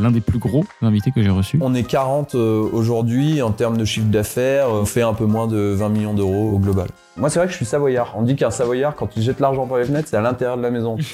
l'un 0.00 0.10
des 0.10 0.20
plus 0.20 0.38
gros 0.38 0.64
invités 0.82 1.12
que 1.12 1.22
j'ai 1.22 1.30
reçus. 1.30 1.58
On 1.62 1.72
est 1.74 1.84
40 1.84 2.34
euh, 2.34 2.68
aujourd'hui 2.72 3.42
en 3.42 3.52
termes 3.52 3.76
de 3.76 3.84
chiffre 3.84 4.06
d'affaires, 4.08 4.68
on 4.70 4.84
fait 4.84 5.02
un 5.02 5.14
peu 5.14 5.24
moins 5.24 5.46
de 5.46 5.56
20 5.76 5.88
millions 5.88 6.14
d'euros 6.14 6.50
au 6.52 6.58
global. 6.58 6.88
Moi, 7.16 7.30
c'est 7.30 7.38
vrai 7.38 7.46
que 7.46 7.52
je 7.52 7.56
suis 7.58 7.64
savoyard. 7.64 8.12
On 8.16 8.22
dit 8.22 8.34
qu'un 8.34 8.50
savoyard, 8.50 8.96
quand 8.96 9.10
il 9.16 9.22
jette 9.22 9.38
l'argent 9.38 9.66
par 9.68 9.78
les 9.78 9.84
fenêtres, 9.84 10.08
c'est 10.08 10.16
à 10.16 10.20
l'intérieur 10.20 10.56
de 10.56 10.62
la 10.62 10.70
maison. 10.72 10.96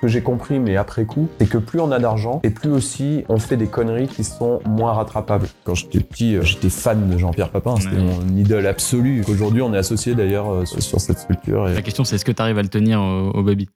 Ce 0.00 0.06
que 0.06 0.08
j'ai 0.08 0.22
compris, 0.22 0.58
mais 0.58 0.78
après 0.78 1.04
coup, 1.04 1.28
c'est 1.38 1.46
que 1.46 1.58
plus 1.58 1.78
on 1.80 1.92
a 1.92 1.98
d'argent 1.98 2.40
et 2.42 2.48
plus 2.48 2.70
aussi 2.70 3.22
on 3.28 3.38
fait 3.38 3.58
des 3.58 3.66
conneries 3.66 4.08
qui 4.08 4.24
sont 4.24 4.60
moins 4.66 4.94
rattrapables. 4.94 5.46
Quand 5.64 5.74
j'étais 5.74 6.00
petit, 6.00 6.36
euh, 6.36 6.42
j'étais 6.42 6.70
fan 6.70 7.10
de 7.10 7.18
Jean-Pierre 7.18 7.50
Papin, 7.50 7.74
c'était 7.78 7.96
Ouais. 7.96 8.02
mon 8.02 8.34
idole 8.38 8.66
absolue. 8.66 9.22
Aujourd'hui, 9.28 9.60
on 9.60 9.74
est 9.74 9.78
associé 9.78 10.14
d'ailleurs 10.14 10.50
euh, 10.50 10.64
sur 10.64 10.98
cette 10.98 11.18
sculpture. 11.18 11.68
et- 11.68 11.74
La 11.74 11.82
question 11.82 12.04
c'est 12.04 12.16
est-ce 12.16 12.24
que 12.24 12.32
tu 12.32 12.40
arrives 12.40 12.56
à 12.56 12.62
le 12.62 12.68
tenir 12.68 12.98
au, 13.02 13.32
au 13.34 13.42
baby? 13.42 13.68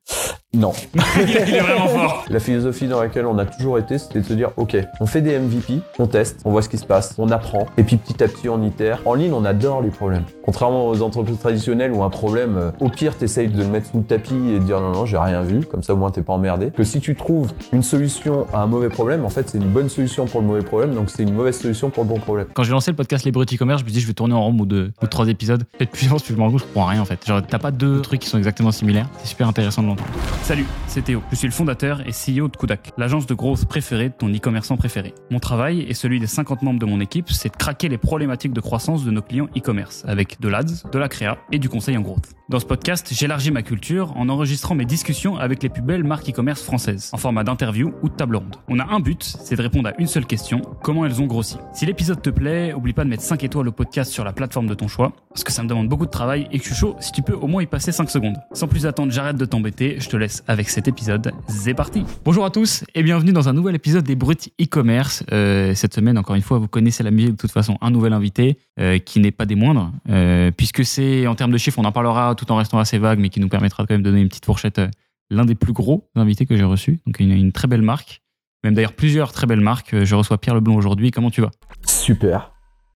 Non. 0.54 0.72
il 1.16 1.36
est 1.36 1.60
vraiment 1.60 1.88
fort. 1.88 2.24
La 2.30 2.40
philosophie 2.40 2.86
dans 2.88 3.00
laquelle 3.02 3.26
on 3.26 3.36
a 3.36 3.44
toujours 3.44 3.73
été, 3.78 3.98
c'était 3.98 4.20
de 4.20 4.24
se 4.24 4.34
dire, 4.34 4.50
ok, 4.56 4.76
on 5.00 5.06
fait 5.06 5.20
des 5.20 5.38
MVP, 5.38 5.80
on 5.98 6.06
teste, 6.06 6.40
on 6.44 6.50
voit 6.50 6.62
ce 6.62 6.68
qui 6.68 6.78
se 6.78 6.86
passe, 6.86 7.14
on 7.18 7.30
apprend, 7.30 7.66
et 7.76 7.82
puis 7.82 7.96
petit 7.96 8.22
à 8.22 8.28
petit 8.28 8.48
on 8.48 8.62
itère. 8.62 9.00
En 9.04 9.14
ligne, 9.14 9.32
on 9.32 9.44
adore 9.44 9.82
les 9.82 9.90
problèmes. 9.90 10.24
Contrairement 10.44 10.88
aux 10.88 11.02
entreprises 11.02 11.38
traditionnelles 11.38 11.92
où 11.92 12.02
un 12.02 12.10
problème, 12.10 12.56
euh, 12.56 12.70
au 12.80 12.88
pire, 12.88 13.16
t'essayes 13.16 13.48
de 13.48 13.58
le 13.58 13.68
mettre 13.68 13.90
sous 13.90 13.98
le 13.98 14.04
tapis 14.04 14.34
et 14.34 14.58
de 14.58 14.64
dire 14.64 14.80
non, 14.80 14.92
non, 14.92 15.06
j'ai 15.06 15.18
rien 15.18 15.42
vu, 15.42 15.60
comme 15.60 15.82
ça 15.82 15.94
au 15.94 15.96
moins 15.96 16.10
t'es 16.10 16.22
pas 16.22 16.32
emmerdé. 16.32 16.70
Que 16.70 16.84
si 16.84 17.00
tu 17.00 17.14
trouves 17.14 17.52
une 17.72 17.82
solution 17.82 18.46
à 18.52 18.60
un 18.62 18.66
mauvais 18.66 18.88
problème, 18.88 19.24
en 19.24 19.30
fait, 19.30 19.48
c'est 19.48 19.58
une 19.58 19.70
bonne 19.70 19.88
solution 19.88 20.26
pour 20.26 20.40
le 20.40 20.46
mauvais 20.46 20.62
problème, 20.62 20.94
donc 20.94 21.10
c'est 21.10 21.22
une 21.22 21.34
mauvaise 21.34 21.58
solution 21.58 21.90
pour 21.90 22.04
le 22.04 22.08
bon 22.08 22.18
problème. 22.18 22.46
Quand 22.54 22.62
j'ai 22.62 22.72
lancé 22.72 22.90
le 22.90 22.96
podcast 22.96 23.24
Les 23.24 23.32
Brut 23.32 23.52
e-commerce, 23.52 23.80
je 23.80 23.84
me 23.84 23.88
suis 23.88 23.94
dit 23.94 24.00
je 24.00 24.06
vais 24.06 24.14
tourner 24.14 24.34
en 24.34 24.42
rond 24.42 24.56
ou 24.58 24.66
deux 24.66 24.92
ou 25.02 25.06
trois 25.06 25.28
épisodes. 25.28 25.64
Et 25.80 25.84
depuis 25.84 26.06
lors, 26.08 26.18
je 26.18 26.32
me 26.32 26.40
rends 26.40 26.50
compte 26.50 26.60
que 26.60 26.66
je 26.66 26.72
comprends 26.72 26.86
rien 26.86 27.00
en 27.00 27.04
fait. 27.04 27.24
Genre 27.26 27.42
t'as 27.46 27.58
pas 27.58 27.70
deux 27.70 28.00
trucs 28.00 28.20
qui 28.20 28.28
sont 28.28 28.38
exactement 28.38 28.72
similaires. 28.72 29.08
C'est 29.18 29.28
super 29.28 29.48
intéressant 29.48 29.82
de 29.82 29.88
l'entendre. 29.88 30.10
Salut, 30.42 30.66
c'est 30.86 31.02
Théo. 31.02 31.22
Je 31.30 31.36
suis 31.36 31.48
le 31.48 31.52
fondateur 31.52 32.00
et 32.06 32.10
CEO 32.10 32.48
de 32.48 32.56
Kudak, 32.56 32.92
l'agence 32.98 33.26
de 33.26 33.34
growth 33.34 33.63
préférée 33.66 34.08
de 34.08 34.14
ton 34.14 34.28
e-commerçant 34.28 34.76
préféré. 34.76 35.14
Mon 35.30 35.38
travail 35.38 35.82
et 35.82 35.94
celui 35.94 36.20
des 36.20 36.26
50 36.26 36.62
membres 36.62 36.80
de 36.80 36.86
mon 36.86 37.00
équipe, 37.00 37.30
c'est 37.30 37.50
de 37.50 37.56
craquer 37.56 37.88
les 37.88 37.98
problématiques 37.98 38.52
de 38.52 38.60
croissance 38.60 39.04
de 39.04 39.10
nos 39.10 39.22
clients 39.22 39.48
e-commerce 39.56 40.04
avec 40.06 40.40
de 40.40 40.48
l'ADS, 40.48 40.84
de 40.90 40.98
la 40.98 41.08
créa 41.08 41.38
et 41.52 41.58
du 41.58 41.68
conseil 41.68 41.96
en 41.96 42.00
growth. 42.00 42.34
Dans 42.50 42.60
ce 42.60 42.66
podcast, 42.66 43.08
j'élargis 43.10 43.50
ma 43.50 43.62
culture 43.62 44.14
en 44.18 44.28
enregistrant 44.28 44.74
mes 44.74 44.84
discussions 44.84 45.38
avec 45.38 45.62
les 45.62 45.70
plus 45.70 45.80
belles 45.80 46.04
marques 46.04 46.28
e-commerce 46.28 46.62
françaises, 46.62 47.08
en 47.14 47.16
format 47.16 47.42
d'interview 47.42 47.94
ou 48.02 48.10
de 48.10 48.14
table 48.14 48.36
ronde. 48.36 48.56
On 48.68 48.78
a 48.80 48.84
un 48.84 49.00
but, 49.00 49.22
c'est 49.22 49.56
de 49.56 49.62
répondre 49.62 49.88
à 49.88 49.94
une 49.98 50.06
seule 50.06 50.26
question, 50.26 50.60
comment 50.82 51.06
elles 51.06 51.22
ont 51.22 51.26
grossi. 51.26 51.56
Si 51.72 51.86
l'épisode 51.86 52.20
te 52.20 52.28
plaît, 52.28 52.74
oublie 52.74 52.92
pas 52.92 53.04
de 53.04 53.08
mettre 53.08 53.22
5 53.22 53.42
étoiles 53.44 53.68
au 53.68 53.72
podcast 53.72 54.12
sur 54.12 54.24
la 54.24 54.34
plateforme 54.34 54.66
de 54.66 54.74
ton 54.74 54.88
choix, 54.88 55.14
parce 55.30 55.42
que 55.42 55.52
ça 55.52 55.62
me 55.62 55.68
demande 55.68 55.88
beaucoup 55.88 56.04
de 56.04 56.10
travail 56.10 56.46
et 56.52 56.58
que 56.58 56.64
je 56.64 56.74
suis 56.74 56.78
chaud 56.78 56.96
si 57.00 57.12
tu 57.12 57.22
peux 57.22 57.32
au 57.32 57.46
moins 57.46 57.62
y 57.62 57.66
passer 57.66 57.92
5 57.92 58.10
secondes. 58.10 58.36
Sans 58.52 58.68
plus 58.68 58.84
attendre, 58.84 59.10
j'arrête 59.10 59.36
de 59.38 59.46
t'embêter, 59.46 59.96
je 59.98 60.10
te 60.10 60.16
laisse 60.18 60.44
avec 60.46 60.68
cet 60.68 60.86
épisode, 60.86 61.32
c'est 61.48 61.72
parti 61.72 62.04
Bonjour 62.26 62.44
à 62.44 62.50
tous 62.50 62.84
et 62.94 63.02
bienvenue 63.02 63.32
dans 63.32 63.48
un 63.48 63.54
nouvel 63.54 63.74
épisode 63.74 64.04
des 64.04 64.16
Bruts 64.16 64.34
e-commerce. 64.60 65.24
Euh, 65.32 65.74
cette 65.74 65.94
semaine, 65.94 66.18
encore 66.18 66.36
une 66.36 66.42
fois, 66.42 66.58
vous 66.58 66.68
connaissez 66.68 67.02
la 67.02 67.10
musique 67.10 67.32
de 67.32 67.36
toute 67.36 67.52
façon, 67.52 67.78
un 67.80 67.90
nouvel 67.90 68.12
invité 68.12 68.58
euh, 68.78 68.98
qui 68.98 69.20
n'est 69.20 69.30
pas 69.30 69.46
des 69.46 69.54
moindres, 69.54 69.92
euh, 70.10 70.50
puisque 70.54 70.84
c'est 70.84 71.26
en 71.26 71.34
termes 71.34 71.52
de 71.52 71.58
chiffres, 71.58 71.78
on 71.78 71.86
en 71.86 71.92
parlera 71.92 72.33
tout 72.34 72.50
en 72.52 72.56
restant 72.56 72.78
assez 72.78 72.98
vague, 72.98 73.18
mais 73.18 73.28
qui 73.30 73.40
nous 73.40 73.48
permettra 73.48 73.84
quand 73.86 73.94
même 73.94 74.02
de 74.02 74.10
donner 74.10 74.22
une 74.22 74.28
petite 74.28 74.44
fourchette. 74.46 74.78
euh, 74.78 74.88
L'un 75.30 75.44
des 75.44 75.54
plus 75.54 75.72
gros 75.72 76.08
invités 76.16 76.44
que 76.46 76.54
j'ai 76.56 76.64
reçus, 76.64 77.00
donc 77.06 77.18
une, 77.18 77.32
une 77.32 77.50
très 77.52 77.66
belle 77.66 77.80
marque, 77.82 78.20
même 78.62 78.74
d'ailleurs 78.74 78.92
plusieurs 78.92 79.32
très 79.32 79.46
belles 79.46 79.60
marques. 79.60 79.94
Euh, 79.94 80.04
Je 80.04 80.14
reçois 80.14 80.38
Pierre 80.38 80.54
Leblond 80.54 80.76
aujourd'hui. 80.76 81.10
Comment 81.10 81.30
tu 81.30 81.40
vas? 81.40 81.50
Super. 81.86 82.52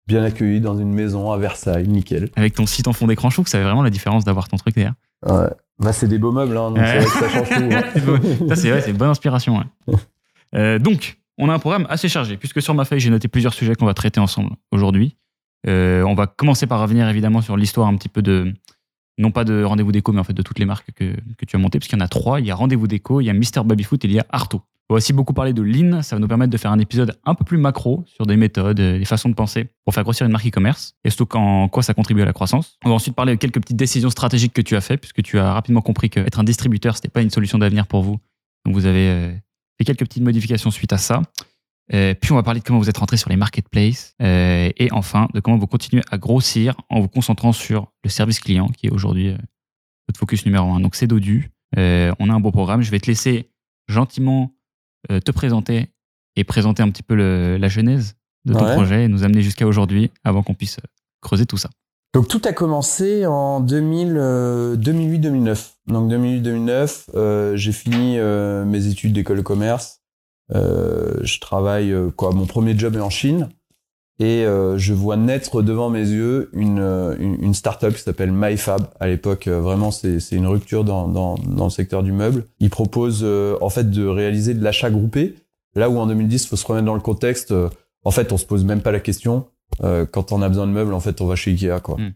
Bien 0.08 0.24
accueilli 0.24 0.60
dans 0.62 0.78
une 0.78 0.94
maison 0.94 1.32
à 1.32 1.38
Versailles, 1.38 1.88
nickel. 1.88 2.30
Avec 2.36 2.54
ton 2.56 2.66
site 2.66 2.88
en 2.88 2.94
fond 2.94 3.08
d'écran, 3.08 3.30
je 3.30 3.36
trouve 3.36 3.46
que 3.46 3.52
ça 3.52 3.58
fait 3.58 3.64
vraiment 3.64 3.82
la 3.84 3.90
différence 3.90 4.24
d'avoir 4.26 4.48
ton 4.48 4.58
truc 4.58 4.76
derrière. 4.76 4.94
Ouais. 5.26 5.48
Bah, 5.80 5.94
c'est 5.94 6.08
des 6.08 6.18
beaux 6.18 6.32
meubles, 6.32 6.58
hein, 6.58 6.70
donc 6.72 6.78
Ouais. 6.80 7.02
c'est 7.02 7.06
vrai 7.06 7.06
que 7.06 7.12
ça 7.12 7.30
change 7.30 7.50
tout. 7.50 8.12
hein. 8.16 8.48
Ça, 8.50 8.56
c'est 8.56 8.70
vrai, 8.72 8.82
c'est 8.82 8.92
une 8.92 8.98
bonne 8.98 9.10
inspiration. 9.10 9.64
Euh, 10.56 10.80
donc, 10.80 11.18
on 11.38 11.50
a 11.50 11.54
un 11.54 11.60
programme 11.60 11.86
assez 11.90 12.08
chargé, 12.08 12.38
puisque 12.38 12.62
sur 12.62 12.74
ma 12.74 12.86
feuille, 12.86 13.02
j'ai 13.02 13.10
noté 13.10 13.28
plusieurs 13.28 13.54
sujets 13.54 13.76
qu'on 13.76 13.86
va 13.86 13.94
traiter 13.94 14.22
ensemble 14.22 14.52
aujourd'hui. 14.72 15.18
Euh, 15.68 16.04
on 16.04 16.14
va 16.16 16.26
commencer 16.26 16.68
par 16.68 16.80
revenir 16.80 17.08
évidemment 17.10 17.42
sur 17.42 17.58
l'histoire 17.58 17.88
un 17.90 17.96
petit 17.98 18.08
peu 18.08 18.22
de, 18.22 18.54
non 19.18 19.32
pas 19.32 19.44
de 19.44 19.64
Rendez-vous 19.64 19.92
Déco, 19.92 20.12
mais 20.12 20.20
en 20.20 20.24
fait 20.24 20.34
de 20.34 20.42
toutes 20.42 20.60
les 20.60 20.66
marques 20.66 20.92
que, 20.94 21.16
tu 21.46 21.56
as 21.56 21.60
montées, 21.60 21.80
parce 21.80 21.88
qu'il 21.88 21.98
y 21.98 22.02
en 22.02 22.06
a 22.06 22.08
trois. 22.08 22.40
Il 22.40 22.46
y 22.46 22.52
a 22.52 22.56
Rendez-vous 22.56 22.88
Déco, 22.88 23.22
il 23.22 23.26
y 23.26 23.30
a 23.30 23.34
Mister 23.34 23.62
Babyfoot 23.66 24.04
et 24.04 24.08
il 24.08 24.14
y 24.14 24.20
a 24.20 24.26
Arto. 24.30 24.62
On 24.90 24.94
va 24.94 24.98
aussi 25.00 25.12
beaucoup 25.12 25.34
parler 25.34 25.52
de 25.52 25.62
Lean, 25.62 26.02
ça 26.02 26.16
va 26.16 26.22
nous 26.22 26.30
permettre 26.30 26.52
de 26.52 26.58
faire 26.58 26.72
un 26.72 26.80
épisode 26.80 27.20
un 27.26 27.36
peu 27.36 27.44
plus 27.44 27.58
macro 27.58 28.06
sur 28.08 28.26
des 28.26 28.38
méthodes, 28.38 28.80
euh, 28.80 29.00
des 29.00 29.04
façons 29.04 29.28
de 29.28 29.34
penser 29.34 29.68
pour 29.84 29.94
faire 29.94 30.04
grossir 30.04 30.26
une 30.26 30.32
marque 30.32 30.48
e-commerce 30.48 30.94
et 31.04 31.10
surtout 31.10 31.36
en 31.38 31.68
quoi 31.68 31.84
ça 31.84 31.94
contribue 31.94 32.22
à 32.22 32.26
la 32.26 32.32
croissance. 32.32 32.78
On 32.86 32.90
va 32.90 32.96
ensuite 32.96 33.14
parler 33.14 33.34
de 33.34 33.38
quelques 33.38 33.60
petites 33.60 33.76
décisions 33.76 34.10
stratégiques 34.10 34.54
que 34.54 34.62
tu 34.62 34.78
as 34.78 34.82
fait, 34.82 34.96
puisque 34.96 35.22
tu 35.24 35.40
as 35.40 35.52
rapidement 35.52 35.82
compris 35.82 36.10
qu'être 36.10 36.40
un 36.40 36.46
distributeur, 36.46 36.96
c'était 36.96 37.10
pas 37.10 37.22
une 37.22 37.30
solution 37.30 37.58
d'avenir 37.58 37.86
pour 37.86 38.02
vous. 38.02 38.18
Donc 38.66 38.76
vous 38.76 38.86
avez 38.86 39.10
euh, 39.10 39.34
fait 39.78 39.84
quelques 39.84 40.06
petites 40.06 40.24
modifications 40.24 40.72
suite 40.72 40.94
à 40.94 40.98
ça. 40.98 41.22
Euh, 41.94 42.14
puis 42.20 42.32
on 42.34 42.36
va 42.36 42.44
parler 42.44 42.60
de 42.60 42.66
comment 42.66 42.80
vous 42.80 42.90
êtes 42.90 42.98
rentré 42.98 43.16
sur 43.16 43.30
les 43.30 43.38
marketplaces 43.38 44.14
euh, 44.22 44.70
et 44.76 44.92
enfin 44.92 45.28
de 45.34 45.40
comment 45.40 45.58
vous 45.58 45.68
continuez 45.68 46.04
à 46.12 46.18
grossir 46.18 46.76
en 46.90 47.00
vous 47.00 47.08
concentrant 47.08 47.54
sur 47.54 47.94
le 48.04 48.10
service 48.10 48.40
client 48.42 48.68
qui 48.68 48.88
est 48.88 48.92
aujourd'hui 48.92 49.30
euh, 49.30 49.38
votre 50.10 50.20
focus 50.20 50.46
numéro 50.46 50.70
un. 50.72 50.80
Donc 50.82 50.96
c'est 50.96 51.08
Dodu. 51.08 51.50
On 51.76 52.30
a 52.30 52.34
un 52.34 52.40
beau 52.40 52.52
programme. 52.52 52.82
Je 52.82 52.92
vais 52.92 53.00
te 53.00 53.08
laisser 53.08 53.50
gentiment 53.88 54.54
te 55.10 55.32
présenter 55.32 55.88
et 56.36 56.44
présenter 56.44 56.82
un 56.84 56.90
petit 56.90 57.04
peu 57.04 57.16
le- 57.16 57.58
la 57.58 57.68
genèse 57.70 58.16
de 58.46 58.54
ton 58.54 58.66
Ouais. 58.66 58.74
projet 58.74 59.04
et 59.06 59.08
nous 59.08 59.24
amener 59.24 59.42
jusqu'à 59.42 59.68
aujourd'hui 59.68 60.12
avant 60.24 60.44
qu'on 60.44 60.54
puisse 60.54 60.78
creuser 61.22 61.46
tout 61.46 61.58
ça. 61.58 61.70
Donc 62.14 62.28
tout 62.30 62.42
a 62.46 62.54
commencé 62.54 63.26
en 63.26 63.60
2000, 63.60 64.16
euh, 64.18 64.76
2008-2009. 64.78 65.76
Donc 65.88 66.10
2008-2009, 66.10 67.08
euh, 67.16 67.56
j'ai 67.58 67.72
fini 67.74 68.18
mes 68.18 68.88
études 68.88 69.14
d'école 69.14 69.38
de 69.38 69.42
commerce. 69.42 70.00
Euh, 70.56 71.16
je 71.24 71.40
travaille 71.40 71.92
euh, 71.92 72.10
quoi. 72.10 72.32
Mon 72.32 72.46
premier 72.46 72.78
job 72.78 72.96
est 72.96 73.02
en 73.02 73.10
Chine 73.10 73.50
et 74.20 74.46
euh, 74.46 74.78
je 74.78 74.94
vois 74.94 75.16
naître 75.16 75.62
devant 75.62 75.90
mes 75.90 76.00
yeux 76.10 76.50
une 76.54 76.80
euh, 76.80 77.16
une, 77.20 77.38
une 77.44 77.54
startup 77.54 77.94
qui 77.94 78.02
s'appelle 78.02 78.32
MyFab. 78.32 78.88
À 79.00 79.08
l'époque, 79.08 79.48
vraiment 79.48 79.92
c'est 79.92 80.20
c'est 80.20 80.36
une 80.36 80.48
rupture 80.48 80.84
dans 80.84 81.08
dans 81.08 81.36
dans 81.36 81.66
le 81.66 81.70
secteur 81.70 82.02
du 82.02 82.12
meuble. 82.12 82.46
Ils 82.60 82.72
proposent 82.72 83.22
euh, 83.24 83.58
en 83.62 83.70
fait 83.70 83.90
de 83.92 84.08
réaliser 84.08 84.56
de 84.56 84.64
l'achat 84.64 84.90
groupé. 84.90 85.36
Là 85.76 85.90
où 85.92 86.00
en 86.00 86.08
2010, 86.08 86.48
faut 86.48 86.56
se 86.56 86.66
remettre 86.66 86.86
dans 86.86 86.96
le 86.96 87.02
contexte. 87.02 87.54
en 88.04 88.12
fait, 88.12 88.32
on 88.32 88.38
se 88.38 88.46
pose 88.46 88.66
même 88.66 88.82
pas 88.82 88.92
la 88.92 89.00
question. 89.00 89.46
Quand 89.80 90.32
on 90.32 90.42
a 90.42 90.50
besoin 90.50 90.66
de 90.66 90.72
meubles, 90.72 90.94
en 90.94 91.00
fait, 91.00 91.22
on 91.22 91.28
va 91.28 91.36
chez 91.36 91.52
Ikea, 91.52 91.82
quoi. 91.84 91.98
Mm. 92.00 92.14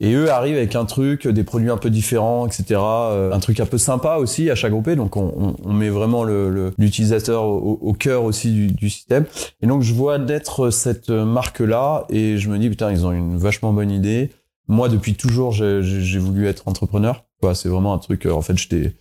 Et 0.00 0.12
eux 0.14 0.30
arrivent 0.30 0.56
avec 0.56 0.76
un 0.76 0.84
truc, 0.84 1.26
des 1.26 1.42
produits 1.42 1.70
un 1.70 1.76
peu 1.76 1.90
différents, 1.90 2.46
etc. 2.46 2.64
euh, 2.80 3.32
un 3.32 3.40
truc 3.40 3.58
un 3.58 3.66
peu 3.66 3.78
sympa 3.78 4.16
aussi 4.18 4.48
à 4.48 4.54
chaque 4.54 4.70
groupé. 4.70 4.94
Donc 4.94 5.16
on, 5.16 5.32
on, 5.36 5.56
on 5.64 5.72
met 5.72 5.88
vraiment 5.88 6.22
le- 6.22 6.50
le- 6.50 6.72
l'utilisateur 6.78 7.44
au, 7.44 7.78
au 7.82 7.92
cœur 7.94 8.22
aussi 8.22 8.52
du, 8.52 8.66
du 8.68 8.90
système. 8.90 9.24
Et 9.60 9.66
donc 9.66 9.82
je 9.82 9.92
vois 9.92 10.18
naître 10.18 10.70
cette 10.70 11.10
marque-là 11.10 12.06
et 12.10 12.38
je 12.38 12.48
me 12.48 12.58
dis 12.58 12.68
putain 12.70 12.92
ils 12.92 13.06
ont 13.06 13.12
une 13.12 13.38
vachement 13.38 13.72
bonne 13.72 13.90
idée. 13.90 14.30
Moi 14.68 14.88
depuis 14.88 15.14
toujours 15.14 15.50
j'ai 15.50 16.18
voulu 16.18 16.46
être 16.46 16.68
entrepreneur. 16.68 17.24
C'est 17.54 17.68
vraiment 17.68 17.92
un 17.92 17.98
truc. 17.98 18.26
euh, 18.26 18.30
en 18.32 18.42
fait 18.42 18.56
j'étais 18.56 18.94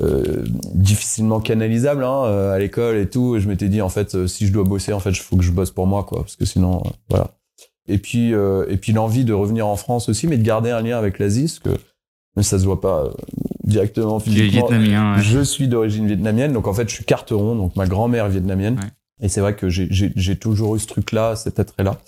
euh, 0.00 0.44
difficilement 0.74 1.40
canalisable 1.40 2.02
hein, 2.02 2.22
euh, 2.24 2.54
à 2.54 2.58
l'école 2.58 2.96
et 2.96 3.10
tout. 3.10 3.36
Et 3.36 3.40
je 3.40 3.48
m'étais 3.48 3.68
dit 3.68 3.82
en 3.82 3.90
fait 3.90 4.26
si 4.26 4.46
je 4.46 4.52
dois 4.54 4.64
bosser 4.64 4.94
en 4.94 5.00
fait 5.00 5.10
il 5.10 5.16
faut 5.16 5.36
que 5.36 5.42
je 5.42 5.52
bosse 5.52 5.70
pour 5.70 5.86
moi 5.86 6.04
quoi 6.04 6.20
parce 6.20 6.36
que 6.36 6.46
sinon 6.46 6.82
voilà. 7.10 7.28
Et 7.88 7.98
puis 7.98 8.32
euh, 8.34 8.64
et 8.68 8.76
puis 8.76 8.92
l'envie 8.92 9.24
de 9.24 9.32
revenir 9.32 9.66
en 9.66 9.76
France 9.76 10.08
aussi 10.08 10.26
mais 10.26 10.36
de 10.36 10.42
garder 10.44 10.70
un 10.70 10.80
lien 10.82 10.98
avec 10.98 11.18
l'Asie 11.18 11.42
parce 11.44 11.58
que 11.58 11.82
mais 12.36 12.42
ça 12.44 12.58
se 12.58 12.64
voit 12.64 12.80
pas 12.80 13.04
euh, 13.04 13.10
directement 13.64 14.20
physiquement. 14.20 14.68
vietnamien. 14.68 15.16
ouais. 15.16 15.22
Je 15.22 15.40
suis 15.40 15.68
d'origine 15.68 16.06
vietnamienne, 16.06 16.52
donc 16.52 16.66
en 16.68 16.72
fait, 16.74 16.88
je 16.88 16.94
suis 16.94 17.04
carteron, 17.04 17.56
donc 17.56 17.74
ma 17.76 17.86
grand-mère 17.86 18.26
est 18.26 18.30
vietnamienne. 18.30 18.74
Ouais. 18.76 18.88
Et 19.22 19.28
c'est 19.28 19.40
vrai 19.40 19.54
que 19.56 19.68
j'ai- 19.68 20.36
toujours 20.36 20.76
eu 20.76 20.78
ce 20.78 20.86
truc-là, 20.86 21.34
cet 21.36 21.58
attrait-là. 21.58 21.98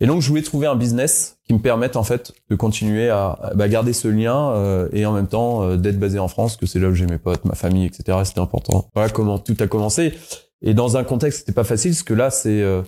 Et 0.00 0.06
donc, 0.06 0.22
je 0.22 0.28
voulais 0.28 0.42
trouver 0.42 0.66
un 0.68 0.76
business 0.76 1.38
qui 1.46 1.54
me 1.54 1.58
permette, 1.58 1.96
en 1.96 2.04
fait, 2.04 2.32
de 2.50 2.54
continuer 2.56 3.10
à, 3.10 3.30
à, 3.42 3.54
bah, 3.54 3.68
garder 3.68 3.92
ce 3.92 4.08
lien 4.08 4.50
euh, 4.52 4.88
et 4.92 5.06
en 5.06 5.12
même 5.12 5.26
temps 5.28 5.62
euh, 5.62 5.76
d'être 5.76 5.98
basé 5.98 6.18
en 6.20 6.28
France, 6.28 6.56
que 6.56 6.66
c'est 6.66 6.78
là 6.78 6.88
où 6.88 6.94
j'ai 6.94 7.06
mes 7.06 7.18
potes, 7.18 7.44
ma 7.44 7.54
famille, 7.54 7.84
etc. 7.86 8.18
C'était 8.24 8.40
important. 8.40 8.88
Voilà 8.94 9.10
comment 9.10 9.38
tout 9.38 9.56
a 9.60 9.66
commencé. 9.66 10.14
Et 10.62 10.72
dans 10.72 10.96
un 10.96 11.04
contexte, 11.04 11.40
c'était 11.40 11.52
pas 11.52 11.64
facile, 11.64 11.90
parce 11.92 12.02
que 12.04 12.14
là, 12.14 12.30
c'est 12.30 12.62
euh, 12.62 12.82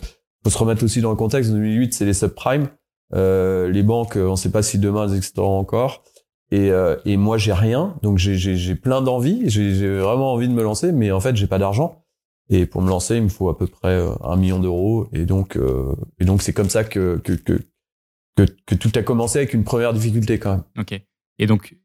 faut 0.47 0.51
se 0.51 0.59
remettre 0.59 0.85
aussi 0.85 1.01
dans 1.01 1.11
le 1.11 1.17
contexte. 1.17 1.51
2008, 1.51 1.93
c'est 1.93 2.05
les 2.05 2.15
subprimes. 2.15 2.69
Euh, 3.15 3.69
les 3.69 3.83
banques, 3.83 4.17
euh, 4.17 4.29
on 4.29 4.37
sait 4.37 4.51
pas 4.53 4.63
si 4.63 4.79
demain 4.79 5.05
elles 5.09 5.17
existeront 5.17 5.59
encore. 5.59 6.05
Et, 6.53 6.71
euh, 6.71 6.95
et 7.05 7.17
moi, 7.17 7.37
j'ai 7.37 7.53
rien, 7.53 7.97
donc 8.03 8.19
j'ai- 8.19 8.75
plein 8.77 9.03
d'envie, 9.03 9.43
j'ai 9.51 9.75
j'ai 9.75 9.99
vraiment 9.99 10.33
envie 10.33 10.47
de 10.47 10.53
me 10.53 10.63
lancer, 10.63 10.93
mais 10.93 11.11
en 11.11 11.19
fait, 11.19 11.35
j'ai 11.35 11.49
pas 11.49 11.59
d'argent. 11.59 12.05
Et 12.49 12.67
pour 12.67 12.81
me 12.81 12.89
lancer, 12.89 13.17
il 13.17 13.25
me 13.25 13.29
faut 13.29 13.49
à 13.49 13.59
peu 13.59 13.67
près 13.67 13.89
euh, 13.99 14.11
un 14.23 14.37
million 14.37 14.61
d'euros. 14.61 15.09
Et 15.13 15.27
donc, 15.27 15.57
euh, 15.57 15.93
et 16.21 16.25
donc, 16.25 16.43
c'est 16.43 16.53
comme 16.53 16.71
ça 16.71 16.85
que 16.85 17.21
que, 17.25 17.33
que 17.33 17.59
que 18.37 18.45
que 18.67 18.75
tout 18.77 18.93
a 18.95 19.03
commencé 19.03 19.39
avec 19.41 19.53
une 19.55 19.65
première 19.65 19.93
difficulté 19.93 20.39
quand 20.39 20.53
même. 20.53 20.63
Ok. 20.79 21.01
Et 21.41 21.47
donc, 21.49 21.77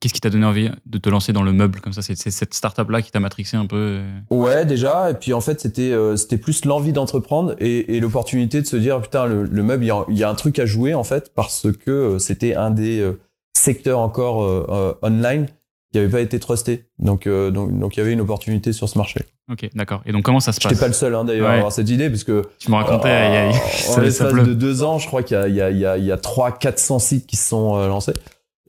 qu'est-ce 0.00 0.14
qui 0.14 0.20
t'a 0.20 0.30
donné 0.30 0.46
envie 0.46 0.70
de 0.86 0.98
te 0.98 1.08
lancer 1.08 1.32
dans 1.32 1.42
le 1.42 1.52
meuble 1.52 1.80
comme 1.80 1.92
ça? 1.92 2.02
C'est 2.02 2.16
cette 2.16 2.54
startup-là 2.54 3.02
qui 3.02 3.10
t'a 3.10 3.20
matrixé 3.20 3.56
un 3.56 3.66
peu 3.66 4.00
euh, 4.00 4.20
Ouais, 4.30 4.64
déjà. 4.64 5.10
Et 5.10 5.14
puis 5.14 5.32
en 5.32 5.40
fait, 5.40 5.60
c'était 5.60 5.92
euh, 5.92 6.16
c'était 6.16 6.38
plus 6.38 6.64
l'envie 6.64 6.92
d'entreprendre 6.92 7.54
et, 7.58 7.96
et 7.96 8.00
l'opportunité 8.00 8.60
de 8.60 8.66
se 8.66 8.76
dire 8.76 9.00
putain, 9.00 9.26
le, 9.26 9.44
le 9.44 9.62
meuble, 9.62 9.84
il 9.84 9.88
y, 9.88 9.90
a, 9.90 10.04
y 10.08 10.24
a 10.24 10.30
un 10.30 10.34
truc 10.34 10.58
à 10.58 10.66
jouer 10.66 10.94
en 10.94 11.04
fait 11.04 11.32
parce 11.34 11.66
que 11.72 11.90
euh, 11.90 12.18
c'était 12.18 12.54
un 12.54 12.70
des 12.70 13.00
euh, 13.00 13.20
secteurs 13.56 14.00
encore 14.00 14.42
euh, 14.42 14.66
euh, 14.70 14.94
online 15.02 15.46
qui 15.92 15.98
avait 15.98 16.08
pas 16.08 16.20
été 16.20 16.38
trusté. 16.38 16.84
Donc, 17.00 17.26
euh, 17.26 17.50
donc, 17.50 17.76
donc, 17.76 17.96
il 17.96 17.98
y 17.98 18.02
avait 18.02 18.12
une 18.12 18.20
opportunité 18.20 18.72
sur 18.72 18.88
ce 18.88 18.96
marché. 18.96 19.20
Ok, 19.50 19.68
d'accord. 19.74 20.02
Et 20.06 20.12
donc, 20.12 20.22
comment 20.22 20.38
ça 20.38 20.52
se 20.52 20.60
passe? 20.60 20.70
J'étais 20.70 20.80
pas 20.80 20.86
le 20.86 20.92
seul, 20.92 21.14
hein, 21.16 21.24
d'ailleurs, 21.24 21.48
à 21.48 21.54
avoir 21.54 21.72
cette 21.72 21.88
idée, 21.90 22.08
parce 22.08 22.22
que. 22.22 22.44
Tu 22.60 22.70
me 22.70 22.76
racontais, 22.76 23.08
il 23.08 23.34
y 23.34 23.36
a, 23.36 23.92
en 23.96 24.00
l'espace 24.00 24.32
de 24.32 24.54
deux 24.54 24.84
ans, 24.84 24.98
je 24.98 25.08
crois 25.08 25.24
qu'il 25.24 25.36
y 25.36 25.40
a, 25.40 25.48
il 25.48 25.56
y 25.56 25.60
a, 25.60 25.70
il 25.70 25.78
y 25.78 25.86
a, 25.86 25.98
il 25.98 26.04
y 26.04 26.12
a 26.12 26.16
3 26.16 26.52
400 26.52 27.00
sites 27.00 27.26
qui 27.26 27.34
se 27.34 27.48
sont 27.48 27.76
euh, 27.76 27.88
lancés. 27.88 28.12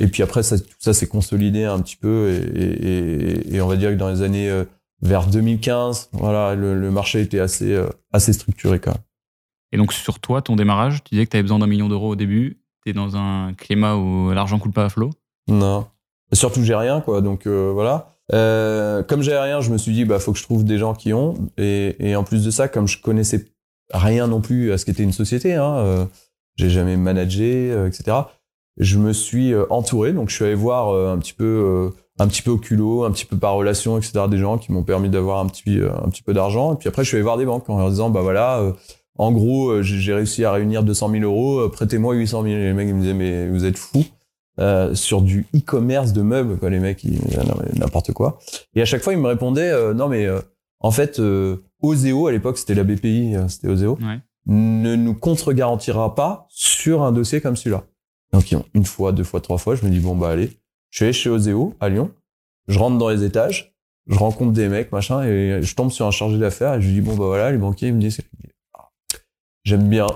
Et 0.02 0.08
puis 0.08 0.24
après, 0.24 0.42
ça, 0.42 0.58
tout 0.58 0.66
ça 0.80 0.94
s'est 0.94 1.08
consolidé 1.08 1.64
un 1.64 1.80
petit 1.80 1.96
peu, 1.96 2.32
et, 2.32 2.64
et, 2.64 3.56
et, 3.56 3.62
on 3.62 3.68
va 3.68 3.76
dire 3.76 3.92
que 3.92 3.96
dans 3.96 4.10
les 4.10 4.24
années 4.24 4.50
euh, 4.50 4.66
vers 5.04 5.28
2015, 5.28 6.10
voilà, 6.14 6.56
le, 6.56 6.76
le 6.76 6.90
marché 6.90 7.22
était 7.22 7.40
assez, 7.40 7.72
euh, 7.72 7.88
assez 8.12 8.34
structuré 8.34 8.80
quand 8.80 8.94
même. 8.94 9.04
Et 9.74 9.78
donc, 9.78 9.94
sur 9.94 10.20
toi, 10.20 10.42
ton 10.42 10.56
démarrage, 10.56 11.04
tu 11.04 11.14
disais 11.14 11.28
que 11.28 11.32
tu 11.32 11.38
avais 11.38 11.44
besoin 11.44 11.60
d'un 11.60 11.68
million 11.68 11.88
d'euros 11.88 12.10
au 12.10 12.16
début. 12.16 12.64
Tu 12.84 12.90
es 12.90 12.94
dans 12.94 13.16
un 13.16 13.54
climat 13.54 13.96
où 13.96 14.32
l'argent 14.32 14.58
coule 14.58 14.72
pas 14.72 14.86
à 14.86 14.90
flot 14.90 15.12
Non. 15.48 15.86
Surtout, 16.34 16.64
j'ai 16.64 16.76
rien, 16.76 17.00
quoi. 17.02 17.22
Donc, 17.22 17.46
euh, 17.46 17.72
voilà. 17.72 18.18
Comme 19.08 19.22
j'ai 19.22 19.38
rien, 19.38 19.62
je 19.62 19.72
me 19.72 19.78
suis 19.78 19.94
dit, 19.94 20.04
bah, 20.04 20.18
faut 20.18 20.34
que 20.34 20.40
je 20.40 20.44
trouve 20.44 20.66
des 20.66 20.80
gens 20.80 20.96
qui 20.96 21.14
ont. 21.14 21.36
Et, 21.60 21.96
et, 22.00 22.16
en 22.16 22.24
plus 22.24 22.44
de 22.44 22.50
ça, 22.50 22.68
comme 22.68 22.88
je 22.88 23.00
connaissais 23.00 23.46
rien 23.94 24.26
non 24.26 24.42
plus 24.42 24.72
à 24.72 24.80
ce 24.80 24.86
qu'était 24.86 25.04
une 25.04 25.14
société, 25.14 25.54
hein, 25.54 26.08
j'ai 26.56 26.72
jamais 26.72 26.98
managé, 26.98 27.70
etc. 27.86 28.18
Je 28.78 28.98
me 28.98 29.14
suis 29.14 29.54
euh, 29.54 29.66
entouré. 29.70 30.14
Donc, 30.14 30.30
je 30.30 30.36
suis 30.36 30.46
allé 30.46 30.56
voir 30.56 30.96
un 31.12 31.18
petit 31.18 31.34
peu, 31.34 31.92
un 32.20 32.28
petit 32.28 32.42
peu 32.42 32.52
au 32.52 32.58
culot, 32.58 33.04
un 33.04 33.12
petit 33.12 33.26
peu 33.26 33.38
par 33.38 33.56
relation, 33.56 33.98
etc. 33.98 34.26
Des 34.30 34.38
gens 34.38 34.58
qui 34.58 34.72
m'ont 34.72 34.84
permis 34.84 35.10
d'avoir 35.10 35.40
un 35.40 35.48
petit, 35.48 35.80
un 35.80 36.10
petit 36.10 36.24
peu 36.24 36.34
d'argent. 36.34 36.74
Et 36.74 36.78
puis 36.78 36.90
après, 36.90 37.04
je 37.04 37.10
suis 37.10 37.18
allé 37.18 37.24
voir 37.24 37.38
des 37.38 37.46
banques 37.46 37.70
en 37.70 37.78
leur 37.78 37.90
disant, 37.90 38.10
bah 38.10 38.22
voilà 38.22 38.74
en 39.18 39.32
gros, 39.32 39.70
euh, 39.70 39.82
j'ai 39.84 40.14
réussi 40.14 40.46
à 40.46 40.52
réunir 40.52 40.84
200 40.84 41.12
000 41.12 41.24
euros, 41.24 41.60
euh, 41.60 41.70
prêtez-moi 41.70 42.16
800 42.16 42.44
000. 42.44 42.56
les 42.56 42.74
mecs, 42.74 42.88
ils 42.88 42.96
me 42.96 43.02
disaient, 43.02 43.14
mais 43.14 43.48
vous 43.50 43.66
êtes 43.66 43.78
fous. 43.78 44.06
Euh, 44.60 44.94
sur 44.96 45.22
du 45.22 45.48
e-commerce 45.56 46.12
de 46.12 46.22
meubles, 46.22 46.58
quoi, 46.58 46.70
les 46.70 46.80
mecs, 46.80 47.04
n'importe 47.76 48.12
quoi. 48.12 48.38
Et 48.76 48.82
à 48.82 48.86
chaque 48.86 49.02
fois, 49.02 49.14
ils 49.14 49.20
me 49.20 49.28
répondaient, 49.28 49.72
euh, 49.72 49.94
non 49.94 50.10
mais 50.10 50.28
en 50.82 50.92
fait, 50.92 51.20
euh, 51.20 51.58
Oseo 51.82 52.28
à 52.28 52.32
l'époque, 52.32 52.58
c'était 52.58 52.76
la 52.76 52.84
BPI, 52.84 53.36
c'était 53.48 53.70
Oseo, 53.70 53.98
ouais. 54.02 54.20
ne 54.46 54.96
nous 54.96 55.14
contre-garantira 55.14 56.16
pas 56.16 56.48
sur 56.50 57.02
un 57.04 57.12
dossier 57.12 57.40
comme 57.40 57.56
celui-là. 57.56 57.84
Donc 58.34 58.56
une 58.74 58.86
fois, 58.86 59.12
deux 59.12 59.24
fois, 59.24 59.42
trois 59.42 59.58
fois, 59.58 59.76
je 59.76 59.86
me 59.86 59.90
dis 59.90 60.00
bon 60.00 60.16
bah 60.16 60.30
allez, 60.30 60.52
je 60.90 61.06
suis 61.06 61.14
chez 61.14 61.30
Oseo 61.30 61.76
à 61.80 61.90
Lyon, 61.90 62.12
je 62.68 62.80
rentre 62.80 62.98
dans 62.98 63.10
les 63.10 63.24
étages, 63.24 63.76
je 64.08 64.18
rencontre 64.18 64.54
des 64.54 64.70
mecs 64.70 64.92
machin 64.92 65.24
et 65.24 65.62
je 65.62 65.76
tombe 65.76 65.92
sur 65.92 66.06
un 66.06 66.12
chargé 66.12 66.38
d'affaires 66.38 66.76
et 66.76 66.82
je 66.82 66.88
lui 66.88 66.96
dis 66.96 67.02
bon 67.02 67.16
bah 67.16 67.26
voilà, 67.26 67.52
les 67.52 67.58
banquiers 67.58 67.90
ils 67.90 67.94
me 67.94 68.00
disent 68.00 68.22
J'aime 69.64 69.88
bien. 69.90 70.08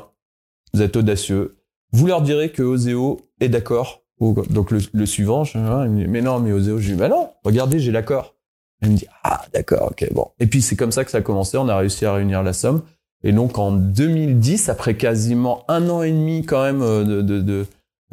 Vous 0.73 0.81
êtes 0.81 0.95
audacieux. 0.95 1.57
Vous 1.91 2.07
leur 2.07 2.21
direz 2.21 2.51
que 2.51 2.63
Oseo 2.63 3.29
est 3.39 3.50
d'accord. 3.50 4.01
Donc 4.19 4.71
le, 4.71 5.06
suivant, 5.06 5.44
je, 5.44 5.57
il 5.57 5.62
me 5.62 6.03
dit, 6.03 6.07
mais 6.07 6.21
non, 6.21 6.39
mais 6.39 6.51
Oseo, 6.51 6.79
je 6.79 6.88
lui 6.88 6.94
dis, 6.94 7.00
bah 7.00 7.09
non, 7.09 7.29
regardez, 7.44 7.79
j'ai 7.79 7.91
l'accord. 7.91 8.35
Elle 8.81 8.91
me 8.91 8.95
dit, 8.97 9.07
ah, 9.23 9.45
d'accord, 9.53 9.89
ok, 9.91 10.12
bon. 10.13 10.27
Et 10.39 10.47
puis 10.47 10.62
c'est 10.62 10.75
comme 10.75 10.91
ça 10.91 11.06
que 11.06 11.12
ça 11.12 11.19
a 11.19 11.21
commencé, 11.21 11.57
on 11.57 11.67
a 11.67 11.77
réussi 11.77 12.06
à 12.06 12.13
réunir 12.13 12.41
la 12.44 12.53
somme. 12.53 12.81
Et 13.23 13.31
donc 13.31 13.57
en 13.57 13.71
2010, 13.71 14.69
après 14.69 14.95
quasiment 14.95 15.63
un 15.67 15.89
an 15.89 16.01
et 16.01 16.12
demi 16.12 16.45
quand 16.45 16.62
même 16.62 16.81
euh, 16.81 17.03
de, 17.23 17.65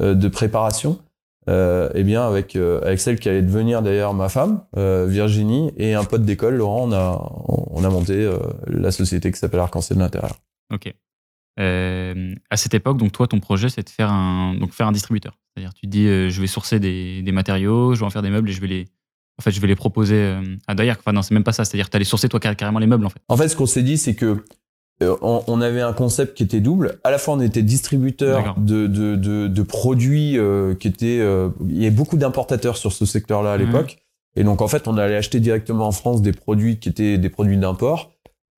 de 0.03 0.29
préparation, 0.29 0.99
euh, 1.49 1.91
eh 1.95 2.05
bien 2.05 2.27
avec 2.27 2.57
euh, 2.57 2.81
avec 2.83 3.01
celle 3.01 3.19
qui 3.19 3.29
allait 3.29 3.43
devenir 3.43 3.83
d'ailleurs 3.83 4.15
ma 4.15 4.29
femme, 4.29 4.63
euh, 4.77 5.07
Virginie, 5.09 5.73
et 5.77 5.95
un 5.95 6.05
pote 6.05 6.25
d'école, 6.25 6.57
Laurent, 6.57 6.89
on 6.89 6.93
a 6.93 7.33
on 7.71 7.85
a 7.85 7.89
monté 7.89 8.31
la 8.67 8.91
société 8.91 9.33
qui 9.33 9.39
s'appelle 9.39 9.61
Arc-en-Ciel 9.61 9.99
de 9.99 10.03
l'intérieur. 10.03 10.37
Ok. 10.73 10.93
Euh, 11.61 12.35
à 12.51 12.57
cette 12.57 12.75
époque, 12.75 12.97
donc 12.97 13.13
toi, 13.13 13.27
ton 13.27 13.41
projet, 13.41 13.69
c'est 13.69 13.83
de 13.83 13.91
faire 13.91 14.11
un, 14.11 14.55
donc 14.55 14.73
faire 14.73 14.87
un 14.87 14.93
distributeur. 14.93 15.39
C'est-à-dire, 15.55 15.75
tu 15.75 15.87
dis, 15.87 16.07
euh, 16.07 16.31
je 16.31 16.41
vais 16.41 16.47
sourcer 16.47 16.81
des, 16.81 17.23
des, 17.23 17.33
matériaux, 17.33 17.95
je 17.95 18.01
vais 18.01 18.07
en 18.07 18.11
faire 18.11 18.23
des 18.23 18.31
meubles 18.31 18.49
et 18.49 18.53
je 18.53 18.61
vais 18.61 18.69
les, 18.69 18.87
en 19.39 19.43
fait, 19.43 19.51
je 19.51 19.61
vais 19.61 19.67
les 19.67 19.77
proposer 19.77 20.17
euh, 20.17 20.57
à 20.67 20.75
d'ailleurs. 20.75 20.97
Enfin, 20.99 21.13
non, 21.13 21.23
c'est 21.23 21.35
même 21.35 21.45
pas 21.45 21.53
ça. 21.53 21.65
C'est-à-dire, 21.65 21.91
tu 21.91 21.97
allais 21.97 22.05
sourcer 22.05 22.29
toi 22.29 22.41
carrément 22.41 22.79
les 22.79 22.87
meubles, 22.87 23.05
en 23.05 23.11
fait. 23.11 23.21
En 23.29 23.37
fait, 23.37 23.49
ce 23.49 23.57
qu'on 23.57 23.67
s'est 23.67 23.83
dit, 23.83 23.99
c'est 23.99 24.15
que 24.15 24.27
euh, 24.27 24.45
on, 25.23 25.43
on, 25.47 25.61
avait 25.61 25.81
un 25.81 25.93
concept 25.93 26.37
qui 26.37 26.43
était 26.43 26.61
double. 26.61 26.99
À 27.05 27.11
la 27.11 27.19
fois, 27.19 27.35
on 27.35 27.41
était 27.41 27.63
distributeur 27.63 28.55
de, 28.59 28.87
de, 28.87 29.17
de, 29.17 29.49
de, 29.49 29.63
produits 29.63 30.39
qui 30.81 30.89
étaient. 30.89 31.19
il 31.69 31.79
y 31.79 31.87
avait 31.87 31.91
beaucoup 31.91 32.17
d'importateurs 32.17 32.77
sur 32.77 32.93
ce 32.93 33.07
secteur-là 33.07 33.53
à 33.53 33.57
l'époque. 33.57 33.99
Et 34.37 34.45
donc, 34.45 34.63
en 34.63 34.69
fait, 34.69 34.89
on 34.89 34.97
allait 34.97 35.17
acheter 35.17 35.41
directement 35.41 35.87
en 35.87 35.93
France 35.93 36.23
des 36.23 36.33
produits 36.33 36.79
qui 36.79 36.89
étaient 36.89 37.19
des 37.19 37.29
produits 37.29 37.59
d'import 37.59 38.13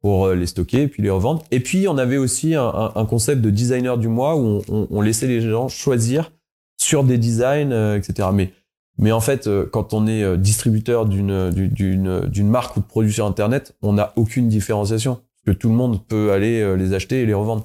pour 0.05 0.27
euh, 0.27 0.35
les 0.35 0.47
stocker 0.47 0.83
et 0.83 0.89
puis 0.89 1.03
les 1.03 1.09
revendre. 1.09 1.43
Et 1.51 1.61
puis 1.61 1.89
on 1.89 1.97
avait 1.97 2.19
aussi 2.19 2.55
un, 2.55 2.93
un 2.95 3.07
concept 3.07 3.41
de 3.41 3.49
designer 3.49 3.97
du 3.97 4.09
mois 4.09 4.37
où 4.37 4.63
on, 4.69 4.87
on, 4.91 5.01
laissait 5.01 5.27
les 5.27 5.41
gens 5.41 5.69
choisir 5.69 6.31
sur 6.77 7.05
des 7.05 7.17
designs, 7.17 7.73
euh, 7.73 7.97
etc. 7.97 8.29
Mais 8.31 8.53
mais 8.99 9.13
en 9.13 9.21
fait, 9.21 9.47
euh, 9.47 9.65
quand 9.65 9.95
on 9.95 10.07
est 10.07 10.37
distributeur 10.37 11.07
d'une 11.07 11.49
d'une 11.51 12.49
marque 12.49 12.77
ou 12.77 12.81
de 12.81 12.85
produit 12.85 13.15
sur 13.15 13.25
Internet, 13.25 13.75
on 13.81 13.95
n'a 13.95 14.13
aucune 14.17 14.47
différenciation 14.47 15.23
que 15.45 15.51
tout 15.51 15.69
le 15.69 15.75
monde 15.75 16.07
peut 16.07 16.33
aller 16.33 16.77
les 16.77 16.93
acheter 16.95 17.23
et 17.23 17.27
les 17.27 17.35
revendre. 17.35 17.65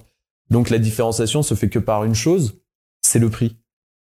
Donc 0.50 0.70
la 0.70 0.80
différenciation 0.80 1.44
se 1.44 1.54
fait 1.54 1.70
que 1.70 1.80
par 1.80 2.04
une 2.04 2.16
chose, 2.16 2.62
c'est 3.02 3.20
le 3.20 3.30
prix. 3.30 3.58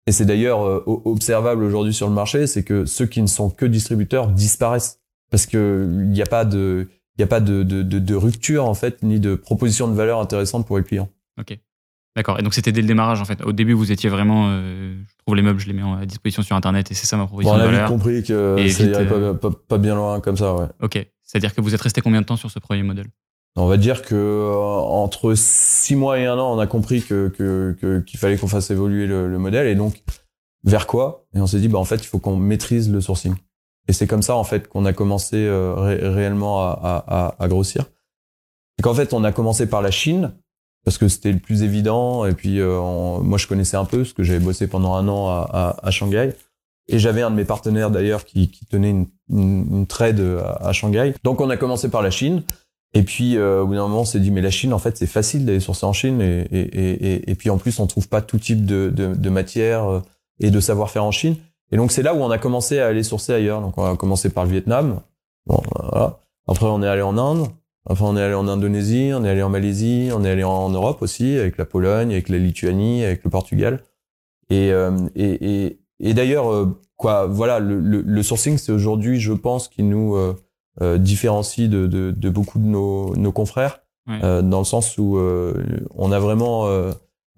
Et 0.08 0.12
c'est 0.12 0.26
d'ailleurs 0.26 0.88
observable 0.88 1.64
aujourd'hui 1.64 1.94
sur 1.94 2.08
le 2.08 2.14
marché, 2.14 2.48
c'est 2.48 2.64
que 2.64 2.86
ceux 2.86 3.06
qui 3.06 3.22
ne 3.22 3.28
sont 3.28 3.50
que 3.50 3.66
distributeurs 3.66 4.28
disparaissent 4.28 5.00
parce 5.30 5.46
que 5.46 5.88
il 5.90 6.10
n'y 6.10 6.22
a 6.22 6.26
pas 6.26 6.46
de 6.46 6.90
il 7.18 7.24
a 7.24 7.28
pas 7.28 7.40
de, 7.40 7.64
de, 7.64 7.84
de, 7.84 8.00
de, 8.00 8.16
rupture 8.16 8.66
en 8.66 8.74
fait, 8.74 9.04
ni 9.04 9.20
de 9.20 9.36
proposition 9.36 9.88
de 9.88 9.94
valeur 9.94 10.20
intéressante 10.20 10.66
pour 10.66 10.78
les 10.78 10.84
clients. 10.84 11.10
Ok. 11.40 11.58
D'accord. 12.16 12.40
Et 12.40 12.44
donc 12.44 12.54
c'était 12.54 12.72
dès 12.72 12.82
le 12.82 12.88
démarrage 12.88 13.22
en 13.22 13.26
fait. 13.26 13.42
Au 13.44 13.54
début, 13.54 13.74
vous 13.74 13.92
étiez 13.92 14.10
vraiment, 14.10 14.48
euh, 14.50 14.96
je 15.08 15.16
trouve 15.20 15.36
les 15.36 15.42
meubles, 15.42 15.60
je 15.60 15.68
les 15.68 15.74
mets 15.74 15.84
à 15.84 16.06
disposition 16.06 16.42
sur 16.42 16.56
Internet 16.56 16.92
et 16.92 16.94
c'est 16.94 17.06
ça 17.06 17.18
ma 17.18 17.26
proposition 17.26 17.56
bon, 17.56 17.62
de 17.62 17.66
valeur. 17.66 17.82
On 17.82 17.84
a 17.84 17.88
vite 17.88 17.98
compris 17.98 18.24
que 18.24 18.70
ça 18.70 18.84
irait 18.84 19.12
euh... 19.12 19.34
pas, 19.34 19.50
pas, 19.50 19.58
pas, 19.68 19.78
bien 19.78 19.96
loin 19.96 20.20
comme 20.20 20.36
ça, 20.36 20.54
ouais. 20.56 20.66
Ok. 20.82 21.06
C'est-à-dire 21.24 21.54
que 21.54 21.62
vous 21.62 21.74
êtes 21.74 21.82
resté 21.82 22.02
combien 22.02 22.22
de 22.22 22.26
temps 22.26 22.36
sur 22.36 22.52
ce 22.52 22.60
premier 22.60 22.84
modèle? 22.84 23.08
On 23.58 23.68
va 23.68 23.78
dire 23.78 24.02
que 24.02 24.16
euh, 24.16 24.56
entre 24.56 25.34
six 25.36 25.96
mois 25.96 26.20
et 26.20 26.26
un 26.26 26.38
an, 26.38 26.56
on 26.56 26.60
a 26.60 26.68
compris 26.68 27.02
que 27.02 27.28
qu'il 27.28 28.06
que, 28.06 28.18
fallait 28.18 28.38
qu'on 28.38 28.48
fasse 28.48 28.72
évoluer 28.72 29.08
le, 29.08 29.28
le, 29.28 29.38
modèle 29.38 29.68
et 29.68 29.76
donc 29.76 30.04
vers 30.64 30.88
quoi? 30.88 31.26
Et 31.36 31.42
on 31.42 31.48
s'est 31.48 31.60
dit 31.60 31.68
bah 31.68 31.78
en 31.78 31.84
fait 31.84 31.98
il 31.98 32.08
faut 32.08 32.20
qu'on 32.20 32.38
maîtrise 32.38 32.90
le 32.90 33.02
sourcing. 33.02 33.36
Et 33.90 33.94
c'est 33.94 34.08
comme 34.08 34.22
ça 34.22 34.36
en 34.36 34.46
fait 34.46 34.70
qu'on 34.70 34.86
a 34.86 34.94
commencé 34.94 35.36
euh, 35.36 35.74
ré 35.76 35.96
réellement 35.96 36.62
à, 36.62 37.04
à, 37.08 37.36
à 37.38 37.48
grossir. 37.50 37.86
C'est 38.78 38.84
qu'en 38.84 38.94
fait 38.94 39.14
on 39.14 39.24
a 39.26 39.34
commencé 39.34 39.68
par 39.68 39.82
la 39.82 39.92
Chine 39.92 40.32
parce 40.86 40.98
que 40.98 41.10
c'était 41.10 41.34
le 41.34 41.40
plus 41.40 41.64
évident 41.64 42.26
et 42.26 42.34
puis 42.34 42.62
euh, 42.62 42.80
moi 43.20 43.38
je 43.38 43.48
connaissais 43.48 43.78
un 43.78 43.86
peu 43.86 44.00
parce 44.00 44.14
que 44.14 44.24
j'avais 44.24 44.40
bossé 44.40 44.68
pendant 44.68 44.96
un 44.96 45.10
an 45.10 45.28
à, 45.28 45.78
à 45.84 45.92
Shanghai 45.92 46.36
et 46.88 47.00
j'avais 47.00 47.22
un 47.22 47.32
de 47.32 47.36
mes 47.36 47.46
partenaires 47.46 47.92
d'ailleurs 47.92 48.24
qui, 48.24 48.50
qui, 48.50 48.66
tenait 48.66 48.92
une, 48.92 49.08
une 49.30 49.88
trade 49.88 50.22
à, 50.62 50.72
Shanghai. 50.72 51.14
Donc 51.24 51.42
on 51.42 51.50
a 51.50 51.58
commencé 51.58 51.90
par 51.90 52.02
la 52.02 52.12
Chine. 52.12 52.44
Et 52.94 53.04
puis 53.04 53.38
euh, 53.38 53.62
au 53.62 53.68
bout 53.68 53.76
d'un 53.76 53.84
moment, 53.84 54.02
on 54.02 54.06
s'est 54.06 54.20
dit 54.20 54.32
mais 54.32 54.42
la 54.42 54.52
Chine 54.52 54.74
en 54.74 54.80
fait 54.80 54.98
c'est 54.98 55.08
facile 55.08 55.46
d'aller 55.46 55.62
sourcer 55.62 55.86
en 55.86 55.94
Chine 55.94 56.22
et, 56.22 56.42
et, 56.52 57.14
et, 57.14 57.32
et, 57.32 57.36
puis 57.36 57.50
en 57.50 57.58
plus 57.58 57.80
on 57.80 57.88
trouve 57.88 58.10
pas 58.10 58.22
tout 58.22 58.38
type 58.38 58.66
de, 58.66 58.92
de, 58.94 59.16
de 59.16 59.30
matière 59.30 59.90
euh, 59.90 60.02
et 60.40 60.52
de 60.52 60.60
savoir-faire 60.60 61.06
en 61.06 61.12
Chine. 61.12 61.38
Et 61.72 61.78
donc 61.78 61.92
c'est 61.92 62.04
là 62.04 62.14
où 62.14 62.18
on 62.18 62.30
a 62.32 62.38
commencé 62.38 62.80
à 62.80 62.88
aller 62.88 63.04
sourcer 63.04 63.34
ailleurs. 63.34 63.62
Donc 63.62 63.78
on 63.78 63.86
a 63.86 63.96
commencé 63.96 64.30
par 64.30 64.44
le 64.44 64.52
Vietnam. 64.52 65.02
Bon, 65.48 65.62
voilà. 65.74 66.20
Après 66.48 66.66
on 66.66 66.84
est 66.84 66.88
allé 66.88 67.02
en 67.02 67.18
Inde. 67.18 67.48
Enfin 67.90 68.06
on 68.10 68.18
est 68.18 68.22
allé 68.22 68.34
en 68.34 68.48
Indonésie, 68.48 69.12
on 69.16 69.24
est 69.24 69.30
allé 69.30 69.42
en 69.42 69.50
Malaisie, 69.50 70.10
on 70.14 70.24
est 70.26 70.30
allé 70.30 70.44
en 70.44 70.70
Europe 70.70 71.02
aussi 71.02 71.38
avec 71.38 71.58
la 71.58 71.66
Pologne, 71.66 72.12
avec 72.12 72.28
la 72.30 72.38
Lituanie, 72.38 73.06
avec 73.06 73.24
le 73.24 73.30
Portugal. 73.30 73.82
Et 74.50 74.72
euh, 74.74 75.08
et, 75.16 75.80
et, 76.02 76.14
d'ailleurs 76.14 76.52
euh, 76.52 76.78
quoi, 76.98 77.26
voilà 77.26 77.60
le, 77.60 77.80
le, 77.80 78.02
le 78.02 78.24
sourcing 78.24 78.58
c'est 78.58 78.74
aujourd'hui 78.74 79.20
je 79.20 79.32
pense 79.32 79.70
qui 79.70 79.82
nous 79.82 80.18
euh, 80.80 80.96
euh, 80.96 80.98
différencie 80.98 81.68
de, 81.70 81.88
de, 81.88 82.12
de, 82.12 82.30
beaucoup 82.30 82.60
de 82.60 82.66
nos, 82.66 83.16
nos 83.16 83.32
confrères 83.32 83.82
ouais. 84.08 84.20
dans 84.44 84.60
le 84.60 84.66
sens 84.66 84.98
où 84.98 85.18
on 85.18 86.12
a 86.12 86.20
vraiment 86.20 86.68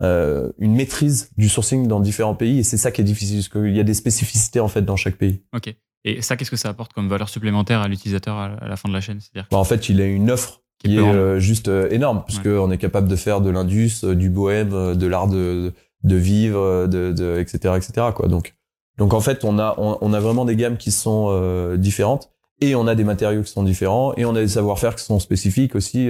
euh, 0.02 0.52
une 0.58 0.76
maîtrise 0.76 1.30
du 1.38 1.48
sourcing 1.50 1.88
dans 1.88 2.00
différents 2.00 2.36
pays 2.36 2.60
et 2.60 2.64
c'est 2.64 2.78
ça 2.78 2.92
qui 2.92 3.02
est 3.02 3.06
difficile 3.06 3.38
parce 3.38 3.50
qu'il 3.50 3.76
y 3.76 3.80
a 3.80 3.84
des 3.84 3.94
spécificités 3.94 4.60
en 4.60 4.68
fait 4.68 4.82
dans 4.82 4.96
chaque 4.96 5.16
pays. 5.16 5.44
Ok. 5.56 5.74
Et 6.06 6.22
ça, 6.22 6.36
qu'est-ce 6.36 6.52
que 6.52 6.58
ça 6.58 6.70
apporte 6.70 6.92
comme 6.92 7.08
valeur 7.08 7.30
supplémentaire 7.30 7.80
à 7.80 7.88
l'utilisateur 7.88 8.38
à 8.38 8.68
la 8.68 8.76
fin 8.76 8.90
de 8.90 8.94
la 8.94 9.00
chaîne? 9.00 9.22
C'est-à-dire 9.22 9.48
bah, 9.50 9.58
En 9.58 9.64
fait, 9.64 9.88
il 9.88 10.02
a 10.02 10.06
une 10.06 10.32
offre 10.32 10.62
qui, 10.80 10.90
qui 10.90 10.96
est 10.98 11.00
euh, 11.00 11.40
juste 11.40 11.70
euh, 11.70 11.88
énorme 11.92 12.24
puisque 12.26 12.46
ouais. 12.46 12.58
on 12.58 12.70
est 12.72 12.78
capable 12.78 13.08
de 13.08 13.16
faire 13.16 13.40
de 13.40 13.50
l'indus, 13.50 14.04
euh, 14.04 14.16
du 14.16 14.30
bohème, 14.30 14.74
euh, 14.74 14.96
de 14.96 15.08
l'art 15.08 15.28
de, 15.28 15.72
de 16.04 16.16
vivre, 16.16 16.88
de, 16.88 17.14
de, 17.14 17.40
etc., 17.40 17.76
etc. 17.78 18.08
Quoi. 18.14 18.28
Donc, 18.28 18.56
donc 18.98 19.14
en 19.14 19.22
fait, 19.22 19.46
on 19.46 19.58
a 19.60 19.76
on, 19.78 19.98
on 20.02 20.12
a 20.12 20.20
vraiment 20.20 20.44
des 20.44 20.58
gammes 20.58 20.78
qui 20.78 20.92
sont 20.92 21.76
différentes 21.78 22.32
et 22.64 22.76
on 22.76 22.88
a 22.88 22.96
des 22.96 23.04
matériaux 23.04 23.44
qui 23.44 23.52
sont 23.52 23.64
différents 23.64 24.14
et 24.16 24.26
on 24.26 24.36
a 24.36 24.42
des 24.42 24.48
savoir-faire 24.48 24.96
qui 24.96 25.04
sont 25.04 25.20
spécifiques 25.20 25.76
aussi. 25.76 26.10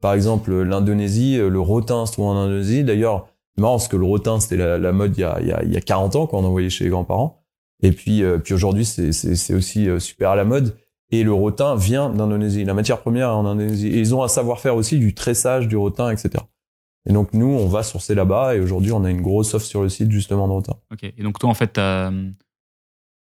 par 0.00 0.14
exemple, 0.14 0.52
l'Indonésie, 0.62 1.36
le 1.36 1.60
rotin 1.60 2.06
se 2.06 2.12
trouve 2.12 2.26
en 2.26 2.36
Indonésie. 2.36 2.84
D'ailleurs, 2.84 3.26
marrant 3.60 3.74
parce 3.74 3.88
que 3.88 3.96
le 3.96 4.04
rotin 4.04 4.40
c'était 4.40 4.56
la, 4.56 4.92
mode 4.92 5.16
il 5.16 5.20
y, 5.20 5.24
a, 5.24 5.38
il, 5.40 5.48
y 5.48 5.52
a, 5.52 5.62
il 5.62 5.72
y 5.72 5.76
a 5.76 5.80
40 5.80 6.16
ans 6.16 6.26
quand 6.26 6.38
on 6.38 6.44
envoyait 6.44 6.70
chez 6.70 6.84
les 6.84 6.90
grands-parents 6.90 7.40
et 7.82 7.92
puis 7.92 8.22
euh, 8.22 8.38
puis 8.38 8.54
aujourd'hui 8.54 8.84
c'est 8.84 9.12
c'est 9.12 9.54
aussi 9.54 9.88
euh, 9.88 9.98
super 9.98 10.30
à 10.30 10.36
la 10.36 10.44
mode 10.44 10.76
et 11.10 11.22
le 11.22 11.32
rotin 11.32 11.76
vient 11.76 12.10
d'Indonésie 12.10 12.64
la 12.64 12.74
matière 12.74 13.00
première 13.00 13.28
est 13.28 13.32
en 13.32 13.46
Indonésie 13.46 13.88
et 13.88 13.98
ils 13.98 14.14
ont 14.14 14.22
un 14.22 14.28
savoir-faire 14.28 14.74
aussi 14.74 14.98
du 14.98 15.14
tressage 15.14 15.68
du 15.68 15.76
rotin 15.76 16.10
etc 16.10 16.44
et 17.08 17.12
donc 17.12 17.32
nous 17.32 17.46
on 17.46 17.68
va 17.68 17.82
sourcer 17.82 18.14
là-bas 18.14 18.56
et 18.56 18.60
aujourd'hui 18.60 18.92
on 18.92 19.04
a 19.04 19.10
une 19.10 19.22
grosse 19.22 19.54
offre 19.54 19.66
sur 19.66 19.82
le 19.82 19.88
site 19.88 20.10
justement 20.10 20.48
de 20.48 20.52
rotin 20.52 20.74
ok 20.92 21.04
et 21.04 21.22
donc 21.22 21.38
toi 21.38 21.50
en 21.50 21.54
fait 21.54 21.78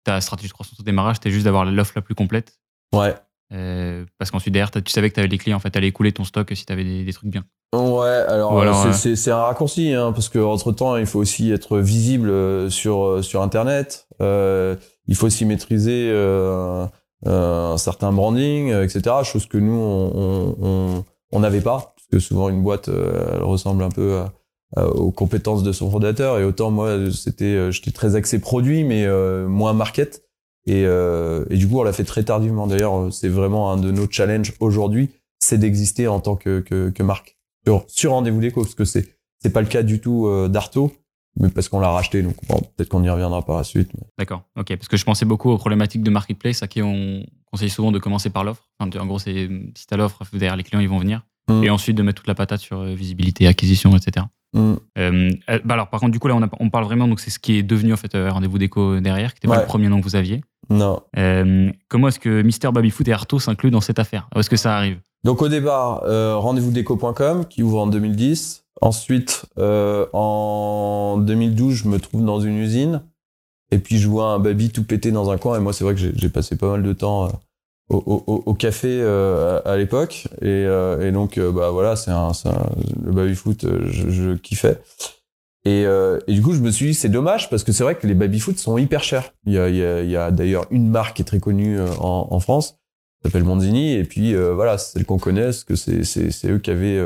ta 0.04 0.20
stratégie 0.20 0.48
de 0.48 0.52
croissance 0.52 0.80
au 0.80 0.82
démarrage, 0.82 1.16
c'était 1.16 1.30
juste 1.30 1.44
d'avoir 1.44 1.64
l'offre 1.64 1.92
la 1.94 2.02
plus 2.02 2.14
complète. 2.14 2.58
Ouais. 2.92 3.14
Euh, 3.52 4.04
parce 4.18 4.30
qu'ensuite, 4.30 4.54
derrière, 4.54 4.70
tu 4.70 4.92
savais 4.92 5.10
que 5.10 5.14
tu 5.14 5.20
avais 5.20 5.28
les 5.28 5.38
clients, 5.38 5.56
en 5.56 5.60
fait, 5.60 5.76
allais 5.76 5.88
écouler 5.88 6.12
ton 6.12 6.24
stock 6.24 6.50
si 6.54 6.64
tu 6.64 6.72
avais 6.72 6.84
des, 6.84 7.04
des, 7.04 7.12
trucs 7.12 7.30
bien. 7.30 7.44
Ouais, 7.74 8.08
alors, 8.28 8.60
alors 8.60 8.94
c'est 8.94 9.30
un 9.30 9.42
raccourci, 9.42 9.92
hein, 9.92 10.12
parce 10.12 10.28
qu'entre 10.28 10.72
temps, 10.72 10.96
il 10.96 11.06
faut 11.06 11.18
aussi 11.18 11.50
être 11.52 11.78
visible 11.78 12.70
sur, 12.70 13.22
sur 13.22 13.42
Internet. 13.42 14.06
Euh, 14.20 14.76
il 15.06 15.16
faut 15.16 15.26
aussi 15.26 15.44
maîtriser 15.44 16.08
euh, 16.10 16.86
un 17.26 17.76
certain 17.76 18.12
branding, 18.12 18.72
etc. 18.72 19.16
Chose 19.24 19.46
que 19.46 19.58
nous, 19.58 19.74
on 19.74 21.40
n'avait 21.40 21.58
on, 21.58 21.60
on, 21.60 21.62
pas, 21.62 21.94
parce 21.94 22.08
que 22.10 22.18
souvent, 22.18 22.48
une 22.48 22.62
boîte, 22.62 22.88
elle 22.88 23.42
ressemble 23.42 23.82
un 23.82 23.90
peu 23.90 24.18
à 24.18 24.32
euh, 24.78 24.88
aux 24.88 25.10
compétences 25.10 25.62
de 25.62 25.70
son 25.70 25.90
fondateur 25.90 26.38
et 26.38 26.44
autant 26.44 26.70
moi 26.70 26.96
c'était 27.12 27.44
euh, 27.44 27.70
j'étais 27.70 27.90
très 27.90 28.16
axé 28.16 28.40
produit 28.40 28.84
mais 28.84 29.04
euh, 29.04 29.46
moins 29.46 29.74
market 29.74 30.22
et, 30.66 30.82
et 30.82 31.56
du 31.56 31.68
coup 31.68 31.80
on 31.80 31.82
l'a 31.82 31.92
fait 31.92 32.04
très 32.04 32.22
tardivement. 32.24 32.66
D'ailleurs 32.66 33.12
c'est 33.12 33.28
vraiment 33.28 33.72
un 33.72 33.76
de 33.76 33.90
nos 33.90 34.10
challenges 34.10 34.52
aujourd'hui 34.60 35.10
c'est 35.38 35.58
d'exister 35.58 36.06
en 36.06 36.20
tant 36.20 36.36
que, 36.36 36.60
que, 36.60 36.90
que 36.90 37.02
marque. 37.02 37.36
Sur, 37.66 37.84
sur 37.88 38.12
rendez-vous 38.12 38.40
déco 38.40 38.62
parce 38.62 38.74
que 38.74 38.84
c'est 38.84 39.08
c'est 39.40 39.50
pas 39.50 39.60
le 39.60 39.66
cas 39.66 39.82
du 39.82 40.00
tout 40.00 40.28
d'Arto 40.48 40.92
mais 41.40 41.48
parce 41.48 41.68
qu'on 41.68 41.80
l'a 41.80 41.90
racheté 41.90 42.22
donc 42.22 42.36
bon, 42.48 42.60
peut-être 42.76 42.88
qu'on 42.88 43.02
y 43.02 43.10
reviendra 43.10 43.42
par 43.42 43.56
la 43.56 43.64
suite 43.64 43.90
d'accord. 44.18 44.42
Ok. 44.56 44.76
Parce 44.76 44.88
que 44.88 44.96
je 44.96 45.04
pensais 45.04 45.24
beaucoup 45.24 45.50
aux 45.50 45.58
problématiques 45.58 46.02
de 46.02 46.10
marketplace 46.10 46.62
à 46.62 46.68
qui 46.68 46.82
on 46.82 47.24
conseille 47.50 47.70
souvent 47.70 47.90
de 47.92 47.98
commencer 47.98 48.30
par 48.30 48.44
l'offre. 48.44 48.68
En 48.78 48.88
gros 48.88 49.18
c'est 49.18 49.48
si 49.76 49.86
t'as 49.86 49.96
l'offre 49.96 50.22
derrière 50.32 50.56
les 50.56 50.62
clients 50.62 50.80
ils 50.80 50.88
vont 50.88 50.98
venir. 50.98 51.22
Mm. 51.48 51.64
et 51.64 51.70
ensuite 51.70 51.96
de 51.96 52.02
mettre 52.02 52.20
toute 52.20 52.28
la 52.28 52.36
patate 52.36 52.60
sur 52.60 52.84
visibilité 52.84 53.48
acquisition 53.48 53.96
etc 53.96 54.26
Mm. 54.52 54.74
Euh, 54.98 55.30
euh, 55.50 55.58
bah 55.64 55.74
alors, 55.74 55.88
par 55.88 56.00
contre, 56.00 56.12
du 56.12 56.18
coup, 56.18 56.28
là, 56.28 56.36
on, 56.36 56.48
on 56.60 56.70
parle 56.70 56.84
vraiment, 56.84 57.08
donc 57.08 57.20
c'est 57.20 57.30
ce 57.30 57.38
qui 57.38 57.56
est 57.56 57.62
devenu 57.62 57.92
en 57.92 57.96
fait 57.96 58.14
euh, 58.14 58.30
Rendez-vous 58.30 58.58
déco 58.58 59.00
derrière, 59.00 59.34
qui 59.34 59.46
n'était 59.46 59.54
pas 59.54 59.62
le 59.62 59.66
premier 59.66 59.88
nom 59.88 59.98
que 59.98 60.04
vous 60.04 60.16
aviez. 60.16 60.42
Non. 60.70 61.02
comment 61.88 62.08
est-ce 62.08 62.20
que 62.20 62.42
Mister 62.42 62.70
Babyfoot 62.72 63.06
et 63.08 63.12
Arto 63.12 63.38
s'incluent 63.38 63.70
dans 63.70 63.80
cette 63.80 63.98
affaire? 63.98 64.28
Où 64.34 64.40
est-ce 64.40 64.50
que 64.50 64.56
ça 64.56 64.76
arrive? 64.76 64.98
Donc, 65.24 65.42
au 65.42 65.48
départ, 65.48 66.02
rendez-vous 66.40 66.70
déco.com 66.70 67.46
qui 67.46 67.62
ouvre 67.62 67.80
en 67.80 67.86
2010. 67.86 68.64
Ensuite, 68.80 69.46
en 69.56 71.18
2012, 71.18 71.74
je 71.74 71.88
me 71.88 71.98
trouve 71.98 72.24
dans 72.24 72.40
une 72.40 72.56
usine. 72.58 73.02
Et 73.70 73.78
puis, 73.78 73.98
je 73.98 74.08
vois 74.08 74.32
un 74.32 74.38
baby 74.38 74.70
tout 74.70 74.84
pété 74.84 75.12
dans 75.12 75.30
un 75.30 75.38
coin. 75.38 75.56
Et 75.56 75.60
moi, 75.60 75.72
c'est 75.72 75.84
vrai 75.84 75.94
que 75.94 76.00
j'ai 76.00 76.28
passé 76.28 76.56
pas 76.56 76.70
mal 76.70 76.82
de 76.82 76.92
temps 76.92 77.30
au, 77.88 77.96
au, 77.96 78.42
au, 78.46 78.54
café 78.54 78.88
euh, 79.02 79.60
à, 79.64 79.76
l'époque. 79.76 80.28
Et, 80.40 80.46
euh, 80.46 81.06
et, 81.06 81.12
donc 81.12 81.38
euh, 81.38 81.52
bah 81.52 81.70
voilà 81.70 81.96
c'est 81.96 82.10
un, 82.10 82.30
un, 82.44 82.70
le 83.04 83.12
baby 83.12 83.34
foot 83.34 83.66
je, 83.86 84.10
je 84.10 84.34
kiffais. 84.34 84.80
Et, 85.64 85.82
et, 85.82 86.32
du 86.32 86.42
coup 86.42 86.54
je 86.54 86.60
me 86.60 86.70
suis 86.70 86.86
dit 86.86 86.94
c'est 86.94 87.08
dommage 87.08 87.48
parce 87.48 87.62
que 87.62 87.70
c'est 87.70 87.84
vrai 87.84 87.94
que 87.94 88.06
les 88.06 88.14
baby 88.14 88.40
foot 88.40 88.58
sont 88.58 88.78
hyper 88.78 89.04
chers. 89.04 89.32
Il 89.46 89.52
y 89.52 89.58
a, 89.58 89.68
y 89.68 90.16
a, 90.16 90.24
a 90.24 90.30
d'ailleurs 90.30 90.66
une 90.70 90.88
marque 90.88 91.16
qui 91.16 91.22
est 91.22 91.26
très 91.26 91.40
connue 91.40 91.80
en, 91.80 92.28
en 92.30 92.40
France 92.40 92.78
s'appelle 93.24 93.44
Monzini 93.44 93.92
et 93.92 94.02
puis 94.02 94.34
voilà 94.34 94.78
c'est 94.78 94.94
celle 94.94 95.06
qu'on 95.06 95.18
connaît 95.18 95.44
parce 95.44 95.62
que 95.62 95.76
c'est 95.76 96.02
c'est 96.02 96.48
eux 96.50 96.58
qui 96.58 96.72
avaient 96.72 97.00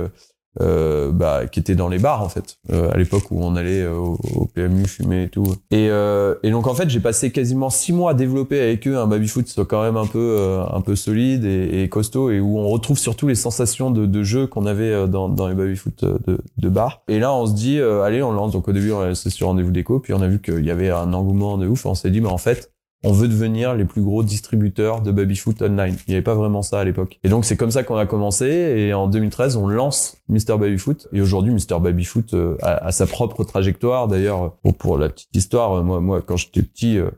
euh, 0.61 1.13
bah, 1.13 1.47
qui 1.47 1.61
était 1.61 1.75
dans 1.75 1.89
les 1.89 1.99
bars 1.99 2.23
en 2.23 2.29
fait 2.29 2.59
euh, 2.71 2.91
à 2.93 2.97
l'époque 2.97 3.31
où 3.31 3.43
on 3.43 3.57
allait 3.57 3.83
euh, 3.83 3.95
au, 3.95 4.47
PMU 4.55 4.87
fumer 4.87 5.25
et 5.25 5.29
tout. 5.29 5.45
Et, 5.71 5.89
euh, 5.91 6.35
et 6.43 6.51
donc 6.51 6.67
en 6.67 6.75
fait 6.75 6.89
j'ai 6.89 7.01
passé 7.01 7.31
quasiment 7.31 7.71
six 7.71 7.93
mois 7.93 8.13
à 8.13 8.15
développer 8.15 8.61
avec 8.61 8.87
eux 8.89 8.97
un 8.97 9.07
baby 9.07 9.29
foot 9.29 9.47
soit 9.49 9.67
quand 9.67 9.83
même 9.83 9.97
un 9.97 10.07
peu 10.07 10.37
euh, 10.39 10.65
un 10.71 10.81
peu 10.81 10.97
solide 10.97 11.45
et, 11.45 11.83
et, 11.83 11.89
costaud 11.89 12.31
et 12.31 12.41
où 12.41 12.59
on 12.59 12.69
retrouve 12.69 12.99
surtout 12.99 13.29
les 13.29 13.35
sensations 13.35 13.91
de, 13.91 14.07
de 14.07 14.23
jeu 14.23 14.47
qu'on 14.47 14.67
avait 14.67 15.07
dans, 15.09 15.29
dans 15.29 15.49
les 15.49 15.55
baby 15.55 15.77
foot 15.77 16.05
de, 16.05 16.39
de 16.57 16.69
bar. 16.69 17.03
Et 17.09 17.19
là 17.19 17.33
on 17.33 17.47
se 17.47 17.55
dit 17.55 17.81
allez 17.81 18.23
on 18.23 18.33
lance. 18.33 18.53
Donc 18.53 18.69
au 18.69 18.73
début 18.73 18.93
c'est 19.15 19.31
sur 19.31 19.49
rendez-vous 19.49 19.73
déco 19.73 20.01
puis 20.01 20.13
on 20.15 20.21
a 20.23 20.29
vu 20.29 20.41
qu'il 20.41 20.65
y 20.65 20.71
avait 20.71 20.91
un 20.91 21.13
engouement 21.13 21.59
de 21.59 21.67
ouf. 21.67 21.87
On 21.87 21.95
s'est 21.95 22.11
dit 22.11 22.21
mais 22.21 22.29
en 22.29 22.39
fait 22.39 22.73
on 23.07 23.13
veut 23.13 23.29
devenir 23.29 23.77
les 23.77 23.85
plus 23.85 24.03
gros 24.03 24.25
distributeurs 24.25 25.01
de 25.01 25.13
babyfoot 25.13 25.63
online. 25.63 25.95
Il 26.09 26.11
n'y 26.11 26.15
avait 26.17 26.25
pas 26.25 26.35
vraiment 26.35 26.63
ça 26.63 26.81
à 26.81 26.85
l'époque. 26.85 27.21
Et 27.23 27.29
donc 27.29 27.45
c'est 27.45 27.57
comme 27.57 27.71
ça 27.71 27.85
qu'on 27.85 27.97
a 27.97 28.05
commencé 28.05 28.47
et 28.47 28.95
en 28.95 29.07
2013 29.07 29.57
on 29.57 29.69
lance 29.69 30.17
Mr 30.29 30.59
Babyfoot 30.59 31.07
et 31.13 31.21
aujourd'hui 31.21 31.53
Mr 31.53 31.79
Babyfoot 31.81 32.35
euh, 32.35 32.57
a, 32.63 32.91
sa 32.91 33.07
propre 33.07 33.45
trajectoire. 33.45 34.09
D'ailleurs 34.09 34.57
pour, 34.79 34.99
la 34.99 35.09
petite 35.09 35.35
histoire, 35.37 35.75
euh, 35.75 35.83
moi 35.83 36.01
moi 36.01 36.21
quand 36.21 36.37
j'étais 36.37 36.63
petit 36.63 36.99
euh, 36.99 37.09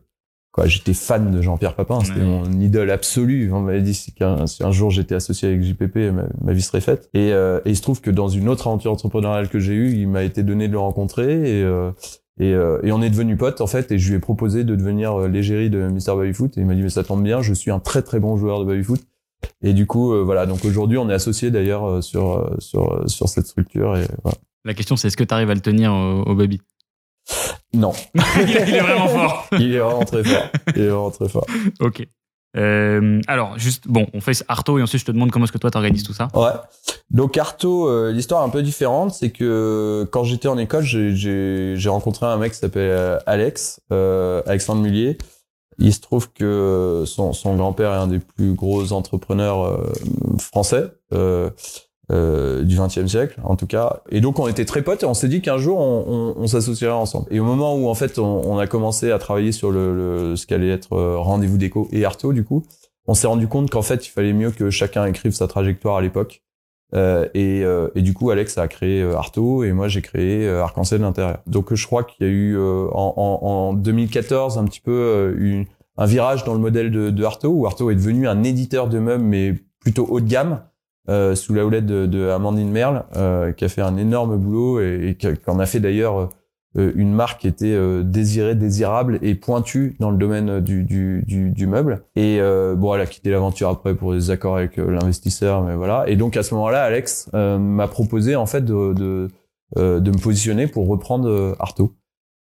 quoi, 0.53 0.67
j'étais 0.67 0.93
fan 0.93 1.31
de 1.31 1.41
Jean-Pierre 1.41 1.75
Papin, 1.75 2.01
c'était 2.05 2.21
mon 2.21 2.45
idole 2.61 2.91
absolue. 2.91 3.51
On 3.51 3.61
m'avait 3.61 3.81
dit 3.81 4.13
qu'un 4.15 4.47
si 4.47 4.63
un 4.63 4.73
jour 4.73 4.91
j'étais 4.91 5.15
associé 5.15 5.49
avec 5.49 5.63
JPP, 5.63 6.13
ma, 6.43 6.53
vie 6.53 6.61
serait 6.61 6.83
faite. 6.83 7.09
Et, 7.15 7.29
et, 7.29 7.61
il 7.65 7.77
se 7.77 7.83
trouve 7.83 8.03
que 8.03 8.11
dans 8.11 8.29
une 8.29 8.51
autre 8.51 8.67
aventure 8.67 8.93
entrepreneuriale 8.93 9.49
que 9.49 9.59
j'ai 9.59 9.73
eue, 9.73 9.95
il 9.95 10.09
m'a 10.09 10.23
été 10.23 10.43
donné 10.43 10.69
de 10.69 10.73
le 10.73 10.81
rencontrer 10.81 11.61
et 11.61 11.65
et, 12.39 12.55
euh, 12.55 12.81
et, 12.83 12.93
on 12.93 13.03
est 13.03 13.11
devenu 13.11 13.37
potes 13.37 13.61
en 13.61 13.67
fait 13.67 13.91
et 13.91 13.99
je 13.99 14.09
lui 14.11 14.17
ai 14.17 14.21
proposé 14.21 14.65
de 14.65 14.75
devenir 14.77 15.15
euh, 15.15 15.29
l'égérie 15.29 15.71
de 15.71 15.89
Mr 15.89 16.17
Babyfoot 16.17 16.57
et 16.57 16.61
il 16.61 16.67
m'a 16.67 16.75
dit 16.75 16.83
mais 16.83 16.89
ça 16.89 17.05
tombe 17.05 17.23
bien 17.23 17.43
je 17.43 17.53
suis 17.53 17.71
un 17.71 17.81
très 17.81 18.03
très 18.03 18.21
bon 18.21 18.37
joueur 18.37 18.61
de 18.61 18.65
Babyfoot 18.65 19.01
et 19.63 19.73
du 19.73 19.87
coup 19.87 20.13
euh, 20.13 20.23
voilà 20.23 20.47
donc 20.47 20.65
aujourd'hui 20.65 20.99
on 20.99 21.09
est 21.11 21.15
associé 21.15 21.51
d'ailleurs 21.51 22.03
sur 22.03 22.55
sur 22.59 23.09
sur 23.09 23.29
cette 23.29 23.47
structure 23.47 23.97
et 23.97 24.07
voilà. 24.23 24.39
La 24.65 24.75
question 24.75 24.97
c'est 24.97 25.09
est-ce 25.09 25.17
que 25.17 25.25
tu 25.25 25.35
arrives 25.35 25.51
à 25.51 25.55
le 25.55 25.61
tenir 25.61 25.93
au, 25.93 26.23
au 26.23 26.35
baby? 26.35 26.61
Non. 27.75 27.93
il 28.15 28.57
est 28.57 28.81
vraiment 28.81 29.09
fort. 29.09 29.47
il 29.53 29.75
est 29.75 29.79
vraiment 29.79 30.05
très 30.05 30.25
fort. 30.25 30.49
Il 30.75 30.83
est 30.83 30.89
vraiment 30.89 31.11
très 31.11 31.29
fort. 31.29 31.47
Ok. 31.81 32.09
Euh, 32.57 33.21
alors, 33.27 33.59
juste, 33.59 33.89
bon, 33.89 34.07
on 34.15 34.21
fait 34.21 34.45
Arto 34.49 34.79
et 34.79 34.83
ensuite 34.83 35.01
je 35.01 35.07
te 35.07 35.13
demande 35.13 35.31
comment 35.31 35.45
est-ce 35.45 35.53
que 35.53 35.59
toi 35.59 35.71
t'organises 35.71 36.03
tout 36.03 36.13
ça. 36.13 36.29
Ouais. 36.35 36.51
Donc 37.11 37.37
Arto, 37.37 37.89
euh, 37.89 38.13
l'histoire 38.13 38.43
est 38.43 38.47
un 38.47 38.51
peu 38.51 38.63
différente, 38.63 39.13
c'est 39.13 39.31
que 39.31 40.09
quand 40.11 40.25
j'étais 40.25 40.49
en 40.49 40.59
école, 40.59 40.85
j'ai 40.85 41.89
rencontré 41.89 42.27
un 42.27 42.37
mec 42.37 42.53
qui 42.53 42.59
s'appelle 42.59 42.91
euh, 42.91 43.19
Alex, 43.27 43.81
euh, 43.93 44.43
Alexandre 44.47 44.83
Mullier. 44.83 45.19
Il 45.79 45.95
se 45.95 46.01
trouve 46.01 46.33
que 46.33 47.05
son, 47.07 47.33
son 47.33 47.55
grand-père 47.55 47.93
est 47.93 47.99
un 47.99 48.09
des 48.09 48.19
plus 48.19 48.55
gros 48.55 48.93
entrepreneurs 48.93 49.81
français. 50.41 50.87
Euh, 52.11 52.39
euh, 52.59 52.65
du 52.65 52.77
XXe 52.77 53.07
siècle, 53.07 53.39
en 53.45 53.57
tout 53.57 53.67
cas. 53.67 54.01
Et 54.11 54.21
donc 54.21 54.39
on 54.39 54.49
était 54.49 54.65
très 54.65 54.83
potes 54.83 55.03
et 55.03 55.07
on 55.07 55.15
s'est 55.15 55.29
dit 55.29 55.41
qu'un 55.41 55.59
jour 55.59 55.79
on, 55.79 56.05
on, 56.37 56.43
on 56.43 56.47
s'associerait 56.47 56.93
ensemble. 56.93 57.27
Et 57.31 57.41
au 57.41 57.45
moment 57.45 57.75
où 57.77 57.89
en 57.89 57.95
fait 57.95 58.19
on, 58.19 58.43
on 58.45 58.59
a 58.59 58.67
commencé 58.67 59.11
à 59.11 59.19
travailler 59.19 59.53
sur 59.53 59.71
le, 59.71 59.95
le 59.95 60.37
ce 60.37 60.47
qu'allait 60.47 60.71
être 60.71 60.93
euh, 60.95 61.19
rendez-vous 61.19 61.59
déco 61.59 61.89
et 61.93 62.05
Arto, 62.05 62.33
du 62.33 62.45
coup, 62.45 62.65
on 63.07 63.15
s'est 63.15 63.27
rendu 63.27 63.49
compte 63.49 63.71
qu'en 63.71 63.83
fait 63.83 64.07
il 64.07 64.11
fallait 64.11 64.33
mieux 64.33 64.51
que 64.51 64.71
chacun 64.71 65.05
écrive 65.07 65.33
sa 65.33 65.47
trajectoire 65.47 65.97
à 65.97 66.03
l'époque. 66.03 66.43
Euh, 66.95 67.29
et, 67.35 67.63
euh, 67.65 67.89
et, 67.95 68.01
du 68.01 68.15
coup, 68.15 68.31
Alex 68.31 68.57
a 68.57 68.67
créé 68.67 69.03
Arto 69.03 69.63
et 69.63 69.73
moi 69.73 69.89
j'ai 69.89 70.01
créé 70.01 70.49
Arc-en-Ciel 70.49 71.03
d'intérieur. 71.03 71.39
Donc 71.47 71.75
je 71.75 71.87
crois 71.87 72.05
qu'il 72.05 72.27
y 72.27 72.31
a 72.31 72.33
eu 72.33 72.59
en, 72.59 73.15
en, 73.17 73.47
en, 73.47 73.73
2014 73.75 74.57
un 74.57 74.65
petit 74.65 74.81
peu 74.81 75.35
une, 75.39 75.67
un 75.99 76.07
virage 76.07 76.45
dans 76.45 76.55
le 76.55 76.61
modèle 76.61 76.91
de, 76.91 77.11
de 77.11 77.25
Arto 77.25 77.49
où 77.51 77.67
Arto 77.67 77.91
est 77.91 77.97
devenu 77.97 78.27
un 78.27 78.43
éditeur 78.43 78.89
de 78.89 78.99
meubles 78.99 79.25
mais 79.25 79.55
plutôt 79.81 80.07
haut 80.09 80.21
de 80.21 80.29
gamme 80.29 80.63
euh, 81.09 81.35
sous 81.35 81.55
la 81.55 81.65
houlette 81.65 81.87
de, 81.87 82.05
de 82.05 82.29
Amandine 82.29 82.71
Merle, 82.71 83.05
euh, 83.17 83.53
qui 83.53 83.65
a 83.65 83.69
fait 83.69 83.81
un 83.81 83.97
énorme 83.97 84.37
boulot 84.37 84.81
et, 84.81 85.09
et 85.09 85.15
qui 85.15 85.27
en 85.47 85.59
a 85.59 85.65
fait 85.65 85.81
d'ailleurs 85.81 86.29
euh, 86.77 86.93
une 86.97 87.15
marque 87.15 87.41
qui 87.41 87.49
était 87.49 87.77
désirée, 88.05 88.55
désirable 88.55 89.19
et 89.23 89.35
pointue 89.35 89.97
dans 90.01 90.11
le 90.11 90.19
domaine 90.19 90.61
du, 90.61 90.85
du, 90.85 91.25
du, 91.27 91.51
du 91.51 91.67
meuble. 91.67 92.03
Et 92.15 92.41
bon, 92.77 92.95
elle 92.95 93.01
a 93.01 93.07
quitté 93.07 93.31
l'aventure 93.31 93.71
après 93.71 93.95
pour 93.95 94.13
des 94.13 94.31
accords 94.31 94.59
avec 94.59 94.77
l'investisseur, 94.77 95.63
mais 95.63 95.75
voilà. 95.75 96.05
Et 96.09 96.15
donc 96.15 96.37
à 96.37 96.43
ce 96.43 96.55
moment-là, 96.55 96.83
Alex 96.83 97.31
m'a 97.33 97.89
proposé 97.89 98.37
en 98.37 98.47
fait 98.47 98.65
de, 98.65 98.93
de, 98.93 99.29
de 99.77 100.11
me 100.11 100.19
positionner 100.23 100.67
pour 100.67 100.87
reprendre 100.87 101.57
Arto. 101.59 101.97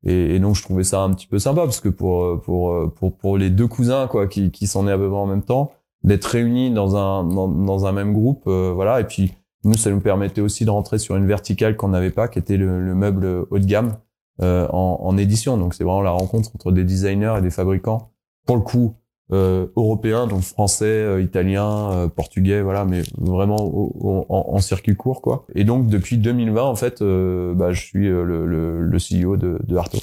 Et, 0.06 0.36
et, 0.36 0.40
donc 0.40 0.56
je 0.56 0.62
trouvais 0.62 0.84
ça 0.84 1.02
un 1.02 1.14
petit 1.14 1.26
peu 1.26 1.40
sympa 1.40 1.62
parce 1.62 1.80
que 1.80 1.90
pour 1.90 2.40
pour 2.42 2.94
pour, 2.94 3.18
pour 3.18 3.38
les 3.38 3.50
deux 3.50 3.68
cousins 3.68 4.08
quoi 4.08 4.28
qui, 4.28 4.52
qui 4.52 4.68
s'en 4.68 4.88
est 4.88 4.92
à 4.92 4.98
peu 4.98 5.08
près 5.08 5.18
en 5.18 5.26
même 5.26 5.42
temps, 5.42 5.72
d'être 6.04 6.26
réunis 6.26 6.72
dans 6.72 6.96
un 6.96 7.24
dans, 7.24 7.86
un 7.86 7.92
même 7.92 8.14
groupe, 8.14 8.44
euh, 8.48 8.72
voilà. 8.74 9.02
Et 9.02 9.06
puis 9.06 9.34
nous, 9.64 9.76
ça 9.76 9.90
nous 9.90 10.00
permettait 10.00 10.42
aussi 10.42 10.66
de 10.66 10.70
rentrer 10.70 11.00
sur 11.00 11.16
une 11.16 11.28
verticale 11.28 11.76
qu'on 11.76 11.90
n'avait 11.90 12.12
pas, 12.12 12.28
qui 12.28 12.40
était 12.40 12.58
le, 12.58 12.82
le, 12.82 12.96
meuble 12.96 13.46
haut 13.50 13.60
de 13.60 13.66
gamme 13.66 13.98
euh, 14.42 14.68
en, 14.72 15.00
en, 15.02 15.18
édition. 15.18 15.58
Donc 15.58 15.74
c'est 15.74 15.84
vraiment 15.84 16.02
la 16.02 16.12
rencontre 16.12 16.52
entre 16.56 16.72
des 16.72 16.84
designers 16.84 17.36
et 17.40 17.42
des 17.42 17.50
fabricants, 17.50 18.12
pour 18.46 18.56
le 18.56 18.62
coup 18.62 18.96
euh, 19.34 19.68
européens, 19.76 20.26
donc 20.26 20.42
français, 20.42 20.86
euh, 20.86 21.22
italien, 21.22 21.92
euh, 21.92 22.08
portugais, 22.08 22.62
voilà, 22.62 22.86
mais 22.86 23.04
vraiment 23.18 23.58
en, 23.58 24.26
en, 24.30 24.60
circuit 24.60 24.96
court, 24.96 25.22
quoi. 25.22 25.46
Et 25.54 25.66
donc 25.66 25.88
depuis 25.88 26.18
2020, 26.18 26.64
en 26.64 26.76
fait, 26.76 27.04
bah, 27.04 27.74
je 27.74 27.82
suis 27.82 28.08
le, 28.08 28.24
le, 28.24 28.82
le, 28.82 28.98
CEO 28.98 29.36
de, 29.36 29.60
de 29.62 29.76
Arto. 29.76 29.98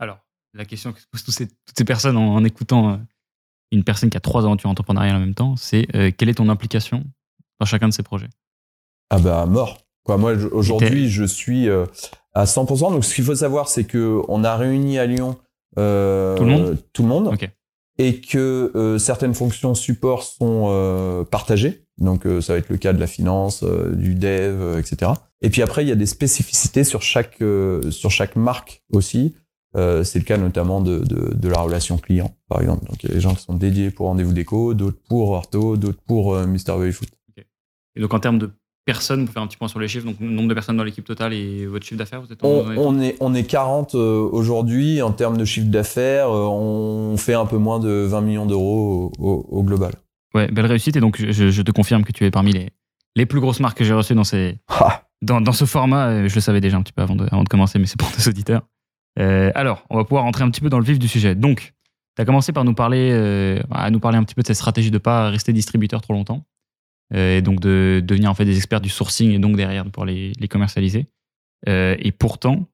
Alors, 0.00 0.18
la 0.52 0.64
question 0.64 0.92
que 0.92 1.00
se 1.00 1.06
posent 1.06 1.22
toutes 1.22 1.34
ces, 1.34 1.46
toutes 1.46 1.78
ces 1.78 1.84
personnes 1.84 2.16
en, 2.16 2.34
en 2.34 2.42
écoutant 2.42 2.98
une 3.72 3.84
personne 3.84 4.10
qui 4.10 4.16
a 4.16 4.20
trois 4.20 4.44
aventures 4.44 4.70
entrepreneuriales 4.70 5.16
en 5.16 5.20
même 5.20 5.34
temps, 5.34 5.56
c'est 5.56 5.86
euh, 5.94 6.10
quelle 6.16 6.28
est 6.28 6.34
ton 6.34 6.48
implication 6.48 7.04
dans 7.60 7.66
chacun 7.66 7.88
de 7.88 7.92
ces 7.92 8.02
projets? 8.02 8.28
Ah 9.10 9.18
bah 9.18 9.46
mort. 9.46 9.78
Quoi, 10.04 10.18
moi 10.18 10.34
aujourd'hui 10.52 11.08
je 11.08 11.24
suis 11.24 11.68
euh, 11.68 11.84
à 12.32 12.44
100%. 12.44 12.92
Donc 12.92 13.04
ce 13.04 13.14
qu'il 13.14 13.24
faut 13.24 13.34
savoir 13.34 13.68
c'est 13.68 13.84
que 13.84 14.22
on 14.28 14.44
a 14.44 14.56
réuni 14.56 14.98
à 14.98 15.06
Lyon 15.06 15.36
euh, 15.78 16.36
tout 16.36 16.44
le 16.44 16.50
monde, 16.50 16.78
tout 16.92 17.02
le 17.02 17.08
monde, 17.08 17.36
et 17.98 18.20
que 18.20 18.96
certaines 18.98 19.34
fonctions 19.34 19.74
support 19.74 20.22
sont 20.22 21.26
partagées. 21.30 21.82
Donc 21.98 22.26
ça 22.40 22.52
va 22.52 22.58
être 22.58 22.68
le 22.68 22.76
cas 22.76 22.92
de 22.92 23.00
la 23.00 23.06
finance, 23.06 23.64
du 23.64 24.14
dev, 24.14 24.78
etc. 24.78 25.12
Et 25.42 25.50
puis 25.50 25.62
après 25.62 25.82
il 25.82 25.88
y 25.88 25.92
a 25.92 25.96
des 25.96 26.06
spécificités 26.06 26.84
sur 26.84 27.02
chaque 27.02 27.42
sur 27.90 28.10
chaque 28.10 28.36
marque 28.36 28.82
aussi. 28.92 29.34
Euh, 29.76 30.04
c'est 30.04 30.18
le 30.18 30.24
cas 30.24 30.38
notamment 30.38 30.80
de, 30.80 30.98
de, 31.00 31.34
de, 31.34 31.48
la 31.48 31.60
relation 31.60 31.98
client, 31.98 32.34
par 32.48 32.60
exemple. 32.62 32.86
Donc 32.86 33.02
il 33.02 33.10
y 33.10 33.12
a 33.12 33.14
des 33.14 33.20
gens 33.20 33.34
qui 33.34 33.42
sont 33.42 33.54
dédiés 33.54 33.90
pour 33.90 34.06
rendez-vous 34.06 34.32
déco, 34.32 34.72
d'autres 34.72 34.98
pour 35.08 35.30
ortho, 35.30 35.76
d'autres 35.76 36.00
pour 36.06 36.34
euh, 36.34 36.46
Mister 36.46 36.72
Foot. 36.92 37.08
Et 37.94 38.00
donc 38.00 38.14
en 38.14 38.20
termes 38.20 38.38
de 38.38 38.50
personnes, 38.86 39.24
pour 39.24 39.34
faire 39.34 39.42
un 39.42 39.46
petit 39.46 39.58
point 39.58 39.68
sur 39.68 39.80
les 39.80 39.88
chiffres, 39.88 40.06
donc 40.06 40.20
nombre 40.20 40.48
de 40.48 40.54
personnes 40.54 40.76
dans 40.76 40.84
l'équipe 40.84 41.04
totale 41.04 41.34
et 41.34 41.66
votre 41.66 41.84
chiffre 41.84 41.98
d'affaires, 41.98 42.22
vous 42.22 42.32
êtes 42.32 42.42
on, 42.42 42.64
on, 42.78 43.00
est 43.00 43.16
on 43.20 43.34
est 43.34 43.42
40 43.42 43.94
euh, 43.94 44.28
aujourd'hui 44.32 45.02
en 45.02 45.10
termes 45.10 45.36
de 45.36 45.44
chiffre 45.44 45.66
d'affaires, 45.66 46.30
euh, 46.30 46.46
on 46.46 47.16
fait 47.18 47.34
un 47.34 47.46
peu 47.46 47.58
moins 47.58 47.80
de 47.80 47.90
20 47.90 48.20
millions 48.22 48.46
d'euros 48.46 49.12
au, 49.18 49.46
au, 49.50 49.62
global. 49.62 49.92
Ouais, 50.34 50.50
belle 50.50 50.66
réussite 50.66 50.96
et 50.96 51.00
donc 51.00 51.16
je, 51.18 51.50
je, 51.50 51.62
te 51.62 51.72
confirme 51.72 52.04
que 52.04 52.12
tu 52.12 52.24
es 52.24 52.30
parmi 52.30 52.52
les 52.52 52.70
les 53.16 53.26
plus 53.26 53.40
grosses 53.40 53.60
marques 53.60 53.78
que 53.78 53.84
j'ai 53.84 53.94
reçues 53.94 54.14
dans 54.14 54.24
ces 54.24 54.58
dans, 55.22 55.40
dans 55.40 55.52
ce 55.52 55.64
format. 55.64 56.28
Je 56.28 56.34
le 56.34 56.40
savais 56.40 56.60
déjà 56.60 56.76
un 56.76 56.82
petit 56.82 56.92
peu 56.92 57.02
avant 57.02 57.16
de, 57.16 57.26
avant 57.32 57.42
de 57.42 57.48
commencer, 57.48 57.78
mais 57.78 57.86
c'est 57.86 57.98
pour 57.98 58.10
nos 58.16 58.28
auditeurs. 58.28 58.62
Euh, 59.18 59.50
alors, 59.54 59.84
on 59.90 59.96
va 59.96 60.04
pouvoir 60.04 60.24
rentrer 60.24 60.44
un 60.44 60.50
petit 60.50 60.60
peu 60.60 60.68
dans 60.68 60.78
le 60.78 60.84
vif 60.84 60.98
du 60.98 61.08
sujet. 61.08 61.34
Donc, 61.34 61.74
tu 62.16 62.22
as 62.22 62.24
commencé 62.24 62.52
par 62.52 62.64
nous 62.64 62.74
parler, 62.74 63.10
euh, 63.12 63.60
à 63.70 63.90
nous 63.90 64.00
parler 64.00 64.18
un 64.18 64.24
petit 64.24 64.34
peu 64.34 64.42
de 64.42 64.46
cette 64.46 64.56
stratégie 64.56 64.90
de 64.90 64.96
ne 64.96 65.00
pas 65.00 65.30
rester 65.30 65.52
distributeur 65.52 66.00
trop 66.00 66.12
longtemps, 66.12 66.44
euh, 67.14 67.38
et 67.38 67.42
donc 67.42 67.60
de, 67.60 68.02
devenir 68.04 68.30
en 68.30 68.34
fait 68.34 68.44
des 68.44 68.56
experts 68.56 68.80
du 68.80 68.88
sourcing 68.88 69.32
et 69.32 69.38
donc 69.38 69.56
derrière 69.56 69.84
pour 69.90 70.04
les, 70.04 70.32
les 70.38 70.48
commercialiser. 70.48 71.06
et 71.66 72.12
pourtant, 72.12 72.68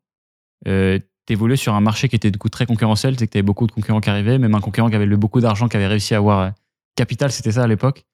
tu 0.65 1.03
évoluais 1.29 1.57
sur 1.57 1.75
un 1.75 1.81
marché 1.81 2.09
qui 2.09 2.17
était 2.17 2.31
du 2.31 2.39
coup 2.39 2.49
très 2.49 2.67
concurrentiel, 2.67 3.19
c'est 3.19 3.27
que 3.27 3.33
tu 3.33 3.39
avais 3.39 3.43
beaucoup 3.43 3.67
de 3.67 3.73
concurrents 3.73 4.01
qui 4.01 4.11
arrivaient, 4.11 4.39
même 4.39 4.55
un 4.55 4.61
concurrent 4.61 4.91
qui 4.91 4.97
avait 4.97 5.07
le 5.07 5.17
beaucoup 5.17 5.41
d'argent, 5.41 5.69
qui 5.69 5.77
avait 5.77 5.87
réussi 5.87 6.15
à 6.15 6.19
avoir 6.19 6.53
Capital, 6.95 7.33
c'était 7.33 7.53
ça 7.53 7.65
à 7.65 7.67
l'époque. 7.67 8.05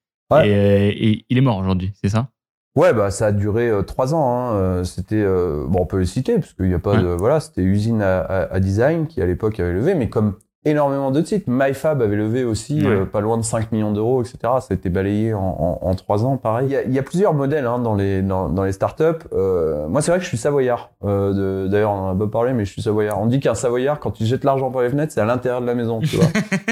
et, 0.44 1.25
il 1.28 1.38
est 1.38 1.40
mort 1.40 1.58
aujourd'hui, 1.58 1.92
c'est 2.00 2.11
ça? 2.11 2.30
Ouais, 2.78 2.92
bah 2.92 3.11
ça 3.11 3.26
a 3.26 3.32
duré 3.32 3.68
euh, 3.68 3.82
trois 3.82 4.14
ans. 4.14 4.30
Hein. 4.30 4.54
Euh, 4.54 4.85
c'était 4.85 5.16
euh, 5.16 5.64
bon, 5.66 5.80
on 5.80 5.87
peut 5.87 5.99
le 5.99 6.04
citer 6.04 6.35
parce 6.35 6.52
qu'il 6.52 6.66
n'y 6.66 6.75
a 6.75 6.78
pas 6.78 6.97
de 6.97 7.08
voilà, 7.08 7.40
c'était 7.40 7.62
usine 7.62 8.02
à, 8.02 8.20
à, 8.20 8.61
design 8.61 9.08
qui 9.08 9.20
à 9.20 9.26
l'époque 9.26 9.58
avait 9.58 9.73
levé, 9.73 9.97
mais 9.97 10.08
comme 10.08 10.35
énormément 10.64 11.11
de 11.11 11.20
titres, 11.20 11.47
MyFab 11.49 12.02
avait 12.02 12.14
levé 12.14 12.44
aussi 12.44 12.85
pas 13.11 13.20
loin 13.20 13.37
de 13.37 13.42
5 13.42 13.73
millions 13.73 13.90
d'euros, 13.90 14.23
etc. 14.23 14.38
Ça 14.42 14.66
a 14.70 14.75
été 14.75 14.90
balayé 14.90 15.35
en, 15.35 15.40
en, 15.40 15.88
en 15.88 15.94
trois 15.97 16.25
ans, 16.25 16.37
pareil. 16.37 16.68
Il 16.68 16.73
y 16.73 16.76
a, 16.76 16.82
il 16.85 16.92
y 16.92 17.00
a 17.00 17.02
plusieurs 17.02 17.35
modèles 17.35 17.66
hein, 17.66 17.80
dans 17.80 17.97
les 17.97 18.23
dans, 18.23 18.49
dans 18.49 18.62
les 18.62 18.73
startups. 18.73 19.26
Euh, 19.32 19.88
moi, 19.88 20.00
c'est 20.00 20.12
vrai 20.12 20.18
que 20.18 20.25
je 20.25 20.28
suis 20.28 20.38
savoyard. 20.38 20.92
D'ailleurs, 21.02 21.90
on 21.90 22.11
en 22.11 22.14
a 22.14 22.14
pas 22.14 22.28
parlé, 22.28 22.52
mais 22.52 22.64
je 22.64 22.70
suis 22.70 22.82
savoyard. 22.82 23.20
On 23.20 23.26
dit 23.26 23.40
qu'un 23.40 23.56
savoyard, 23.56 23.99
quand 23.99 24.20
il 24.20 24.26
jette 24.26 24.44
l'argent 24.44 24.70
par 24.70 24.82
les 24.82 24.90
fenêtres, 24.90 25.12
c'est 25.12 25.20
à 25.20 25.25
l'intérieur 25.25 25.62
de 25.62 25.66
la 25.66 25.75
maison, 25.75 25.99
tu 25.99 26.14
vois. 26.14 26.26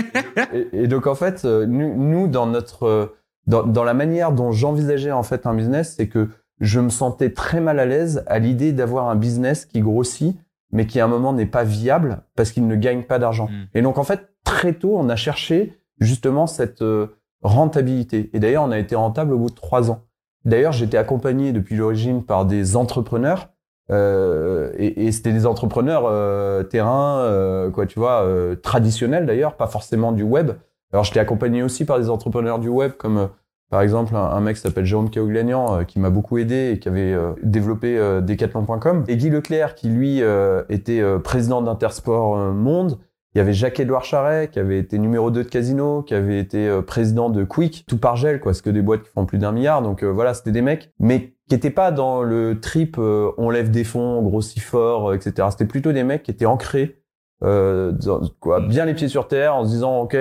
et, 0.55 0.69
et, 0.85 0.87
donc 0.87 1.09
en 1.09 1.17
fait, 1.17 1.45
nous, 1.45 1.97
nous 1.97 2.29
dans 2.29 2.47
notre 2.47 3.11
dans, 3.47 3.63
dans 3.65 3.85
la 3.85 3.95
manière 3.95 4.33
dont 4.33 4.53
j'envisageais 4.53 5.13
en 5.13 5.23
fait 5.23 5.47
un 5.47 5.55
business, 5.55 5.95
c'est 5.97 6.09
que 6.09 6.29
je 6.61 6.81
me 6.81 6.89
sentais 6.89 7.31
très 7.31 7.61
mal 7.61 7.79
à 7.79 7.87
l'aise 7.87 8.25
à 8.27 8.39
l'idée 8.39 8.73
d'avoir 8.73 9.09
un 9.09 9.17
business 9.17 9.67
qui 9.67 9.81
grossit, 9.81 10.37
mais 10.73 10.87
qui 10.87 11.01
à 11.01 11.05
un 11.05 11.09
moment 11.09 11.33
n'est 11.33 11.47
pas 11.47 11.65
viable 11.65 12.23
parce 12.35 12.51
qu'il 12.51 12.67
ne 12.67 12.77
gagne 12.77 13.03
pas 13.03 13.19
d'argent. 13.19 13.47
Hmm. 13.47 13.67
Et 13.75 13.83
donc 13.83 13.99
en 13.99 14.05
fait, 14.05 14.29
très 14.45 14.73
tôt, 14.73 14.97
on 14.97 15.09
a 15.09 15.17
cherché 15.17 15.79
justement 16.01 16.47
cette 16.47 16.83
euh, 16.83 17.19
rentabilité. 17.43 18.31
Et 18.33 18.41
d'ailleurs, 18.41 18.65
on 18.65 18.71
a 18.71 18.79
été 18.79 18.95
rentable 18.95 19.33
au 19.35 19.39
bout 19.39 19.51
de 19.51 19.55
trois 19.55 19.91
ans. 19.91 20.03
D'ailleurs, 20.45 20.73
j'étais 20.73 20.97
accompagné 20.97 21.53
depuis 21.53 21.77
l'origine 21.77 22.25
par 22.25 22.47
des 22.47 22.77
entrepreneurs. 22.77 23.51
Euh, 23.91 24.73
et, 24.77 25.07
et 25.07 25.13
c'était 25.13 25.33
des 25.33 25.47
entrepreneurs 25.47 26.05
euh, 26.07 26.65
terrain, 26.65 27.19
euh, 27.21 27.71
quoi, 27.71 27.87
tu 27.87 27.99
vois, 27.99 28.23
euh, 28.23 28.57
traditionnels 28.57 29.27
d'ailleurs, 29.27 29.55
pas 29.57 29.69
forcément 29.69 30.11
du 30.11 30.25
web, 30.25 30.53
alors, 30.93 31.05
je 31.05 31.13
t'ai 31.13 31.21
accompagné 31.21 31.63
aussi 31.63 31.85
par 31.85 31.99
des 31.99 32.11
entrepreneurs 32.11 32.59
du 32.59 32.69
web, 32.69 32.93
comme 32.93 33.19
euh, 33.19 33.27
par 33.71 33.83
exemple 33.83 34.15
un, 34.15 34.41
mec 34.41 34.57
qui 34.57 34.63
s'appelle 34.63 34.85
Jérôme 34.85 35.11
Kaouglagnan, 35.11 35.81
euh, 35.81 35.85
qui 35.85 35.99
m'a 35.99 36.11
beaucoup 36.11 36.39
aidé 36.39 36.73
et 36.73 36.79
qui 36.79 36.89
avait 36.89 37.13
euh, 37.13 37.33
développé 37.43 37.99
Decathlon.com. 38.23 39.05
Et 39.09 39.17
Guy 39.17 39.31
Leclerc, 39.31 39.75
qui 39.75 39.89
lui 39.89 40.23
était 40.69 41.03
président 41.23 41.63
d'Intersport 41.63 42.37
Monde. 42.53 42.99
Il 43.35 43.39
y 43.39 43.41
avait 43.43 43.53
Jacques-Édouard 43.53 44.05
Charret, 44.05 44.49
qui 44.51 44.59
avait 44.59 44.79
été 44.79 44.99
numéro 44.99 45.31
2 45.31 45.45
de 45.45 45.49
Casino, 45.49 46.03
qui 46.03 46.15
avait 46.15 46.39
été 46.39 46.81
président 46.87 47.29
de 47.29 47.45
Quick, 47.45 47.85
tout 47.87 47.99
par 47.99 48.17
gel, 48.17 48.41
quoi. 48.41 48.55
C'est 48.55 48.65
que 48.65 48.71
des 48.71 48.81
boîtes 48.81 49.03
qui 49.03 49.11
font 49.11 49.27
plus 49.27 49.37
d'un 49.37 49.53
milliard. 49.53 49.83
Donc 49.83 50.03
voilà, 50.05 50.33
c'était 50.33 50.53
des 50.53 50.63
mecs, 50.63 50.91
mais 50.99 51.35
qui 51.47 51.55
étaient 51.55 51.69
pas 51.69 51.91
dans 51.91 52.23
le 52.23 52.59
trip 52.61 52.97
on 52.99 53.51
lève 53.51 53.71
des 53.71 53.85
fonds, 53.85 54.21
on 54.21 54.23
grossit 54.23 54.63
fort, 54.63 55.13
etc. 55.13 55.49
C'était 55.51 55.67
plutôt 55.67 55.93
des 55.93 56.03
mecs 56.03 56.23
qui 56.23 56.31
étaient 56.31 56.47
ancrés, 56.47 57.03
quoi, 57.41 58.61
bien 58.61 58.87
les 58.87 58.95
pieds 58.95 59.09
sur 59.09 59.29
terre, 59.29 59.55
en 59.55 59.67
se 59.67 59.71
disant, 59.71 60.01
OK, 60.01 60.17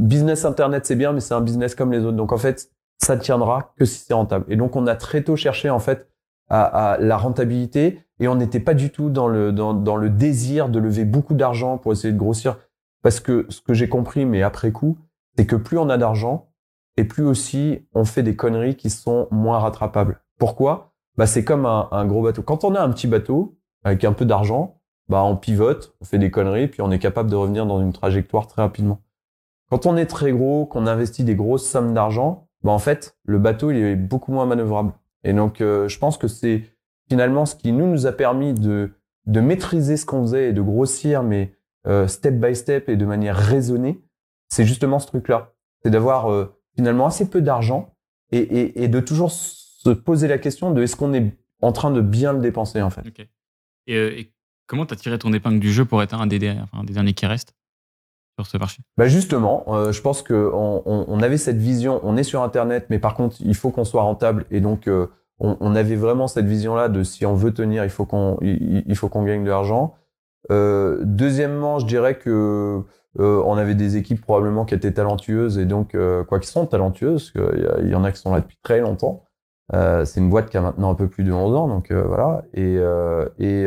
business 0.00 0.44
internet 0.44 0.86
c'est 0.86 0.96
bien, 0.96 1.12
mais 1.12 1.20
c'est 1.20 1.34
un 1.34 1.40
business 1.40 1.74
comme 1.74 1.92
les 1.92 2.00
autres. 2.00 2.16
Donc 2.16 2.32
en 2.32 2.38
fait, 2.38 2.70
ça 2.98 3.16
tiendra 3.16 3.72
que 3.76 3.84
si 3.84 4.00
c'est 4.00 4.14
rentable. 4.14 4.44
Et 4.48 4.56
donc 4.56 4.76
on 4.76 4.86
a 4.86 4.96
très 4.96 5.22
tôt 5.22 5.36
cherché 5.36 5.70
en 5.70 5.78
fait 5.78 6.08
à, 6.48 6.96
la 6.98 7.16
rentabilité 7.16 8.00
et 8.18 8.28
on 8.28 8.34
n'était 8.34 8.60
pas 8.60 8.74
du 8.74 8.90
tout 8.90 9.08
dans 9.08 9.28
le 9.28 9.52
dans, 9.52 9.72
dans 9.72 9.96
le 9.96 10.10
désir 10.10 10.68
de 10.68 10.78
lever 10.78 11.04
beaucoup 11.04 11.34
d'argent 11.34 11.78
pour 11.78 11.92
essayer 11.92 12.12
de 12.12 12.18
grossir. 12.18 12.58
Parce 13.02 13.20
que 13.20 13.46
ce 13.48 13.60
que 13.60 13.72
j'ai 13.72 13.88
compris, 13.88 14.26
mais 14.26 14.42
après 14.42 14.72
coup, 14.72 14.98
c'est 15.36 15.46
que 15.46 15.56
plus 15.56 15.78
on 15.78 15.88
a 15.88 15.96
d'argent 15.96 16.48
et 16.96 17.04
plus 17.04 17.24
aussi 17.24 17.86
on 17.94 18.04
fait 18.04 18.22
des 18.22 18.36
conneries 18.36 18.76
qui 18.76 18.90
sont 18.90 19.28
moins 19.30 19.58
rattrapables. 19.58 20.20
Pourquoi? 20.38 20.92
Bah 21.16 21.26
c'est 21.26 21.44
comme 21.44 21.66
un, 21.66 21.88
un 21.92 22.04
gros 22.06 22.22
bateau. 22.22 22.42
Quand 22.42 22.64
on 22.64 22.74
a 22.74 22.80
un 22.80 22.90
petit 22.90 23.06
bateau 23.06 23.56
avec 23.84 24.04
un 24.04 24.12
peu 24.12 24.24
d'argent, 24.24 24.80
bah 25.08 25.22
on 25.24 25.36
pivote, 25.36 25.94
on 26.00 26.04
fait 26.04 26.18
des 26.18 26.30
conneries, 26.30 26.68
puis 26.68 26.82
on 26.82 26.90
est 26.90 26.98
capable 26.98 27.30
de 27.30 27.36
revenir 27.36 27.66
dans 27.66 27.80
une 27.80 27.92
trajectoire 27.92 28.46
très 28.46 28.62
rapidement. 28.62 29.00
Quand 29.70 29.86
on 29.86 29.96
est 29.96 30.06
très 30.06 30.32
gros, 30.32 30.66
qu'on 30.66 30.86
investit 30.86 31.24
des 31.24 31.36
grosses 31.36 31.68
sommes 31.68 31.94
d'argent, 31.94 32.48
bah 32.62 32.72
en 32.72 32.78
fait, 32.78 33.16
le 33.24 33.38
bateau 33.38 33.70
il 33.70 33.76
est 33.76 33.96
beaucoup 33.96 34.32
moins 34.32 34.46
manœuvrable. 34.46 34.92
Et 35.24 35.32
donc, 35.32 35.60
euh, 35.60 35.88
je 35.88 35.98
pense 35.98 36.18
que 36.18 36.28
c'est 36.28 36.64
finalement 37.08 37.46
ce 37.46 37.54
qui 37.54 37.72
nous 37.72 37.86
nous 37.86 38.06
a 38.06 38.12
permis 38.12 38.52
de 38.54 38.92
de 39.26 39.40
maîtriser 39.40 39.96
ce 39.96 40.06
qu'on 40.06 40.22
faisait 40.22 40.48
et 40.48 40.52
de 40.52 40.62
grossir, 40.62 41.22
mais 41.22 41.54
euh, 41.86 42.08
step 42.08 42.34
by 42.34 42.54
step 42.56 42.88
et 42.88 42.96
de 42.96 43.04
manière 43.04 43.36
raisonnée. 43.36 44.02
C'est 44.48 44.64
justement 44.64 44.98
ce 44.98 45.06
truc-là, 45.06 45.52
c'est 45.82 45.90
d'avoir 45.90 46.32
euh, 46.32 46.56
finalement 46.74 47.06
assez 47.06 47.28
peu 47.28 47.40
d'argent 47.40 47.94
et, 48.32 48.82
et, 48.82 48.88
de 48.88 49.00
toujours 49.00 49.30
se 49.32 49.90
poser 49.90 50.28
la 50.28 50.38
question 50.38 50.70
de 50.70 50.82
est-ce 50.82 50.94
qu'on 50.94 51.12
est 51.12 51.36
en 51.62 51.72
train 51.72 51.90
de 51.90 52.00
bien 52.00 52.32
le 52.32 52.40
dépenser 52.40 52.80
en 52.80 52.90
fait. 52.90 53.02
Et, 53.86 54.32
comment 54.66 54.86
t'as 54.86 54.96
tiré 54.96 55.18
ton 55.18 55.32
épingle 55.32 55.58
du 55.58 55.72
jeu 55.72 55.84
pour 55.84 56.00
être 56.02 56.14
un 56.14 56.26
des, 56.26 56.56
enfin, 56.60 56.84
des 56.84 56.92
derniers 56.92 57.12
qui 57.12 57.26
restent 58.40 58.52
ce 58.52 58.80
bah 58.96 59.06
Justement, 59.06 59.64
euh, 59.68 59.92
je 59.92 60.00
pense 60.00 60.22
que 60.22 60.50
on, 60.52 60.82
on, 60.86 61.22
avait 61.22 61.36
cette 61.36 61.58
vision, 61.58 62.00
on 62.02 62.16
est 62.16 62.22
sur 62.22 62.42
Internet, 62.42 62.86
mais 62.90 62.98
par 62.98 63.14
contre, 63.14 63.36
il 63.40 63.54
faut 63.54 63.70
qu'on 63.70 63.84
soit 63.84 64.02
rentable. 64.02 64.46
Et 64.50 64.60
donc, 64.60 64.88
euh, 64.88 65.06
on, 65.38 65.56
on, 65.60 65.74
avait 65.74 65.96
vraiment 65.96 66.28
cette 66.28 66.46
vision-là 66.46 66.88
de 66.88 67.02
si 67.02 67.26
on 67.26 67.34
veut 67.34 67.52
tenir, 67.52 67.84
il 67.84 67.90
faut 67.90 68.06
qu'on 68.06 68.38
il, 68.42 68.96
faut 68.96 69.08
qu'on 69.08 69.24
gagne 69.24 69.44
de 69.44 69.50
l'argent. 69.50 69.94
Euh, 70.50 70.98
deuxièmement, 71.04 71.78
je 71.78 71.86
dirais 71.86 72.18
que 72.18 72.82
euh, 73.18 73.42
on 73.44 73.56
avait 73.56 73.74
des 73.74 73.96
équipes 73.96 74.20
probablement 74.20 74.64
qui 74.64 74.74
étaient 74.74 74.92
talentueuses 74.92 75.58
et 75.58 75.66
donc 75.66 75.96
quoi 76.28 76.38
qu'ils 76.38 76.50
sont 76.50 76.66
talentueuses, 76.66 77.32
il 77.34 77.86
y, 77.86 77.90
y, 77.90 77.94
en 77.94 78.04
a 78.04 78.12
qui 78.12 78.20
sont 78.20 78.32
là 78.32 78.40
depuis 78.40 78.58
très 78.62 78.80
longtemps. 78.80 79.24
c'est 79.72 80.20
une 80.20 80.30
boîte 80.30 80.50
qui 80.50 80.56
a 80.56 80.60
maintenant 80.60 80.90
un 80.90 80.94
peu 80.94 81.08
plus 81.08 81.24
de 81.24 81.32
11 81.32 81.54
ans, 81.54 81.68
donc 81.68 81.92
voilà. 81.92 82.42
Et 82.54 82.78
et 83.38 83.66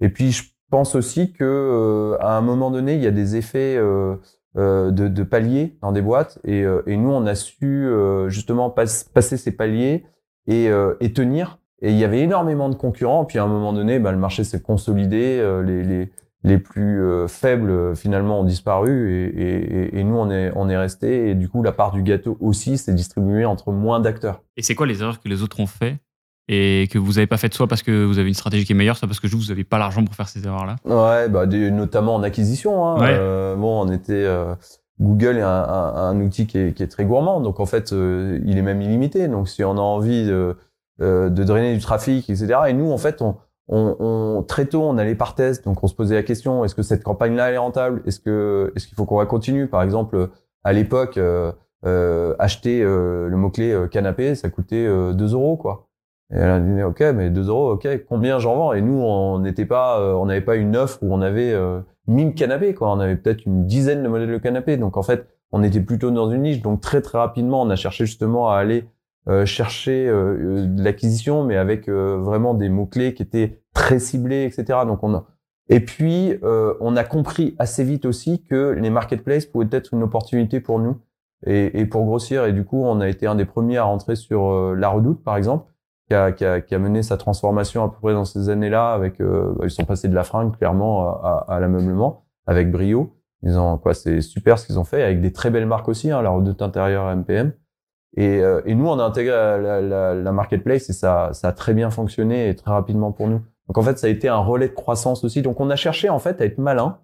et 0.00 0.08
puis 0.08 0.32
je 0.32 0.53
pense 0.74 0.96
aussi 0.96 1.32
que 1.32 1.44
euh, 1.44 2.16
à 2.18 2.36
un 2.36 2.40
moment 2.40 2.72
donné, 2.72 2.94
il 2.94 3.00
y 3.00 3.06
a 3.06 3.12
des 3.12 3.36
effets 3.36 3.76
euh, 3.76 4.16
euh, 4.56 4.90
de, 4.90 5.06
de, 5.06 5.22
paliers 5.22 5.78
dans 5.82 5.92
des 5.92 6.02
boîtes 6.02 6.40
et, 6.42 6.64
et 6.86 6.96
nous, 6.96 7.12
on 7.12 7.26
a 7.26 7.36
su 7.36 7.88
justement 8.26 8.70
passer 8.70 9.36
ces 9.36 9.52
paliers 9.52 10.04
et, 10.48 10.68
et, 10.98 11.12
tenir. 11.12 11.60
Et 11.80 11.90
il 11.92 11.96
y 11.96 12.02
avait 12.02 12.22
énormément 12.22 12.68
de 12.70 12.74
concurrents. 12.74 13.24
Puis 13.24 13.38
à 13.38 13.44
un 13.44 13.46
moment 13.46 13.72
donné, 13.72 14.00
bah, 14.00 14.10
le 14.10 14.18
marché 14.18 14.42
s'est 14.42 14.62
consolidé. 14.62 15.40
les, 15.64 15.84
les, 15.84 16.12
les 16.42 16.58
plus 16.58 17.00
faibles 17.28 17.94
finalement 17.94 18.40
ont 18.40 18.44
disparu 18.44 19.12
et, 19.12 19.26
et, 19.26 19.98
et, 19.98 20.04
nous 20.04 20.16
on 20.16 20.30
est 20.30 20.52
on 20.56 20.68
est 20.68 20.76
resté 20.76 21.30
et 21.30 21.34
du 21.34 21.48
coup 21.48 21.62
la 21.62 21.72
part 21.72 21.92
du 21.92 22.02
gâteau 22.02 22.36
aussi 22.38 22.76
s'est 22.76 22.92
distribuée 22.92 23.46
entre 23.46 23.70
moins 23.70 24.00
d'acteurs. 24.00 24.42
Et 24.58 24.62
c'est 24.62 24.74
quoi 24.74 24.86
les 24.86 25.00
erreurs 25.02 25.20
que 25.20 25.28
les 25.28 25.42
autres 25.42 25.60
ont 25.60 25.66
fait 25.66 26.00
et 26.48 26.88
que 26.90 26.98
vous 26.98 27.12
n'avez 27.12 27.26
pas 27.26 27.36
fait 27.36 27.52
soit 27.54 27.66
parce 27.66 27.82
que 27.82 28.04
vous 28.04 28.18
avez 28.18 28.28
une 28.28 28.34
stratégie 28.34 28.64
qui 28.64 28.72
est 28.72 28.76
meilleure, 28.76 28.96
soit 28.96 29.08
parce 29.08 29.20
que 29.20 29.26
vous 29.26 29.46
n'avez 29.48 29.64
pas 29.64 29.78
l'argent 29.78 30.04
pour 30.04 30.14
faire 30.14 30.28
ces 30.28 30.44
erreurs-là 30.46 30.76
Ouais, 30.84 31.28
bah, 31.28 31.46
notamment 31.46 32.14
en 32.14 32.22
acquisition. 32.22 32.86
Hein. 32.86 33.02
Euh, 33.02 33.56
bon, 33.56 33.86
on 33.86 33.90
était 33.90 34.12
euh, 34.12 34.54
Google 35.00 35.38
est 35.38 35.42
un, 35.42 35.48
un, 35.48 35.94
un, 35.94 36.20
outil 36.20 36.46
qui 36.46 36.58
est, 36.58 36.72
qui 36.74 36.82
est, 36.82 36.88
très 36.88 37.06
gourmand, 37.06 37.40
donc 37.40 37.60
en 37.60 37.66
fait, 37.66 37.92
euh, 37.92 38.40
il 38.44 38.58
est 38.58 38.62
même 38.62 38.82
illimité. 38.82 39.26
Donc 39.28 39.48
si 39.48 39.64
on 39.64 39.72
a 39.72 39.80
envie 39.80 40.26
de, 40.26 40.56
de 40.98 41.44
drainer 41.44 41.74
du 41.74 41.80
trafic, 41.80 42.28
etc. 42.28 42.54
Et 42.68 42.72
nous, 42.74 42.92
en 42.92 42.98
fait, 42.98 43.22
on, 43.22 43.36
on, 43.68 43.96
on, 43.98 44.42
très 44.42 44.66
tôt, 44.66 44.82
on 44.82 44.98
allait 44.98 45.14
par 45.14 45.34
test, 45.34 45.64
donc 45.64 45.82
on 45.82 45.86
se 45.86 45.94
posait 45.94 46.14
la 46.14 46.22
question 46.22 46.62
est-ce 46.66 46.74
que 46.74 46.82
cette 46.82 47.02
campagne-là 47.02 47.48
elle 47.48 47.54
est 47.54 47.58
rentable? 47.58 48.02
Est-ce 48.04 48.20
que 48.20 48.70
est-ce 48.76 48.86
qu'il 48.86 48.96
faut 48.96 49.06
qu'on 49.06 49.18
la 49.18 49.26
continue? 49.26 49.66
Par 49.66 49.82
exemple, 49.82 50.28
à 50.62 50.74
l'époque, 50.74 51.18
acheter 52.38 52.82
le 52.82 53.36
mot 53.36 53.48
clé 53.48 53.86
canapé, 53.90 54.34
ça 54.34 54.50
coûtait 54.50 54.86
2 54.86 55.32
euros, 55.32 55.56
quoi. 55.56 55.88
Et 56.32 56.36
elle 56.36 56.50
a 56.50 56.60
dit 56.60 56.82
ok, 56.82 57.00
mais 57.14 57.30
2 57.30 57.48
euros, 57.48 57.72
ok, 57.72 57.88
combien 58.08 58.38
j'en 58.38 58.56
vends? 58.56 58.72
Et 58.72 58.80
nous, 58.80 59.00
on 59.00 59.38
n'était 59.38 59.66
pas, 59.66 60.00
euh, 60.00 60.14
on 60.14 60.26
n'avait 60.26 60.40
pas 60.40 60.56
une 60.56 60.76
offre 60.76 60.98
où 61.02 61.12
on 61.12 61.20
avait 61.20 61.52
euh, 61.52 61.80
1000 62.06 62.34
canapés, 62.34 62.74
quoi. 62.74 62.90
On 62.92 63.00
avait 63.00 63.16
peut-être 63.16 63.44
une 63.46 63.66
dizaine 63.66 64.02
de 64.02 64.08
modèles 64.08 64.32
de 64.32 64.38
canapés. 64.38 64.76
Donc 64.76 64.96
en 64.96 65.02
fait, 65.02 65.26
on 65.52 65.62
était 65.62 65.80
plutôt 65.80 66.10
dans 66.10 66.30
une 66.30 66.42
niche. 66.42 66.62
Donc 66.62 66.80
très 66.80 67.02
très 67.02 67.18
rapidement, 67.18 67.62
on 67.62 67.70
a 67.70 67.76
cherché 67.76 68.06
justement 68.06 68.50
à 68.50 68.56
aller 68.56 68.88
euh, 69.28 69.46
chercher 69.46 70.08
euh, 70.08 70.66
de 70.66 70.82
l'acquisition, 70.82 71.44
mais 71.44 71.56
avec 71.56 71.88
vraiment 71.88 72.54
des 72.54 72.68
mots 72.68 72.86
clés 72.86 73.14
qui 73.14 73.22
étaient 73.22 73.60
très 73.74 73.98
ciblés, 73.98 74.44
etc. 74.44 74.80
Donc 74.86 75.02
on 75.02 75.14
a, 75.14 75.26
Et 75.68 75.80
puis, 75.80 76.38
euh, 76.42 76.74
on 76.80 76.96
a 76.96 77.04
compris 77.04 77.54
assez 77.58 77.84
vite 77.84 78.06
aussi 78.06 78.42
que 78.42 78.70
les 78.70 78.90
marketplaces 78.90 79.46
pouvaient 79.46 79.68
être 79.72 79.92
une 79.92 80.02
opportunité 80.02 80.60
pour 80.60 80.78
nous 80.78 81.00
et, 81.46 81.80
et, 81.80 81.86
pour 81.86 82.04
grossir. 82.04 82.46
Et 82.46 82.52
du 82.52 82.64
coup, 82.64 82.82
on 82.82 83.00
a 83.00 83.08
été 83.08 83.26
un 83.26 83.34
des 83.34 83.44
premiers 83.44 83.78
à 83.78 83.84
rentrer 83.84 84.16
sur 84.16 84.50
euh, 84.50 84.74
la 84.74 84.88
Redoute, 84.88 85.22
par 85.22 85.36
exemple, 85.36 85.66
qui 86.08 86.14
a, 86.14 86.60
qui, 86.60 86.76
mené 86.76 87.02
sa 87.02 87.16
transformation 87.16 87.84
à 87.84 87.88
peu 87.88 87.96
près 88.00 88.12
dans 88.12 88.24
ces 88.24 88.48
années-là. 88.48 88.92
Avec, 88.92 89.20
euh, 89.20 89.54
ils 89.62 89.70
sont 89.70 89.84
passés 89.84 90.08
de 90.08 90.14
la 90.14 90.24
fringue 90.24 90.56
clairement 90.56 91.08
à, 91.08 91.46
à, 91.48 91.60
l'ameublement 91.60 92.24
avec 92.46 92.70
brio. 92.70 93.16
Ils 93.42 93.58
ont 93.58 93.78
quoi, 93.78 93.94
c'est 93.94 94.20
super 94.20 94.58
ce 94.58 94.66
qu'ils 94.66 94.78
ont 94.78 94.84
fait 94.84 95.02
avec 95.02 95.20
des 95.20 95.32
très 95.32 95.50
belles 95.50 95.66
marques 95.66 95.88
aussi, 95.88 96.10
hein, 96.10 96.22
la 96.22 96.30
Redoute 96.30 96.62
intérieure 96.62 97.14
MPM. 97.14 97.52
Et, 98.16 98.40
euh, 98.40 98.62
et, 98.64 98.74
nous, 98.74 98.86
on 98.86 98.98
a 98.98 99.04
intégré 99.04 99.34
la, 99.34 99.80
la, 99.80 100.14
la, 100.14 100.32
marketplace 100.32 100.88
et 100.88 100.92
ça, 100.92 101.30
ça 101.32 101.48
a 101.48 101.52
très 101.52 101.74
bien 101.74 101.90
fonctionné 101.90 102.48
et 102.48 102.54
très 102.54 102.70
rapidement 102.70 103.12
pour 103.12 103.26
nous. 103.28 103.42
Donc 103.66 103.78
en 103.78 103.82
fait, 103.82 103.98
ça 103.98 104.06
a 104.06 104.10
été 104.10 104.28
un 104.28 104.38
relais 104.38 104.68
de 104.68 104.74
croissance 104.74 105.24
aussi. 105.24 105.42
Donc 105.42 105.60
on 105.60 105.68
a 105.68 105.76
cherché 105.76 106.08
en 106.08 106.18
fait 106.18 106.40
à 106.40 106.44
être 106.44 106.58
malin 106.58 106.98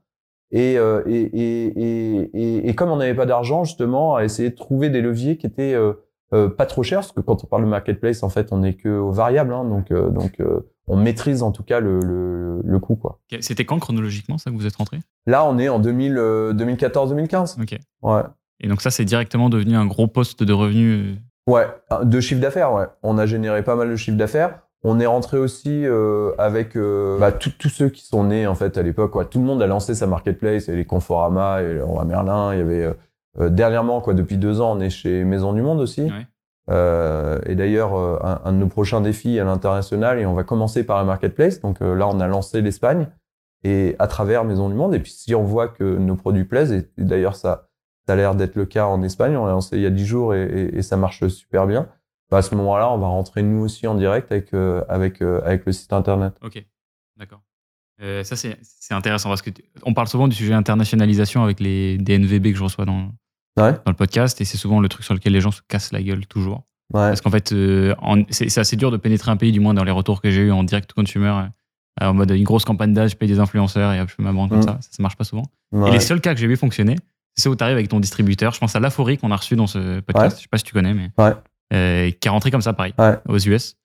et, 0.52 0.78
euh, 0.78 1.02
et, 1.06 1.22
et, 1.22 2.68
et, 2.68 2.74
comme 2.74 2.90
on 2.90 2.96
n'avait 2.96 3.14
pas 3.14 3.26
d'argent 3.26 3.64
justement, 3.64 4.16
à 4.16 4.24
essayer 4.24 4.50
de 4.50 4.54
trouver 4.54 4.88
des 4.88 5.00
leviers 5.00 5.36
qui 5.36 5.46
étaient 5.46 5.76
euh, 6.32 6.46
euh, 6.46 6.48
pas 6.48 6.66
trop 6.66 6.82
chers, 6.82 7.00
parce 7.00 7.12
que 7.12 7.20
quand 7.20 7.42
on 7.44 7.46
parle 7.46 7.64
de 7.64 7.68
marketplace, 7.68 8.22
en 8.22 8.28
fait, 8.28 8.52
on 8.52 8.58
n'est 8.58 8.74
que 8.74 8.88
aux 8.88 9.10
variables, 9.10 9.52
hein, 9.52 9.64
donc 9.64 9.92
donc 9.92 10.38
on 10.86 10.96
maîtrise 10.96 11.42
en 11.42 11.52
tout 11.52 11.62
cas 11.62 11.80
le, 11.80 12.00
le, 12.00 12.60
le 12.64 12.78
coût 12.78 12.96
quoi. 12.96 13.20
C'était 13.40 13.64
quand 13.64 13.78
chronologiquement 13.78 14.38
ça 14.38 14.50
que 14.50 14.56
vous 14.56 14.66
êtes 14.66 14.76
rentré? 14.76 14.98
Là, 15.26 15.44
on 15.44 15.58
est 15.58 15.68
en 15.68 15.80
2014-2015. 15.80 17.62
Ok. 17.62 17.78
Ouais. 18.02 18.22
Et 18.60 18.68
donc 18.68 18.82
ça, 18.82 18.90
c'est 18.90 19.04
directement 19.04 19.48
devenu 19.48 19.76
un 19.76 19.86
gros 19.86 20.06
poste 20.06 20.42
de 20.42 20.52
revenus. 20.52 21.16
Ouais, 21.46 21.66
de 22.02 22.20
chiffre 22.20 22.40
d'affaires. 22.40 22.72
Ouais, 22.72 22.86
on 23.02 23.18
a 23.18 23.26
généré 23.26 23.62
pas 23.62 23.74
mal 23.74 23.90
de 23.90 23.96
chiffre 23.96 24.16
d'affaires. 24.16 24.60
On 24.82 24.98
est 24.98 25.06
rentré 25.06 25.36
aussi 25.36 25.84
euh, 25.84 26.32
avec 26.38 26.74
euh, 26.74 27.18
bah, 27.18 27.32
tous 27.32 27.68
ceux 27.68 27.90
qui 27.90 28.06
sont 28.06 28.24
nés 28.24 28.46
en 28.46 28.54
fait 28.54 28.78
à 28.78 28.82
l'époque. 28.82 29.10
Quoi. 29.10 29.26
Tout 29.26 29.38
le 29.38 29.44
monde 29.44 29.62
a 29.62 29.66
lancé 29.66 29.94
sa 29.94 30.06
marketplace. 30.06 30.64
Il 30.64 30.68
y 30.68 30.70
avait 30.70 30.78
les 30.78 30.86
Conforama, 30.86 31.62
et 31.62 31.74
le 31.74 31.84
Roi 31.84 32.04
Merlin. 32.04 32.54
Il 32.54 32.58
y 32.58 32.62
avait 32.62 32.84
euh, 32.84 32.92
dernièrement 33.38 34.00
quoi 34.00 34.14
depuis 34.14 34.36
deux 34.36 34.60
ans, 34.60 34.76
on 34.76 34.80
est 34.80 34.90
chez 34.90 35.24
Maison 35.24 35.52
du 35.52 35.62
Monde 35.62 35.80
aussi. 35.80 36.02
Ouais. 36.02 36.26
et 37.46 37.54
d'ailleurs, 37.54 37.94
un, 37.94 38.40
un, 38.44 38.52
de 38.52 38.58
nos 38.58 38.68
prochains 38.68 39.00
défis 39.00 39.38
à 39.38 39.44
l'international, 39.44 40.18
et 40.18 40.26
on 40.26 40.34
va 40.34 40.44
commencer 40.44 40.84
par 40.84 40.98
la 40.98 41.04
marketplace. 41.04 41.60
Donc 41.60 41.80
là, 41.80 42.08
on 42.08 42.20
a 42.20 42.26
lancé 42.26 42.60
l'Espagne 42.60 43.08
et 43.62 43.94
à 43.98 44.06
travers 44.08 44.44
Maison 44.44 44.68
du 44.68 44.74
Monde. 44.74 44.94
Et 44.94 45.00
puis 45.00 45.12
si 45.12 45.34
on 45.34 45.44
voit 45.44 45.68
que 45.68 45.84
nos 45.84 46.16
produits 46.16 46.44
plaisent, 46.44 46.72
et, 46.72 46.88
d'ailleurs 46.98 47.36
ça, 47.36 47.68
ça 48.06 48.14
a 48.14 48.16
l'air 48.16 48.34
d'être 48.34 48.56
le 48.56 48.66
cas 48.66 48.86
en 48.86 49.02
Espagne, 49.02 49.36
on 49.36 49.46
l'a 49.46 49.52
lancé 49.52 49.76
il 49.76 49.82
y 49.82 49.86
a 49.86 49.90
dix 49.90 50.06
jours 50.06 50.34
et, 50.34 50.44
et, 50.44 50.78
et 50.78 50.82
ça 50.82 50.96
marche 50.96 51.26
super 51.28 51.66
bien 51.66 51.88
bah, 52.30 52.38
à 52.38 52.42
ce 52.42 52.54
moment-là, 52.54 52.90
on 52.92 52.98
va 52.98 53.08
rentrer 53.08 53.42
nous 53.42 53.62
aussi 53.62 53.86
en 53.86 53.94
direct 53.94 54.30
avec 54.30 54.54
euh, 54.54 54.84
avec 54.88 55.20
euh, 55.20 55.40
avec 55.44 55.66
le 55.66 55.72
site 55.72 55.92
internet. 55.92 56.34
Ok, 56.42 56.64
d'accord. 57.16 57.42
Euh, 58.02 58.24
ça 58.24 58.34
c'est 58.36 58.56
intéressant 58.90 59.28
parce 59.28 59.42
que 59.42 59.50
on 59.82 59.92
parle 59.94 60.08
souvent 60.08 60.26
du 60.28 60.34
sujet 60.34 60.54
internationalisation 60.54 61.44
avec 61.44 61.60
les 61.60 61.98
DNVB 61.98 62.52
que 62.52 62.56
je 62.56 62.62
reçois 62.62 62.84
dans 62.86 63.12
ouais. 63.58 63.72
dans 63.72 63.90
le 63.90 63.94
podcast 63.94 64.40
et 64.40 64.44
c'est 64.44 64.56
souvent 64.56 64.80
le 64.80 64.88
truc 64.88 65.04
sur 65.04 65.12
lequel 65.14 65.32
les 65.34 65.40
gens 65.40 65.50
se 65.50 65.60
cassent 65.68 65.92
la 65.92 66.02
gueule 66.02 66.26
toujours. 66.26 66.64
Ouais. 66.92 67.08
Parce 67.08 67.20
qu'en 67.20 67.30
fait, 67.30 67.52
euh, 67.52 67.94
c'est 68.30 68.58
assez 68.58 68.76
dur 68.76 68.90
de 68.90 68.96
pénétrer 68.96 69.30
un 69.30 69.36
pays, 69.36 69.52
du 69.52 69.60
moins 69.60 69.74
dans 69.74 69.84
les 69.84 69.92
retours 69.92 70.20
que 70.20 70.30
j'ai 70.30 70.40
eu 70.42 70.50
en 70.50 70.64
direct 70.64 70.92
consumer, 70.92 71.42
euh, 72.02 72.06
en 72.06 72.14
mode 72.14 72.30
une 72.30 72.42
grosse 72.42 72.64
campagne 72.64 72.92
d'âge, 72.94 73.16
paye 73.16 73.28
des 73.28 73.38
influenceurs 73.38 73.92
et 73.92 74.00
hop, 74.00 74.08
je 74.08 74.14
fais 74.16 74.22
ma 74.22 74.32
brand 74.32 74.48
comme 74.48 74.58
Mm. 74.58 74.62
ça. 74.62 74.78
ça. 74.80 74.88
Ça 74.90 75.02
marche 75.02 75.16
pas 75.16 75.24
souvent. 75.24 75.44
Ouais. 75.70 75.90
Et 75.90 75.92
les 75.92 76.00
seuls 76.00 76.20
cas 76.20 76.34
que 76.34 76.40
j'ai 76.40 76.46
vu 76.48 76.56
fonctionner, 76.56 76.96
c'est 77.36 77.44
ceux 77.44 77.50
où 77.50 77.54
tu 77.56 77.62
arrives 77.62 77.76
avec 77.76 77.88
ton 77.88 78.00
distributeur. 78.00 78.52
Je 78.54 78.58
pense 78.58 78.74
à 78.74 78.80
l'Aphorie 78.80 79.18
qu'on 79.18 79.30
a 79.30 79.36
reçu 79.36 79.54
dans 79.56 79.66
ce 79.68 80.00
podcast. 80.00 80.38
Je 80.38 80.42
sais 80.42 80.48
pas 80.50 80.58
si 80.58 80.64
tu 80.64 80.72
connais, 80.72 80.94
mais 80.94 81.10
euh, 81.72 82.10
qui 82.10 82.26
a 82.28 82.32
rentré 82.32 82.50
comme 82.50 82.62
ça, 82.62 82.72
pareil, 82.72 82.94
aux 83.28 83.38
US. 83.38 83.76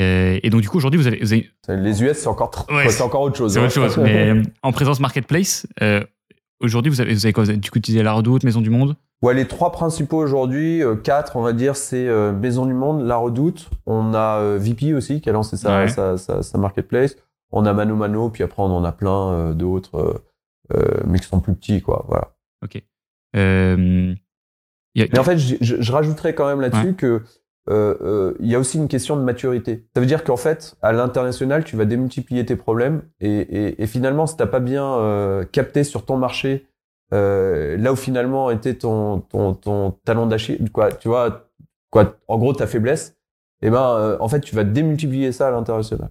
Euh, 0.00 0.38
et 0.42 0.50
donc 0.50 0.60
du 0.60 0.68
coup 0.68 0.78
aujourd'hui 0.78 0.98
vous 1.00 1.06
avez, 1.06 1.18
vous 1.20 1.32
avez- 1.32 1.50
Les 1.68 2.02
US, 2.02 2.16
c'est 2.18 2.26
encore 2.26 2.66
Ouais, 2.70 2.88
c'est 2.88 3.02
encore 3.02 3.20
autre 3.22 3.36
chose. 3.36 3.52
c'est 3.52 3.60
hein. 3.60 3.64
autre 3.64 3.72
chose, 3.74 3.96
mais 4.02 4.30
euh, 4.30 4.42
en 4.62 4.72
présence 4.72 4.98
marketplace, 5.00 5.66
euh, 5.82 6.02
aujourd'hui 6.60 6.90
vous 6.90 7.00
avez, 7.00 7.14
vous 7.14 7.24
avez 7.26 7.32
quoi? 7.32 7.44
Vous 7.44 7.50
avez- 7.50 7.58
Du 7.60 7.70
coup 7.70 7.78
utilisé 7.78 8.02
la 8.02 8.12
Redoute, 8.12 8.42
Maison 8.44 8.60
du 8.60 8.70
Monde? 8.70 8.96
Ouais, 9.22 9.34
les 9.34 9.46
trois 9.46 9.72
principaux 9.72 10.18
aujourd'hui, 10.18 10.82
euh, 10.82 10.96
quatre, 10.96 11.36
on 11.36 11.42
va 11.42 11.52
dire, 11.52 11.76
c'est 11.76 12.08
euh, 12.08 12.32
Maison 12.32 12.66
du 12.66 12.74
Monde, 12.74 13.06
La 13.06 13.16
Redoute. 13.16 13.70
On 13.86 14.12
a 14.14 14.38
euh, 14.40 14.58
VP 14.60 14.92
aussi 14.94 15.20
qui 15.20 15.30
a 15.30 15.32
lancé 15.32 15.56
sa, 15.56 15.78
Ouais. 15.84 15.88
sa, 15.88 16.18
sa, 16.18 16.42
sa 16.42 16.58
marketplace. 16.58 17.16
On 17.52 17.64
a 17.64 17.72
Mano 17.72 17.94
Mano, 17.94 18.30
puis 18.30 18.42
après 18.42 18.62
on 18.62 18.66
en 18.76 18.84
a 18.84 18.90
plein 18.92 19.52
d'autres, 19.54 20.22
mais 21.06 21.20
qui 21.20 21.26
sont 21.28 21.38
plus 21.40 21.54
petits, 21.54 21.80
quoi. 21.82 22.04
Voilà. 22.08 22.32
Ok. 22.64 22.82
A- 23.36 23.76
Mais 23.76 25.18
en 25.18 25.24
fait, 25.24 25.38
je, 25.38 25.56
je, 25.60 25.80
je 25.80 25.92
rajouterais 25.92 26.34
quand 26.34 26.46
même 26.46 26.60
là-dessus 26.60 26.94
que 26.94 27.22
euh, 27.70 27.94
euh, 28.02 28.34
il 28.40 28.48
y 28.48 28.54
a 28.54 28.58
aussi 28.58 28.76
une 28.78 28.88
question 28.88 29.16
de 29.16 29.22
maturité. 29.22 29.86
Ça 29.94 30.00
veut 30.00 30.06
dire 30.06 30.22
qu'en 30.24 30.36
fait, 30.36 30.76
à 30.82 30.92
l'international, 30.92 31.64
tu 31.64 31.76
vas 31.76 31.84
démultiplier 31.86 32.44
tes 32.44 32.56
problèmes 32.56 33.02
et, 33.20 33.28
et, 33.30 33.82
et 33.82 33.86
finalement, 33.86 34.26
si 34.26 34.36
t'as 34.36 34.46
pas 34.46 34.60
bien 34.60 34.84
euh, 34.84 35.44
capté 35.44 35.82
sur 35.84 36.04
ton 36.04 36.16
marché 36.16 36.66
euh, 37.12 37.76
là 37.76 37.92
où 37.92 37.96
finalement 37.96 38.50
était 38.50 38.74
ton 38.74 39.20
ton, 39.20 39.54
ton 39.54 39.92
talon 40.04 40.26
d'Achille, 40.26 40.70
quoi, 40.70 40.90
tu 40.92 41.08
vois, 41.08 41.48
quoi, 41.90 42.16
en 42.28 42.38
gros 42.38 42.52
ta 42.52 42.66
faiblesse, 42.66 43.16
et 43.62 43.70
ben 43.70 44.16
en 44.20 44.28
fait, 44.28 44.40
tu 44.40 44.54
vas 44.54 44.64
démultiplier 44.64 45.32
ça 45.32 45.48
à 45.48 45.50
l'international. 45.50 46.10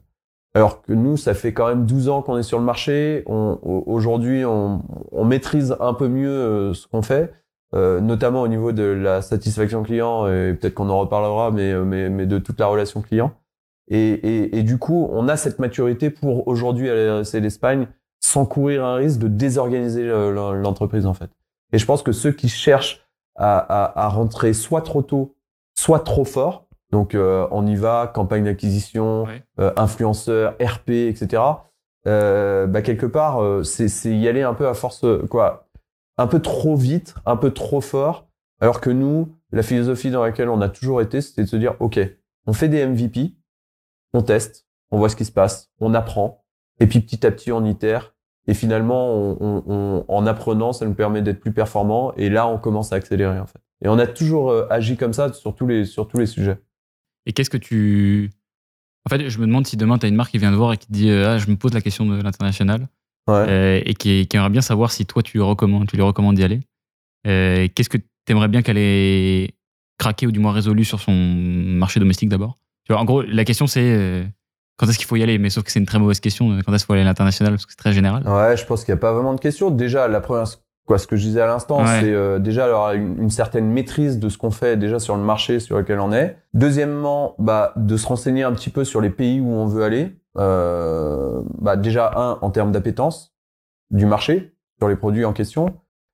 Alors 0.56 0.82
que 0.84 0.94
nous, 0.94 1.18
ça 1.18 1.34
fait 1.34 1.52
quand 1.54 1.68
même 1.68 1.86
12 1.86 2.10
ans 2.10 2.22
qu'on 2.22 2.38
est 2.38 2.44
sur 2.44 2.60
le 2.60 2.64
marché. 2.66 3.24
On, 3.26 3.58
au- 3.64 3.84
aujourd'hui, 3.88 4.46
on, 4.46 4.84
on 5.12 5.26
maîtrise 5.26 5.76
un 5.80 5.94
peu 5.96 6.08
mieux 6.08 6.74
ce 6.76 6.88
qu'on 6.88 7.02
fait 7.02 7.34
euh, 7.74 8.00
notamment 8.02 8.42
au 8.42 8.48
niveau 8.48 8.72
de 8.72 8.84
la 8.84 9.22
satisfaction 9.22 9.84
client, 9.84 10.28
et 10.28 10.54
peut-être 10.54 10.74
qu'on 10.76 10.90
en 10.90 11.00
reparlera, 11.00 11.52
mais, 11.52 11.72
euh, 11.72 11.84
mais, 11.84 12.10
mais 12.10 12.26
de 12.26 12.38
toute 12.40 12.60
la 12.60 12.68
relation 12.68 13.02
client. 13.02 13.32
Et, 13.90 13.98
et, 14.12 14.58
et 14.60 14.64
du 14.64 14.78
coup, 14.78 15.10
on 15.12 15.28
a 15.28 15.36
cette 15.38 15.60
maturité 15.60 16.10
pour 16.10 16.48
aujourd'hui 16.48 16.90
aller 16.90 17.08
adresser 17.08 17.40
l'Espagne 17.42 17.88
sans 18.22 18.46
courir 18.46 18.86
un 18.86 18.96
risque 18.96 19.20
de 19.20 19.28
désorganiser 19.28 20.04
le- 20.04 20.32
l'entreprise 20.62 21.06
en 21.06 21.14
fait. 21.14 21.30
Et 21.74 21.78
je 21.78 21.86
pense 21.86 22.02
que 22.04 22.12
ceux 22.14 22.32
qui 22.32 22.48
cherchent 22.48 23.02
à, 23.36 23.58
à, 23.58 24.06
à 24.06 24.08
rentrer 24.10 24.54
soit 24.54 24.82
trop 24.82 25.02
tôt, 25.02 25.36
soit 25.78 26.00
trop 26.00 26.24
fort, 26.24 26.68
donc 26.92 27.16
euh, 27.16 27.48
on 27.52 27.66
y 27.68 27.76
va, 27.76 28.10
campagne 28.14 28.46
d'acquisition, 28.46 29.24
Ouais. 29.24 29.44
euh, 29.60 29.74
influenceur, 29.76 30.54
RP, 30.62 30.90
etc. 31.10 31.42
Euh, 32.08 32.68
bah 32.68 32.82
quelque 32.82 33.06
part, 33.08 33.42
euh, 33.42 33.64
c'est 33.64 33.88
c'est 33.88 34.16
y 34.16 34.28
aller 34.28 34.44
un 34.44 34.54
peu 34.54 34.68
à 34.68 34.74
force, 34.74 35.06
quoi, 35.30 35.63
un 36.18 36.28
peu 36.28 36.40
trop 36.42 36.76
vite, 36.76 37.16
un 37.26 37.36
peu 37.38 37.52
trop 37.52 37.82
fort. 37.82 38.28
Alors 38.60 38.82
que 38.82 38.90
nous, 38.90 39.36
la 39.52 39.64
philosophie 39.64 40.12
dans 40.12 40.24
laquelle 40.24 40.50
on 40.50 40.62
a 40.62 40.70
toujours 40.70 41.02
été, 41.02 41.22
c'était 41.22 41.44
de 41.44 41.48
se 41.48 41.56
dire, 41.58 41.76
OK, 41.80 42.00
on 42.46 42.54
fait 42.54 42.70
des 42.70 42.86
MVP, 42.86 43.36
on 44.14 44.22
teste, 44.22 44.68
on 44.92 44.98
voit 44.98 45.10
ce 45.10 45.16
qui 45.16 45.26
se 45.26 45.32
passe, 45.32 45.72
on 45.80 45.94
apprend, 45.94 46.44
et 46.80 46.88
puis 46.88 47.00
petit 47.02 47.26
à 47.26 47.32
petit, 47.32 47.52
on 47.52 47.66
itère. 47.66 48.14
Et 48.48 48.54
finalement, 48.54 49.14
on, 49.14 49.38
on- 49.40 49.64
on- 49.68 50.06
en 50.08 50.26
apprenant, 50.28 50.74
ça 50.74 50.86
nous 50.86 50.94
permet 50.94 51.22
d'être 51.22 51.40
plus 51.40 51.54
performants. 51.54 52.14
Et 52.16 52.30
là, 52.30 52.46
on 52.48 52.58
commence 52.58 52.92
à 52.92 52.98
accélérer, 52.98 53.40
en 53.40 53.46
fait. 53.48 53.60
Et 53.84 53.88
on 53.88 53.98
a 53.98 54.06
toujours 54.08 54.52
euh, 54.52 54.68
agi 54.70 54.98
comme 54.98 55.14
ça 55.14 55.32
sur 55.32 55.56
tous 55.56 55.66
les, 55.68 55.86
sur 55.86 56.08
tous 56.10 56.18
les 56.18 56.26
sujets. 56.26 56.58
Et 57.26 57.32
qu'est-ce 57.34 57.50
que 57.50 57.58
tu. 57.58 58.32
En 59.06 59.10
fait, 59.10 59.30
je 59.30 59.40
me 59.40 59.46
demande 59.46 59.66
si 59.66 59.78
demain 59.78 59.98
tu 59.98 60.06
as 60.06 60.10
une 60.10 60.16
marque 60.16 60.32
qui 60.32 60.38
vient 60.40 60.52
te 60.52 60.56
voir 60.58 60.74
et 60.74 60.78
qui 60.78 60.88
dit 60.92 61.10
euh, 61.10 61.36
Ah, 61.36 61.38
je 61.38 61.48
me 61.50 61.56
pose 61.56 61.74
la 61.74 61.80
question 61.82 62.06
de 62.06 62.22
l'international 62.22 62.88
Ouais. 63.28 63.46
euh, 63.48 63.82
et 63.86 63.94
qui, 63.94 64.28
qui 64.28 64.36
aimerait 64.38 64.50
bien 64.50 64.62
savoir 64.62 64.92
si 64.92 65.06
toi 65.06 65.24
tu, 65.24 65.40
recommandes, 65.40 65.88
tu 65.88 65.96
lui 65.96 66.04
recommandes 66.04 66.36
d'y 66.36 66.44
aller. 66.44 66.60
Euh, 67.28 67.68
qu'est-ce 67.74 67.90
que 67.90 67.98
tu 67.98 68.06
aimerais 68.30 68.50
bien 68.50 68.62
qu'elle 68.62 68.78
ait 68.78 69.52
craqué 69.98 70.28
ou 70.28 70.32
du 70.32 70.40
moins 70.40 70.52
résolu 70.52 70.84
sur 70.84 71.00
son 71.00 71.14
marché 71.14 72.00
domestique 72.00 72.30
d'abord? 72.30 72.58
Tu 72.86 72.92
vois, 72.92 73.02
en 73.02 73.06
gros, 73.06 73.22
la 73.22 73.46
question 73.46 73.66
c'est 73.66 73.80
euh, 73.82 74.24
quand 74.78 74.88
est-ce 74.90 74.98
qu'il 74.98 75.08
faut 75.08 75.16
y 75.16 75.24
aller? 75.24 75.38
Mais 75.38 75.50
sauf 75.50 75.64
que 75.64 75.72
c'est 75.72 75.80
une 75.80 75.86
très 75.86 76.00
mauvaise 76.00 76.20
question. 76.20 76.48
Quand 76.66 76.74
est-ce 76.74 76.84
qu'il 76.84 76.88
faut 76.88 76.94
aller 76.94 77.02
à 77.04 77.06
l'international? 77.06 77.54
Parce 77.54 77.66
que 77.66 77.72
c'est 77.72 77.78
très 77.78 77.94
général. 77.94 78.28
Ouais, 78.28 78.58
je 78.58 78.66
pense 78.66 78.84
qu'il 78.84 78.94
n'y 78.94 78.98
a 78.98 79.02
pas 79.02 79.14
vraiment 79.14 79.34
de 79.34 79.40
question. 79.40 79.70
Déjà, 79.72 80.08
la 80.10 80.20
première, 80.20 80.46
quoi, 80.86 80.98
ce 80.98 81.08
que 81.08 81.16
je 81.16 81.22
disais 81.22 81.40
à 81.40 81.48
l'instant, 81.48 81.80
Ouais. 81.80 82.02
c'est 82.02 82.12
euh, 82.12 82.40
déjà 82.40 82.68
une, 82.94 83.22
une 83.22 83.30
certaine 83.30 83.68
maîtrise 83.72 84.20
de 84.20 84.28
ce 84.28 84.38
qu'on 84.38 84.52
fait 84.52 84.76
déjà 84.76 85.00
sur 85.00 85.16
le 85.16 85.24
marché 85.24 85.62
sur 85.62 85.78
lequel 85.78 86.00
on 86.02 86.12
est. 86.12 86.36
Deuxièmement, 86.54 87.36
bah, 87.40 87.72
de 87.78 87.96
se 87.96 88.06
renseigner 88.08 88.44
un 88.44 88.52
petit 88.52 88.70
peu 88.72 88.84
sur 88.84 89.00
les 89.00 89.12
pays 89.12 89.40
où 89.40 89.48
on 89.50 89.66
veut 89.68 89.84
aller. 89.84 90.12
Euh, 90.38 91.42
bah, 91.60 91.76
déjà 91.76 92.12
un 92.16 92.40
en 92.42 92.50
termes 92.50 92.72
d'appétence 92.72 93.36
du 93.92 94.06
marché 94.06 94.56
sur 94.80 94.90
les 94.90 94.96
produits 94.96 95.26
en 95.26 95.34
question. 95.34 95.68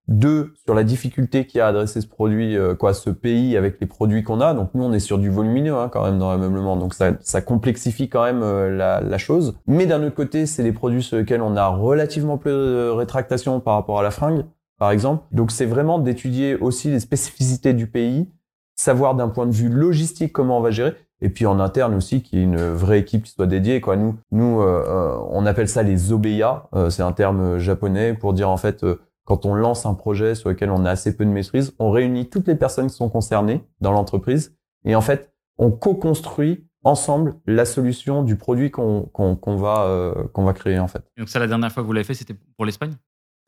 Deux, 0.09 0.53
sur 0.65 0.73
la 0.73 0.83
difficulté 0.83 1.45
qu'il 1.45 1.59
y 1.59 1.61
a 1.61 1.67
à 1.67 1.69
adresser 1.69 2.01
ce 2.01 2.07
produit, 2.07 2.57
euh, 2.57 2.73
quoi, 2.73 2.95
ce 2.95 3.11
pays 3.11 3.55
avec 3.55 3.79
les 3.79 3.85
produits 3.85 4.23
qu'on 4.23 4.41
a. 4.41 4.55
Donc 4.55 4.71
nous, 4.73 4.83
on 4.83 4.91
est 4.91 4.99
sur 4.99 5.19
du 5.19 5.29
volumineux 5.29 5.75
hein, 5.75 5.87
quand 5.87 6.03
même 6.03 6.17
dans 6.17 6.31
l'ameublement, 6.31 6.77
donc 6.77 6.95
ça, 6.95 7.11
ça 7.21 7.41
complexifie 7.41 8.09
quand 8.09 8.23
même 8.23 8.41
euh, 8.41 8.75
la, 8.75 9.01
la 9.01 9.17
chose. 9.19 9.55
Mais 9.67 9.85
d'un 9.85 10.01
autre 10.01 10.15
côté, 10.15 10.47
c'est 10.47 10.63
des 10.63 10.71
produits 10.71 11.03
sur 11.03 11.17
lesquels 11.17 11.43
on 11.43 11.55
a 11.55 11.67
relativement 11.67 12.39
peu 12.39 12.49
de 12.49 12.89
rétractation 12.89 13.59
par 13.59 13.75
rapport 13.75 13.99
à 13.99 14.03
la 14.03 14.09
fringue, 14.09 14.45
par 14.79 14.89
exemple. 14.89 15.23
Donc 15.31 15.51
c'est 15.51 15.67
vraiment 15.67 15.99
d'étudier 15.99 16.55
aussi 16.55 16.89
les 16.89 16.99
spécificités 16.99 17.73
du 17.73 17.85
pays, 17.85 18.31
savoir 18.75 19.13
d'un 19.13 19.29
point 19.29 19.45
de 19.45 19.53
vue 19.53 19.69
logistique 19.69 20.33
comment 20.33 20.57
on 20.57 20.61
va 20.61 20.71
gérer. 20.71 20.95
Et 21.21 21.29
puis 21.29 21.45
en 21.45 21.59
interne 21.59 21.95
aussi, 21.95 22.21
qu'il 22.21 22.39
y 22.39 22.41
ait 22.41 22.45
une 22.45 22.57
vraie 22.71 22.99
équipe 22.99 23.23
qui 23.23 23.31
soit 23.31 23.45
dédiée. 23.47 23.81
Quoi. 23.81 23.97
Nous, 23.97 24.15
nous, 24.31 24.61
euh, 24.61 24.83
euh, 24.87 25.17
on 25.31 25.45
appelle 25.45 25.67
ça 25.67 25.83
les 25.83 26.13
OBEA. 26.13 26.69
Euh, 26.73 26.89
c'est 26.89 27.03
un 27.03 27.11
terme 27.11 27.57
japonais 27.57 28.13
pour 28.13 28.33
dire 28.33 28.49
en 28.49 28.57
fait 28.57 28.83
euh, 28.83 29.01
quand 29.25 29.45
on 29.45 29.53
lance 29.53 29.85
un 29.85 29.93
projet 29.93 30.33
sur 30.33 30.49
lequel 30.49 30.71
on 30.71 30.85
a 30.85 30.91
assez 30.91 31.15
peu 31.15 31.25
de 31.25 31.29
maîtrise, 31.29 31.73
on 31.77 31.91
réunit 31.91 32.29
toutes 32.29 32.47
les 32.47 32.55
personnes 32.55 32.87
qui 32.87 32.95
sont 32.95 33.09
concernées 33.09 33.63
dans 33.81 33.91
l'entreprise 33.91 34.55
et 34.85 34.95
en 34.95 35.01
fait, 35.01 35.31
on 35.57 35.71
co-construit 35.71 36.65
ensemble 36.83 37.35
la 37.45 37.65
solution 37.65 38.23
du 38.23 38.37
produit 38.37 38.71
qu'on 38.71 39.03
qu'on 39.03 39.55
va 39.57 39.83
euh, 39.83 40.13
qu'on 40.33 40.45
va 40.45 40.53
créer 40.53 40.79
en 40.79 40.87
fait. 40.87 41.03
donc 41.17 41.27
ça, 41.27 41.37
la 41.39 41.47
dernière 41.47 41.71
fois 41.71 41.83
que 41.83 41.87
vous 41.87 41.93
l'avez 41.93 42.05
fait, 42.05 42.13
c'était 42.13 42.35
pour 42.55 42.65
l'Espagne? 42.65 42.93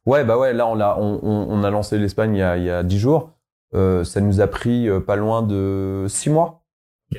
Ouais, 0.06 0.26
bah 0.26 0.38
ouais, 0.38 0.52
là 0.54 0.68
on 0.68 0.80
a 0.82 0.98
on, 1.00 1.20
on 1.24 1.64
a 1.64 1.70
lancé 1.70 1.98
l'Espagne 1.98 2.36
il 2.36 2.40
y 2.40 2.44
a 2.44 2.58
il 2.58 2.64
y 2.66 2.70
a 2.70 2.84
dix 2.84 3.00
jours. 3.00 3.32
Euh, 3.74 4.04
ça 4.04 4.20
nous 4.20 4.42
a 4.42 4.48
pris 4.48 4.90
euh, 4.90 5.00
pas 5.00 5.16
loin 5.16 5.42
de 5.44 6.06
six 6.10 6.30
mois 6.30 6.61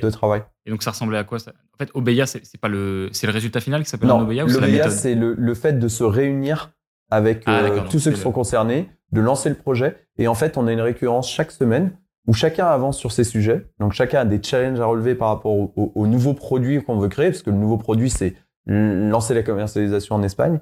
de 0.01 0.09
travail. 0.09 0.43
Et 0.65 0.71
donc 0.71 0.83
ça 0.83 0.91
ressemblait 0.91 1.17
à 1.17 1.23
quoi 1.23 1.39
ça? 1.39 1.51
En 1.73 1.77
fait, 1.77 1.89
Obeya, 1.93 2.25
c'est 2.25 2.41
pas 2.59 2.67
le 2.67 3.09
c'est 3.11 3.27
le 3.27 3.33
résultat 3.33 3.59
final 3.59 3.83
qui 3.83 3.89
s'appelle 3.89 4.09
Obeya 4.11 4.45
ou 4.45 4.49
c'est 4.49 4.61
la 4.61 4.67
méthode? 4.67 4.91
c'est 4.91 5.15
le, 5.15 5.33
le 5.37 5.53
fait 5.53 5.73
de 5.73 5.87
se 5.87 6.03
réunir 6.03 6.71
avec 7.11 7.43
Ah, 7.45 7.63
euh, 7.63 7.81
tous 7.89 7.99
ceux 7.99 8.11
qui 8.11 8.19
sont 8.19 8.31
concernés, 8.31 8.89
de 9.11 9.21
lancer 9.21 9.49
le 9.49 9.55
projet. 9.55 9.97
Et 10.17 10.27
en 10.27 10.33
fait, 10.35 10.57
on 10.57 10.65
a 10.67 10.71
une 10.73 10.81
récurrence 10.81 11.29
chaque 11.29 11.51
semaine 11.51 11.91
où 12.27 12.33
chacun 12.33 12.65
avance 12.67 12.97
sur 12.97 13.11
ses 13.11 13.23
sujets. 13.23 13.67
Donc 13.79 13.93
chacun 13.93 14.21
a 14.21 14.25
des 14.25 14.41
challenges 14.41 14.79
à 14.79 14.85
relever 14.85 15.13
par 15.13 15.27
rapport 15.29 15.51
au, 15.53 15.73
au- 15.75 15.91
au 15.95 16.07
nouveau 16.07 16.33
produit 16.33 16.81
qu'on 16.83 16.97
veut 16.97 17.09
créer, 17.09 17.29
parce 17.29 17.43
que 17.43 17.49
le 17.51 17.57
nouveau 17.57 17.77
produit, 17.77 18.09
c'est 18.09 18.35
lancer 18.65 19.33
la 19.33 19.43
commercialisation 19.43 20.15
en 20.15 20.23
Espagne. 20.23 20.59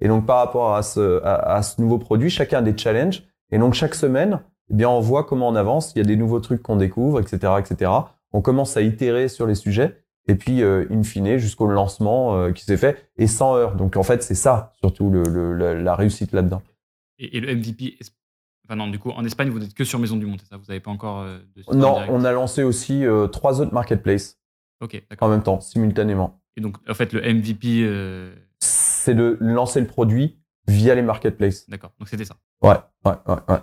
Et 0.00 0.08
donc 0.08 0.26
par 0.26 0.38
rapport 0.38 0.74
à 0.74 0.82
ce, 0.82 1.22
à, 1.22 1.54
à 1.56 1.62
ce 1.62 1.80
nouveau 1.80 1.98
produit, 1.98 2.28
chacun 2.30 2.58
a 2.58 2.62
des 2.62 2.76
challenges. 2.76 3.22
Et 3.52 3.58
donc 3.58 3.74
chaque 3.74 3.94
semaine, 3.94 4.40
eh 4.70 4.74
bien, 4.74 4.88
on 4.88 5.00
voit 5.00 5.24
comment 5.24 5.48
on 5.48 5.54
avance. 5.54 5.92
Il 5.94 5.98
y 5.98 6.00
a 6.00 6.04
des 6.04 6.16
nouveaux 6.16 6.40
trucs 6.40 6.62
qu'on 6.62 6.76
découvre, 6.76 7.20
etc., 7.20 7.52
etc. 7.58 7.90
On 8.34 8.42
commence 8.42 8.76
à 8.76 8.82
itérer 8.82 9.28
sur 9.28 9.46
les 9.46 9.54
sujets. 9.54 10.02
Et 10.26 10.34
puis, 10.34 10.62
euh, 10.62 10.86
in 10.90 11.02
fine, 11.02 11.36
jusqu'au 11.38 11.66
lancement 11.66 12.36
euh, 12.36 12.52
qui 12.52 12.64
s'est 12.64 12.76
fait, 12.78 13.10
et 13.16 13.26
sans 13.26 13.56
heures. 13.56 13.76
Donc, 13.76 13.96
en 13.96 14.02
fait, 14.02 14.22
c'est 14.22 14.34
ça, 14.34 14.72
surtout, 14.80 15.10
le, 15.10 15.22
le- 15.22 15.52
la, 15.54 15.74
la 15.74 15.94
réussite 15.94 16.32
là-dedans. 16.32 16.62
Et, 17.18 17.36
et 17.36 17.40
le 17.40 17.54
MVP, 17.54 17.98
enfin 18.66 18.76
non, 18.76 18.88
du 18.88 18.98
coup, 18.98 19.10
en 19.10 19.24
Espagne, 19.24 19.50
vous 19.50 19.58
n'êtes 19.58 19.74
que 19.74 19.84
sur 19.84 19.98
Maison 19.98 20.16
du 20.16 20.24
Monde, 20.26 20.40
ça? 20.48 20.56
Vous 20.56 20.64
n'avez 20.66 20.80
pas 20.80 20.90
encore 20.90 21.20
euh, 21.20 21.38
de 21.54 21.62
Non, 21.76 21.96
on 22.08 22.24
a 22.24 22.32
lancé 22.32 22.62
aussi 22.62 23.04
trois 23.32 23.60
autres 23.60 23.72
marketplaces 23.74 24.40
Ok, 24.80 25.00
en 25.20 25.28
même 25.28 25.42
temps, 25.42 25.60
simultanément. 25.60 26.40
Et 26.56 26.60
donc, 26.60 26.76
en 26.88 26.94
fait, 26.94 27.12
le 27.12 27.20
MVP, 27.20 27.86
C'est 28.60 29.14
de 29.14 29.36
lancer 29.40 29.80
le 29.80 29.86
produit 29.86 30.38
via 30.66 30.94
les 30.94 31.02
marketplaces. 31.02 31.68
d'accord. 31.68 31.92
Donc 31.98 32.08
c'était 32.08 32.24
ça. 32.24 32.36
Ouais, 32.62 32.76
ouais, 33.04 33.12
ouais, 33.28 33.36
ouais. 33.48 33.58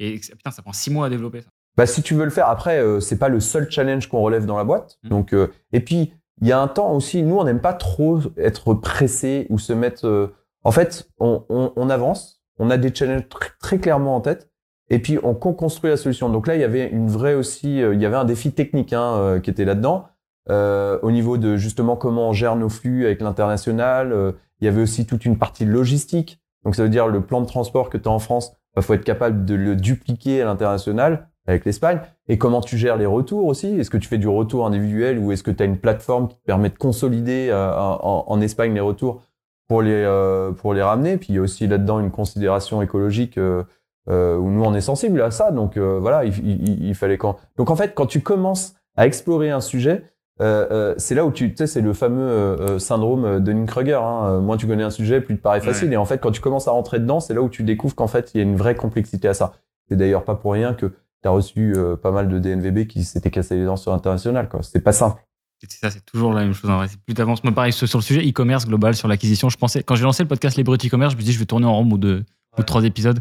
Et 0.00 0.18
putain, 0.18 0.50
ça 0.50 0.62
prend 0.62 0.72
six 0.72 0.90
mois 0.90 1.06
à 1.06 1.10
développer 1.10 1.40
ça. 1.42 1.50
Bah, 1.76 1.86
si 1.86 2.02
tu 2.02 2.14
veux 2.14 2.24
le 2.24 2.30
faire, 2.30 2.48
après, 2.48 2.78
euh, 2.78 3.00
c'est 3.00 3.18
pas 3.18 3.28
le 3.28 3.40
seul 3.40 3.70
challenge 3.70 4.08
qu'on 4.08 4.20
relève 4.20 4.44
dans 4.46 4.58
la 4.58 4.64
boîte. 4.64 4.98
Mhm. 5.04 5.10
Donc, 5.10 5.32
euh, 5.34 5.48
et 5.72 5.80
puis, 5.80 6.12
il 6.40 6.48
y 6.48 6.52
a 6.52 6.60
un 6.60 6.68
temps 6.68 6.92
aussi, 6.92 7.22
nous, 7.22 7.36
on 7.38 7.44
n'aime 7.44 7.60
pas 7.60 7.72
trop 7.72 8.20
être 8.36 8.74
pressé 8.74 9.46
ou 9.50 9.58
se 9.58 9.72
mettre. 9.72 10.06
euh, 10.06 10.34
En 10.64 10.70
fait, 10.72 11.08
on, 11.18 11.44
on, 11.48 11.72
on 11.76 11.90
avance, 11.90 12.42
on 12.58 12.70
a 12.70 12.76
des 12.76 12.94
challenges 12.94 13.22
tr- 13.22 13.52
très 13.60 13.78
clairement 13.78 14.16
en 14.16 14.20
tête, 14.20 14.48
et 14.90 14.98
puis 14.98 15.18
on 15.22 15.34
co-construit 15.34 15.90
la 15.90 15.96
solution. 15.96 16.28
Donc 16.28 16.46
là, 16.46 16.54
il 16.54 16.60
y 16.60 16.64
avait 16.64 16.88
une 16.88 17.08
vraie 17.08 17.34
aussi, 17.34 17.82
euh, 17.82 17.94
il 17.94 18.00
y 18.02 18.06
avait 18.06 18.16
un 18.16 18.24
défi 18.24 18.52
technique 18.52 18.92
hein, 18.92 19.14
euh, 19.16 19.40
qui 19.40 19.50
était 19.50 19.64
là-dedans, 19.64 20.06
euh, 20.50 20.98
au 21.02 21.10
niveau 21.10 21.38
de 21.38 21.56
justement 21.56 21.96
comment 21.96 22.28
on 22.30 22.32
gère 22.32 22.56
nos 22.56 22.68
flux 22.68 23.06
avec 23.06 23.20
l'international. 23.20 24.12
euh, 24.12 24.32
il 24.60 24.66
y 24.66 24.68
avait 24.68 24.82
aussi 24.82 25.06
toute 25.06 25.24
une 25.24 25.38
partie 25.38 25.64
logistique. 25.64 26.40
Donc 26.64 26.76
ça 26.76 26.82
veut 26.84 26.88
dire 26.88 27.08
le 27.08 27.20
plan 27.22 27.40
de 27.40 27.46
transport 27.46 27.90
que 27.90 27.98
tu 27.98 28.08
as 28.08 28.12
en 28.12 28.20
France, 28.20 28.52
il 28.76 28.82
faut 28.82 28.94
être 28.94 29.04
capable 29.04 29.44
de 29.44 29.54
le 29.56 29.74
dupliquer 29.74 30.42
à 30.42 30.44
l'international 30.44 31.28
avec 31.46 31.64
l'Espagne. 31.64 32.00
Et 32.28 32.38
comment 32.38 32.60
tu 32.60 32.76
gères 32.76 32.96
les 32.96 33.06
retours 33.06 33.46
aussi? 33.46 33.68
Est-ce 33.78 33.90
que 33.90 33.96
tu 33.96 34.08
fais 34.08 34.18
du 34.18 34.28
retour 34.28 34.66
individuel 34.66 35.18
ou 35.18 35.32
est-ce 35.32 35.42
que 35.42 35.50
tu 35.50 35.62
as 35.62 35.66
une 35.66 35.78
plateforme 35.78 36.28
qui 36.28 36.36
te 36.36 36.44
permet 36.44 36.68
de 36.68 36.78
consolider 36.78 37.48
euh, 37.50 37.72
en, 37.74 38.24
en 38.28 38.40
Espagne 38.40 38.72
les 38.74 38.80
retours 38.80 39.22
pour 39.68 39.82
les, 39.82 39.92
euh, 39.92 40.52
pour 40.52 40.72
les 40.74 40.82
ramener? 40.82 41.16
Puis 41.16 41.28
il 41.30 41.36
y 41.36 41.38
a 41.38 41.42
aussi 41.42 41.66
là-dedans 41.66 41.98
une 41.98 42.10
considération 42.10 42.80
écologique 42.82 43.38
euh, 43.38 43.64
euh, 44.08 44.36
où 44.36 44.50
nous 44.50 44.62
on 44.64 44.74
est 44.74 44.80
sensible 44.80 45.20
à 45.20 45.30
ça. 45.30 45.50
Donc 45.50 45.76
euh, 45.76 45.98
voilà, 46.00 46.24
il, 46.24 46.32
il, 46.38 46.84
il 46.86 46.94
fallait 46.94 47.18
quand. 47.18 47.36
Donc 47.56 47.70
en 47.70 47.76
fait, 47.76 47.94
quand 47.94 48.06
tu 48.06 48.20
commences 48.20 48.74
à 48.96 49.06
explorer 49.06 49.50
un 49.50 49.60
sujet, 49.60 50.04
euh, 50.40 50.66
euh, 50.70 50.94
c'est 50.96 51.14
là 51.14 51.24
où 51.24 51.30
tu, 51.30 51.50
tu 51.50 51.56
sais, 51.56 51.66
c'est 51.66 51.80
le 51.80 51.92
fameux 51.92 52.78
syndrome 52.78 53.34
de 53.34 53.38
Dunning-Kruger. 53.40 53.94
Hein. 53.94 54.26
Euh, 54.26 54.40
Moins 54.40 54.56
tu 54.56 54.66
connais 54.66 54.82
un 54.82 54.90
sujet, 54.90 55.20
plus 55.20 55.34
il 55.34 55.38
te 55.38 55.42
paraît 55.42 55.60
facile. 55.60 55.92
Et 55.92 55.96
en 55.96 56.04
fait, 56.04 56.18
quand 56.18 56.30
tu 56.30 56.40
commences 56.40 56.68
à 56.68 56.70
rentrer 56.72 57.00
dedans, 57.00 57.20
c'est 57.20 57.34
là 57.34 57.42
où 57.42 57.48
tu 57.48 57.62
découvres 57.62 57.94
qu'en 57.94 58.06
fait, 58.06 58.32
il 58.34 58.38
y 58.38 58.40
a 58.40 58.44
une 58.44 58.56
vraie 58.56 58.74
complexité 58.74 59.28
à 59.28 59.34
ça. 59.34 59.52
C'est 59.88 59.96
d'ailleurs 59.96 60.24
pas 60.24 60.34
pour 60.34 60.52
rien 60.52 60.74
que 60.74 60.92
tu 61.22 61.28
as 61.28 61.30
reçu 61.30 61.72
euh, 61.76 61.96
pas 61.96 62.10
mal 62.10 62.28
de 62.28 62.38
DNVB 62.38 62.86
qui 62.86 63.04
s'étaient 63.04 63.30
cassés 63.30 63.56
les 63.56 63.64
dents 63.64 63.76
sur 63.76 63.92
international. 63.92 64.48
Quoi. 64.48 64.62
C'était 64.62 64.80
pas 64.80 64.92
simple. 64.92 65.22
C'est 65.68 65.78
ça, 65.78 65.90
c'est 65.90 66.04
toujours 66.04 66.32
la 66.32 66.42
même 66.42 66.54
chose 66.54 66.68
en 66.70 66.76
vrai. 66.76 66.88
C'est 66.88 67.00
Plus 67.00 67.14
t'avances, 67.14 67.44
moi 67.44 67.52
pareil, 67.52 67.72
sur 67.72 67.86
le 67.86 68.02
sujet 68.02 68.28
e-commerce 68.28 68.66
global, 68.66 68.96
sur 68.96 69.06
l'acquisition, 69.06 69.48
je 69.48 69.56
pensais, 69.56 69.84
quand 69.84 69.94
j'ai 69.94 70.02
lancé 70.02 70.24
le 70.24 70.28
podcast 70.28 70.56
Les 70.56 70.64
Brutes 70.64 70.84
e-commerce, 70.84 71.12
je 71.12 71.16
me 71.16 71.22
dis, 71.22 71.32
je 71.32 71.38
vais 71.38 71.46
tourner 71.46 71.66
en 71.66 71.76
rond 71.76 71.88
ou 71.88 71.98
deux, 71.98 72.24
ou 72.58 72.62
trois 72.64 72.84
épisodes. 72.84 73.20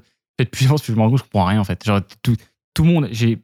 Plus 0.52 0.66
avance, 0.66 0.82
plus 0.82 0.94
je 0.94 0.98
me 0.98 1.04
rends 1.04 1.10
compte, 1.12 1.20
je 1.20 1.24
comprends 1.24 1.46
rien 1.46 1.60
en 1.60 1.64
fait. 1.64 1.84
Genre, 1.86 2.02
tout, 2.24 2.36
tout 2.74 2.84
le 2.84 2.90
monde, 2.90 3.08
j'ai, 3.12 3.44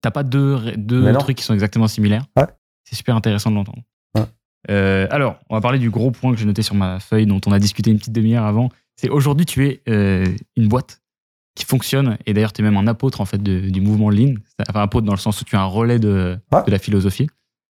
t'as 0.00 0.12
pas 0.12 0.22
deux, 0.22 0.76
deux 0.76 1.12
trucs 1.14 1.38
qui 1.38 1.42
sont 1.42 1.54
exactement 1.54 1.88
similaires. 1.88 2.24
Ouais. 2.36 2.46
C'est 2.84 2.94
super 2.94 3.16
intéressant 3.16 3.50
de 3.50 3.56
l'entendre. 3.56 3.82
Ouais. 4.14 4.24
Euh, 4.70 5.08
alors, 5.10 5.40
on 5.48 5.56
va 5.56 5.60
parler 5.60 5.80
du 5.80 5.90
gros 5.90 6.12
point 6.12 6.32
que 6.32 6.38
j'ai 6.38 6.46
noté 6.46 6.62
sur 6.62 6.76
ma 6.76 7.00
feuille, 7.00 7.26
dont 7.26 7.40
on 7.46 7.52
a 7.52 7.58
discuté 7.58 7.90
une 7.90 7.98
petite 7.98 8.12
demi-heure 8.12 8.44
avant. 8.44 8.68
C'est 8.94 9.08
aujourd'hui, 9.08 9.46
tu 9.46 9.66
es 9.66 9.82
euh, 9.88 10.26
une 10.56 10.68
boîte 10.68 11.00
qui 11.54 11.64
fonctionne, 11.64 12.16
et 12.26 12.32
d'ailleurs, 12.32 12.52
tu 12.52 12.62
es 12.62 12.64
même 12.64 12.76
un 12.76 12.86
apôtre 12.86 13.20
en 13.20 13.24
fait 13.24 13.42
de- 13.42 13.68
du 13.70 13.80
mouvement 13.80 14.10
Lean. 14.10 14.34
Enfin, 14.68 14.80
apôtre 14.80 15.06
dans 15.06 15.12
le 15.14 15.18
sens 15.18 15.40
où 15.40 15.44
tu 15.44 15.56
es 15.56 15.58
un 15.58 15.64
relais 15.64 15.98
de, 15.98 16.38
Ouais. 16.52 16.62
de 16.64 16.70
la 16.70 16.78
philosophie. 16.78 17.28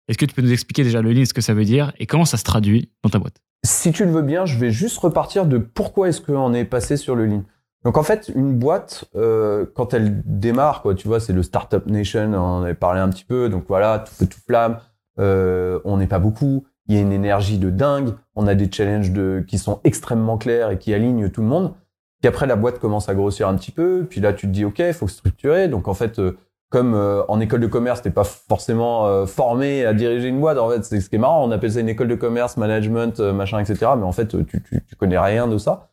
Est-ce 0.09 0.19
que 0.19 0.25
tu 0.27 0.35
peux 0.35 0.43
nous 0.43 0.53
expliquer 0.53 0.83
déjà 0.85 1.01
le 1.03 1.13
Lean, 1.13 1.25
ce 1.25 1.35
que 1.35 1.41
ça 1.41 1.55
veut 1.55 1.65
dire, 1.65 1.93
et 1.99 2.07
comment 2.07 2.25
ça 2.25 2.37
se 2.37 2.45
traduit 2.45 2.91
dans 3.05 3.11
ta 3.11 3.19
boîte? 3.19 3.37
Si 3.65 3.93
tu 3.93 4.05
le 4.05 4.11
veux 4.11 4.23
bien, 4.23 4.47
je 4.47 4.57
vais 4.59 4.71
juste 4.71 4.99
repartir 4.99 5.47
de 5.47 5.59
pourquoi 5.59 6.09
est-ce 6.09 6.21
qu'on 6.21 6.55
est 6.55 6.65
passé 6.65 6.97
sur 6.97 7.15
le 7.17 7.27
lean. 7.27 7.45
Donc 7.85 7.97
en 7.97 8.03
fait, 8.03 8.31
une 8.35 8.55
boîte, 8.59 9.05
euh, 9.17 9.67
quand 9.75 9.95
elle 9.95 10.23
démarre, 10.25 10.83
quoi, 10.83 10.95
tu 10.95 11.07
vois, 11.09 11.21
c'est 11.21 11.33
le 11.33 11.43
Startup 11.43 11.85
Nation, 11.87 12.33
on 12.35 12.37
en 12.39 12.63
avait 12.63 12.75
parlé 12.75 13.01
un 13.01 13.09
petit 13.09 13.25
peu, 13.25 13.49
donc 13.49 13.65
voilà, 13.69 14.01
tout 14.01 14.13
feu, 14.15 14.27
tout 14.27 14.41
flamme, 14.47 14.79
euh, 15.19 15.81
on 15.85 15.97
n'est 15.97 16.07
pas 16.07 16.19
beaucoup, 16.19 16.67
il 16.89 16.95
y 16.95 16.99
a 16.99 17.01
une 17.01 17.13
énergie 17.13 17.59
de 17.59 17.71
dingue, 17.71 18.11
on 18.35 18.47
a 18.47 18.55
des 18.55 18.71
challenges 18.71 19.11
de, 19.13 19.45
qui 19.47 19.59
sont 19.59 19.81
extrêmement 19.85 20.39
clairs 20.39 20.71
et 20.71 20.79
qui 20.79 20.95
alignent 20.95 21.29
tout 21.29 21.41
le 21.43 21.49
monde. 21.49 21.73
Puis 22.21 22.29
après, 22.29 22.47
la 22.47 22.57
boîte 22.57 22.79
commence 22.79 23.09
à 23.09 23.15
grossir 23.15 23.49
un 23.49 23.55
petit 23.55 23.71
peu, 23.71 24.07
puis 24.09 24.21
là, 24.21 24.33
tu 24.33 24.47
te 24.47 24.53
dis, 24.53 24.65
OK, 24.65 24.81
il 24.81 24.93
faut 24.93 25.09
structurer. 25.09 25.69
Donc 25.69 25.87
en 25.87 25.95
fait, 25.95 26.19
euh, 26.19 26.37
comme 26.71 26.95
euh, 26.95 27.23
en 27.29 27.41
école 27.41 27.61
de 27.61 27.67
commerce, 27.67 28.03
t'es 28.03 28.11
pas 28.11 28.25
forcément 28.25 29.07
euh, 29.07 29.27
formé 29.27 29.87
à 29.87 29.95
diriger 29.95 30.29
une 30.29 30.41
boîte. 30.41 30.59
En 30.59 30.69
fait, 30.69 30.85
c'est 30.85 31.01
ce 31.01 31.09
qui 31.09 31.17
est 31.17 31.19
marrant. 31.19 31.47
On 31.47 31.51
appelle 31.51 31.73
ça 31.73 31.81
une 31.81 31.89
école 31.89 32.09
de 32.09 32.15
commerce, 32.15 32.57
management, 32.57 33.21
euh, 33.21 33.33
machin, 33.33 33.59
etc. 33.59 33.93
Mais 33.97 34.05
en 34.05 34.13
fait, 34.13 34.35
euh, 34.35 34.45
tu, 34.45 34.63
tu, 34.63 34.85
tu 34.85 34.97
connais 34.97 35.19
rien 35.19 35.49
de 35.49 35.57
ça. 35.57 35.91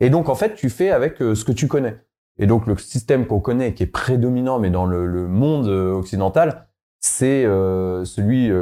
Et 0.00 0.10
donc, 0.10 0.28
en 0.28 0.34
fait, 0.34 0.54
tu 0.54 0.70
fais 0.70 0.90
avec 0.90 1.18
ce 1.18 1.42
que 1.42 1.52
tu 1.52 1.68
connais. 1.68 2.02
Et 2.38 2.46
donc, 2.46 2.66
le 2.66 2.76
système 2.76 3.26
qu'on 3.26 3.40
connaît, 3.40 3.72
qui 3.72 3.82
est 3.82 3.86
prédominant, 3.86 4.58
mais 4.58 4.68
dans 4.68 4.84
le, 4.84 5.06
le 5.06 5.26
monde 5.26 5.68
occidental, 5.68 6.66
c'est 7.00 7.44
celui 7.44 8.52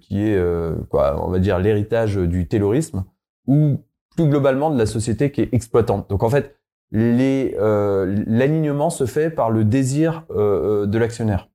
qui 0.00 0.22
est, 0.22 0.40
quoi, 0.88 1.20
on 1.26 1.28
va 1.28 1.40
dire, 1.40 1.58
l'héritage 1.58 2.14
du 2.14 2.46
taylorisme, 2.46 3.02
ou 3.48 3.82
globalement 4.28 4.70
de 4.70 4.78
la 4.78 4.86
société 4.86 5.30
qui 5.30 5.42
est 5.42 5.52
exploitante. 5.52 6.08
Donc, 6.10 6.22
en 6.22 6.30
fait, 6.30 6.56
euh, 6.94 8.24
l'alignement 8.26 8.90
se 8.90 9.06
fait 9.06 9.30
par 9.30 9.50
le 9.50 9.64
désir 9.64 10.24
euh, 10.30 10.82
euh, 10.82 10.86
de 10.86 10.98
l'actionnaire. 10.98 11.48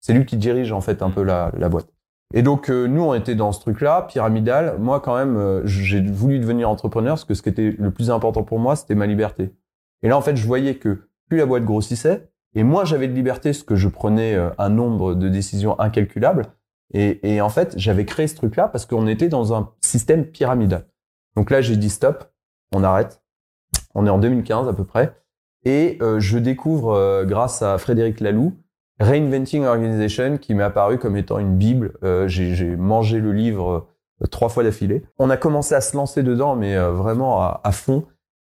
C'est 0.00 0.12
lui 0.12 0.26
qui 0.26 0.36
dirige 0.36 0.70
en 0.72 0.80
fait 0.80 1.02
un 1.02 1.10
peu 1.10 1.22
la, 1.22 1.50
la 1.56 1.68
boîte. 1.68 1.88
Et 2.34 2.42
donc 2.42 2.68
euh, 2.68 2.86
nous 2.86 3.02
on 3.02 3.14
était 3.14 3.34
dans 3.34 3.52
ce 3.52 3.60
truc-là 3.60 4.02
pyramidal. 4.02 4.76
Moi 4.78 5.00
quand 5.00 5.16
même 5.16 5.62
j'ai 5.66 6.00
voulu 6.00 6.38
devenir 6.38 6.68
entrepreneur 6.68 7.14
parce 7.14 7.24
que 7.24 7.34
ce 7.34 7.42
qui 7.42 7.48
était 7.48 7.74
le 7.78 7.90
plus 7.90 8.10
important 8.10 8.42
pour 8.42 8.58
moi 8.58 8.76
c'était 8.76 8.94
ma 8.94 9.06
liberté. 9.06 9.54
Et 10.02 10.08
là 10.08 10.16
en 10.16 10.20
fait 10.20 10.36
je 10.36 10.46
voyais 10.46 10.76
que 10.76 11.08
plus 11.28 11.38
la 11.38 11.46
boîte 11.46 11.64
grossissait 11.64 12.28
et 12.54 12.64
moins 12.64 12.84
j'avais 12.84 13.08
de 13.08 13.14
liberté 13.14 13.50
parce 13.50 13.62
que 13.62 13.76
je 13.76 13.88
prenais 13.88 14.36
un 14.58 14.68
nombre 14.68 15.14
de 15.14 15.28
décisions 15.28 15.78
incalculables. 15.80 16.46
Et, 16.92 17.34
et 17.34 17.40
en 17.40 17.48
fait 17.48 17.74
j'avais 17.78 18.04
créé 18.04 18.26
ce 18.26 18.36
truc-là 18.36 18.68
parce 18.68 18.84
qu'on 18.84 19.06
était 19.06 19.28
dans 19.28 19.54
un 19.54 19.70
système 19.80 20.26
pyramidal. 20.26 20.86
Donc 21.36 21.50
là 21.50 21.60
j'ai 21.60 21.76
dit 21.76 21.90
stop, 21.90 22.24
on 22.74 22.84
arrête. 22.84 23.20
On 23.94 24.06
est 24.06 24.10
en 24.10 24.18
2015 24.18 24.68
à 24.68 24.72
peu 24.72 24.84
près. 24.84 25.14
Et 25.64 25.98
euh, 26.02 26.20
je 26.20 26.38
découvre, 26.38 26.92
euh, 26.92 27.24
grâce 27.24 27.62
à 27.62 27.78
Frédéric 27.78 28.20
Laloux, 28.20 28.54
Reinventing 29.00 29.64
Organization, 29.64 30.36
qui 30.38 30.54
m'est 30.54 30.62
apparu 30.62 30.98
comme 30.98 31.16
étant 31.16 31.38
une 31.38 31.56
bible. 31.56 31.94
Euh, 32.04 32.28
j'ai 32.28 32.76
mangé 32.76 33.18
le 33.20 33.32
livre 33.32 33.88
trois 34.30 34.48
fois 34.48 34.62
d'affilée. 34.62 35.04
On 35.18 35.30
a 35.30 35.36
commencé 35.36 35.74
à 35.74 35.80
se 35.80 35.96
lancer 35.96 36.22
dedans, 36.22 36.54
mais 36.54 36.76
vraiment 36.76 37.42
à, 37.42 37.60
à 37.64 37.72
fond, 37.72 38.04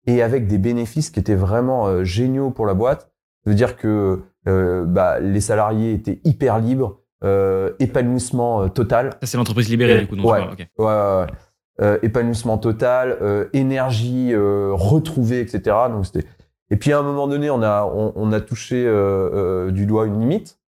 et 0.07 0.22
avec 0.22 0.46
des 0.46 0.59
bénéfices 0.59 1.11
qui 1.11 1.18
étaient 1.18 1.35
vraiment 1.35 2.05
géniaux 2.05 2.51
pour 2.51 2.66
la 2.66 2.75
boîte. 2.75 3.11
Ça 3.44 3.51
veut 3.51 3.57
dire 3.57 3.77
que 3.77 4.22
euh, 4.49 4.85
bah, 4.85 5.18
les 5.18 5.40
salariés 5.40 5.92
étaient 5.92 6.20
hyper 6.25 6.59
libres, 6.59 7.01
euh, 7.25 7.72
épanouissement 7.79 8.68
total. 8.68 9.11
Ça, 9.20 9.27
c'est 9.27 9.37
l'entreprise 9.37 9.68
libérée, 9.68 10.01
du 10.01 10.07
coup, 10.07 10.16
Ouais. 10.16 10.40
Ouais, 10.40 10.68
ouais, 10.79 10.87
ouais. 10.87 11.27
Euh, 11.83 11.99
épanouissement 12.03 12.57
total, 12.57 13.19
euh, 13.21 13.49
énergie 13.53 14.33
euh, 14.33 14.71
retrouvée, 14.73 15.41
etc. 15.41 15.77
Donc 15.91 16.07
c'était. 16.07 16.27
Et 16.71 16.77
puis 16.77 16.91
à 16.93 16.99
un 16.99 17.03
moment 17.03 17.29
donné, 17.29 17.51
on 17.51 17.62
a 17.62 17.85
on, 17.85 18.15
on 18.17 18.33
a 18.33 18.41
touché 18.41 18.87
euh, 18.87 19.67
euh, 19.67 19.71
du 19.71 19.85
doigt 19.85 20.07
une 20.07 20.19
limite. 20.19 20.59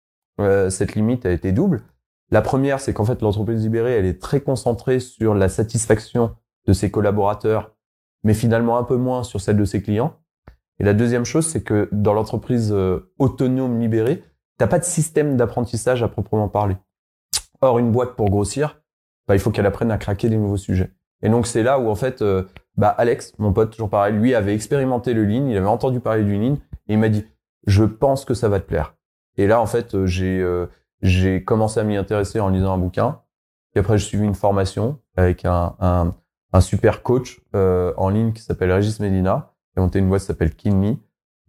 Cette 0.71 0.94
limite 0.94 1.27
a 1.27 1.33
été 1.33 1.51
double. 1.51 1.83
La 2.31 2.42
première, 2.42 2.79
c'est 2.79 2.92
qu'en 2.92 3.05
fait 3.05 3.23
l'entreprise 3.23 3.61
libérée, 3.62 3.94
elle 3.94 4.05
est 4.05 4.23
très 4.23 4.40
concentrée 4.40 5.01
sur 5.01 5.35
la 5.35 5.49
satisfaction 5.49 6.37
de 6.68 6.73
ses 6.73 6.92
collaborateurs, 6.92 7.75
mais 8.23 8.35
finalement 8.35 8.79
un 8.79 8.85
peu 8.85 8.94
moins 8.94 9.25
sur 9.25 9.40
celle 9.40 9.57
de 9.57 9.64
ses 9.64 9.83
clients. 9.83 10.14
Et 10.79 10.85
la 10.85 10.94
deuxième 10.94 11.25
chose, 11.25 11.44
c'est 11.44 11.64
que 11.64 11.88
dans 11.90 12.12
l'entreprise 12.12 12.73
autonome 13.18 13.81
libérée, 13.81 14.23
t'as 14.59 14.68
pas 14.68 14.79
de 14.79 14.85
système 14.85 15.37
d'apprentissage 15.37 16.05
à 16.05 16.09
proprement 16.09 16.49
parler. 16.49 16.77
Or, 17.61 17.81
une 17.81 17.90
boîte 17.90 18.14
pour 18.14 18.31
grossir, 18.31 18.81
bah, 19.27 19.35
il 19.35 19.40
faut 19.40 19.51
qu'elle 19.51 19.66
apprenne 19.66 19.90
à 19.90 19.99
craquer 19.99 20.29
des 20.29 20.37
nouveaux 20.37 20.57
sujets. 20.57 20.92
Et 21.22 21.28
donc, 21.28 21.46
c'est 21.46 21.62
là 21.62 21.78
où, 21.78 21.88
en 21.88 21.94
fait, 21.94 22.22
euh, 22.22 22.44
bah, 22.76 22.88
Alex, 22.88 23.35
mon 23.38 23.52
pote, 23.52 23.70
toujours 23.70 23.90
pareil, 23.90 24.14
lui 24.14 24.35
avait 24.35 24.54
expérimenté 24.54 25.14
le 25.14 25.24
lean, 25.24 25.48
il 25.48 25.57
avait 25.57 25.66
entendu 25.66 26.00
parler 26.00 26.24
du 26.24 26.38
lean, 26.38 26.54
et 26.87 26.94
il 26.94 26.98
m'a 26.98 27.09
dit, 27.09 27.26
je 27.66 27.85
pense 27.85 28.24
que 28.24 28.35
ça 28.35 28.48
va 28.48 28.61
te 28.61 28.66
plaire. 28.66 28.94
Et 29.37 29.46
là, 29.46 29.61
en 29.61 29.66
fait, 29.66 29.94
euh, 29.94 30.07
j'ai 30.07 30.40
euh, 30.40 30.66
j'ai 31.00 31.44
commencé 31.44 31.78
à 31.78 31.85
m'y 31.85 31.96
intéresser 31.96 32.40
en 32.40 32.48
lisant 32.48 32.72
un 32.72 32.78
bouquin. 32.78 33.20
Puis 33.70 33.81
après, 33.81 33.98
j'ai 33.98 34.07
suivi 34.07 34.24
une 34.24 34.35
formation 34.35 34.98
avec 35.16 35.44
un, 35.44 35.76
un, 35.78 36.14
un 36.52 36.61
super 36.61 37.02
coach 37.02 37.40
en 37.54 38.09
ligne 38.09 38.33
qui 38.33 38.42
s'appelle 38.42 38.72
Régis 38.72 38.98
Medina, 38.98 39.52
qui 39.72 39.78
a 39.78 39.83
monté 39.83 40.00
une 40.00 40.09
boîte 40.09 40.22
qui 40.22 40.26
s'appelle 40.26 40.54
Kinly. 40.57 40.98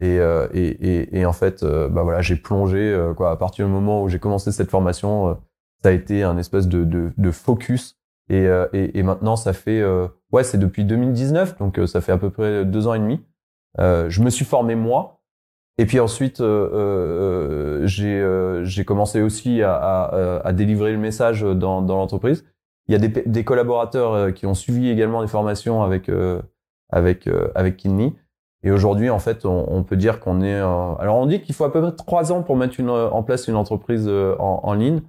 Et, 0.02 0.18
et, 0.18 0.54
et, 0.54 1.20
et, 1.20 1.26
en 1.26 1.34
fait, 1.34 1.66
bah 1.66 2.04
voilà, 2.04 2.22
j'ai 2.22 2.36
plongé 2.36 2.96
quoi. 3.18 3.32
À 3.32 3.38
partir 3.38 3.66
du 3.66 3.72
moment 3.72 4.04
où 4.04 4.08
j'ai 4.08 4.20
commencé 4.20 4.52
cette 4.52 4.70
formation, 4.70 5.36
ça 5.82 5.90
a 5.90 5.92
été 5.94 6.22
un 6.22 6.38
espèce 6.38 6.68
de, 6.68 6.84
de, 6.84 7.12
de 7.18 7.32
focus. 7.32 7.99
Et, 8.30 8.48
euh, 8.48 8.68
et, 8.74 9.00
et, 9.00 9.04
maintenant, 9.04 9.36
ça 9.36 9.54
fait 9.54 9.82
euh, 9.82 10.08
ouais, 10.32 10.44
c'est 10.44 10.60
depuis 10.60 10.86
2019, 10.86 11.58
donc 11.58 11.80
euh, 11.80 11.88
ça 11.88 12.00
fait 12.00 12.12
à 12.12 12.18
peu 12.18 12.30
près 12.30 12.64
deux 12.64 12.88
ans 12.88 12.94
et 12.94 13.00
demi. 13.00 13.20
je 13.78 14.22
me 14.22 14.30
suis 14.30 14.46
formé 14.46 14.76
moi, 14.76 15.22
et 15.80 15.86
puis 15.86 16.00
ensuite 16.00 16.42
j'ai 17.86 18.60
j'ai 18.64 18.86
commencé 18.86 19.22
aussi 19.22 19.64
à, 19.64 19.74
à, 19.74 20.48
à, 20.48 20.54
délivrer 20.54 20.92
le 20.92 21.00
message 21.00 21.42
dans, 21.42 21.82
dans 21.82 21.98
l'entreprise. 21.98 22.46
Il 22.88 22.92
y 22.92 22.96
a 22.96 23.00
des, 23.00 23.24
des 23.26 23.44
collaborateurs 23.44 24.34
qui 24.34 24.46
ont 24.46 24.56
suivi 24.56 24.90
également 24.90 25.22
des 25.22 25.28
formations 25.28 25.82
avec 25.84 26.12
avec 26.92 27.28
avec 27.56 27.78
Kinley. 27.78 28.14
Et 28.62 28.72
aujourd'hui, 28.72 29.10
en 29.10 29.20
fait, 29.20 29.46
on, 29.46 29.66
on 29.70 29.84
peut 29.84 29.96
dire 29.96 30.20
qu'on 30.20 30.42
est. 30.42 30.56
alors, 30.60 31.16
on 31.16 31.26
dit 31.26 31.42
qu'il 31.42 31.56
faut 31.56 31.64
à 31.64 31.72
peu 31.72 31.82
près 31.82 31.94
trois 31.94 32.34
ans 32.34 32.44
pour 32.44 32.58
mettre 32.58 32.78
une, 32.80 32.90
en 32.90 33.24
place 33.24 33.48
une 33.48 33.56
entreprise 33.56 34.08
en, 34.08 34.60
en 34.64 34.74
ligne 34.74 35.02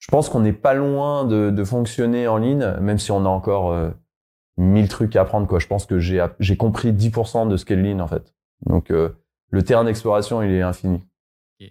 je 0.00 0.08
pense 0.10 0.28
qu'on 0.28 0.40
n'est 0.40 0.52
pas 0.52 0.74
loin 0.74 1.24
de, 1.24 1.50
de, 1.50 1.64
fonctionner 1.64 2.26
en 2.26 2.38
ligne, 2.38 2.74
même 2.80 2.98
si 2.98 3.12
on 3.12 3.24
a 3.24 3.28
encore 3.28 3.72
euh, 3.72 3.90
mille 4.56 4.88
trucs 4.88 5.14
à 5.14 5.22
apprendre. 5.22 5.46
Quoi. 5.46 5.58
Je 5.58 5.66
pense 5.66 5.86
que 5.86 5.98
j'ai, 5.98 6.24
j'ai 6.40 6.56
compris 6.56 6.92
10% 6.92 7.48
de 7.48 7.56
ce 7.56 7.64
qu'est 7.64 7.76
le 7.76 7.82
lean, 7.82 8.00
en 8.00 8.08
fait. 8.08 8.34
Donc, 8.66 8.90
euh, 8.90 9.10
le 9.50 9.62
terrain 9.62 9.84
d'exploration, 9.84 10.42
il 10.42 10.50
est 10.50 10.62
infini. 10.62 11.02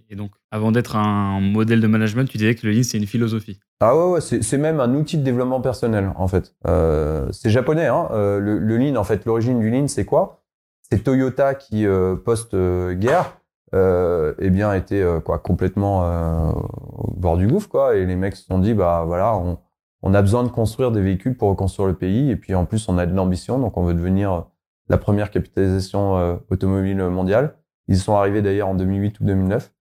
Et 0.09 0.15
donc, 0.15 0.31
avant 0.51 0.71
d'être 0.71 0.95
un 0.95 1.39
modèle 1.39 1.81
de 1.81 1.87
management, 1.87 2.29
tu 2.29 2.37
disais 2.37 2.53
que 2.53 2.67
le 2.67 2.73
lean, 2.73 2.83
c'est 2.83 2.99
une 2.99 3.07
philosophie. 3.07 3.59
Ah 3.79 3.95
ouais, 3.95 4.11
ouais 4.11 4.21
c'est, 4.21 4.43
c'est 4.43 4.57
même 4.57 4.79
un 4.79 4.93
outil 4.93 5.17
de 5.17 5.23
développement 5.23 5.61
personnel, 5.61 6.11
en 6.15 6.27
fait. 6.27 6.53
Euh, 6.67 7.31
c'est 7.31 7.49
japonais, 7.49 7.87
hein. 7.87 8.07
Euh, 8.11 8.39
le, 8.39 8.59
le, 8.59 8.77
lean, 8.77 8.95
en 8.97 9.03
fait, 9.03 9.25
l'origine 9.25 9.59
du 9.59 9.71
lean, 9.71 9.87
c'est 9.87 10.05
quoi? 10.05 10.43
C'est 10.91 11.03
Toyota 11.03 11.55
qui, 11.55 11.87
euh, 11.87 12.15
post-guerre, 12.15 13.38
euh, 13.75 14.34
eh 14.39 14.49
bien 14.49 14.73
était 14.73 15.01
euh, 15.01 15.19
quoi 15.19 15.39
complètement 15.39 16.03
euh, 16.03 16.51
au 16.51 17.13
bord 17.15 17.38
du 17.38 17.47
gouffre 17.47 17.69
quoi. 17.69 17.95
Et 17.95 18.05
les 18.05 18.15
mecs 18.15 18.36
se 18.36 18.45
sont 18.45 18.60
dit 18.60 18.73
bah 18.73 19.03
voilà 19.05 19.36
on, 19.36 19.60
on 20.01 20.13
a 20.13 20.21
besoin 20.21 20.43
de 20.43 20.49
construire 20.49 20.91
des 20.91 21.01
véhicules 21.01 21.38
pour 21.38 21.49
reconstruire 21.49 21.88
le 21.88 21.95
pays. 21.95 22.32
Et 22.32 22.36
puis 22.36 22.55
en 22.55 22.65
plus 22.65 22.89
on 22.89 22.97
a 22.97 23.05
de 23.05 23.13
l'ambition. 23.13 23.60
Donc 23.60 23.77
on 23.77 23.84
veut 23.84 23.93
devenir 23.93 24.45
la 24.88 24.97
première 24.97 25.29
capitalisation 25.32 26.17
euh, 26.17 26.36
automobile 26.49 26.97
mondiale. 27.03 27.55
Ils 27.88 27.97
sont 27.97 28.15
arrivés 28.15 28.41
d'ailleurs 28.41 28.69
en 28.69 28.75
2008 28.75 29.19
ou 29.19 29.25
2009 29.25 29.73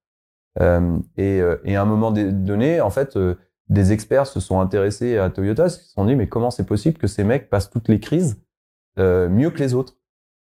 et, 1.17 1.41
et 1.63 1.75
à 1.75 1.81
un 1.81 1.85
moment 1.85 2.11
donné 2.11 2.81
en 2.81 2.89
fait 2.89 3.17
des 3.69 3.93
experts 3.93 4.25
se 4.27 4.39
sont 4.39 4.59
intéressés 4.59 5.17
à 5.17 5.29
Toyota. 5.29 5.67
Ils 5.67 5.69
se 5.69 5.91
sont 5.91 6.05
dit 6.05 6.15
mais 6.15 6.27
comment 6.27 6.49
c'est 6.49 6.65
possible 6.65 6.97
que 6.97 7.05
ces 7.05 7.23
mecs 7.23 7.49
passent 7.49 7.69
toutes 7.69 7.87
les 7.87 7.99
crises 7.99 8.41
mieux 8.97 9.51
que 9.51 9.59
les 9.59 9.75
autres? 9.75 9.95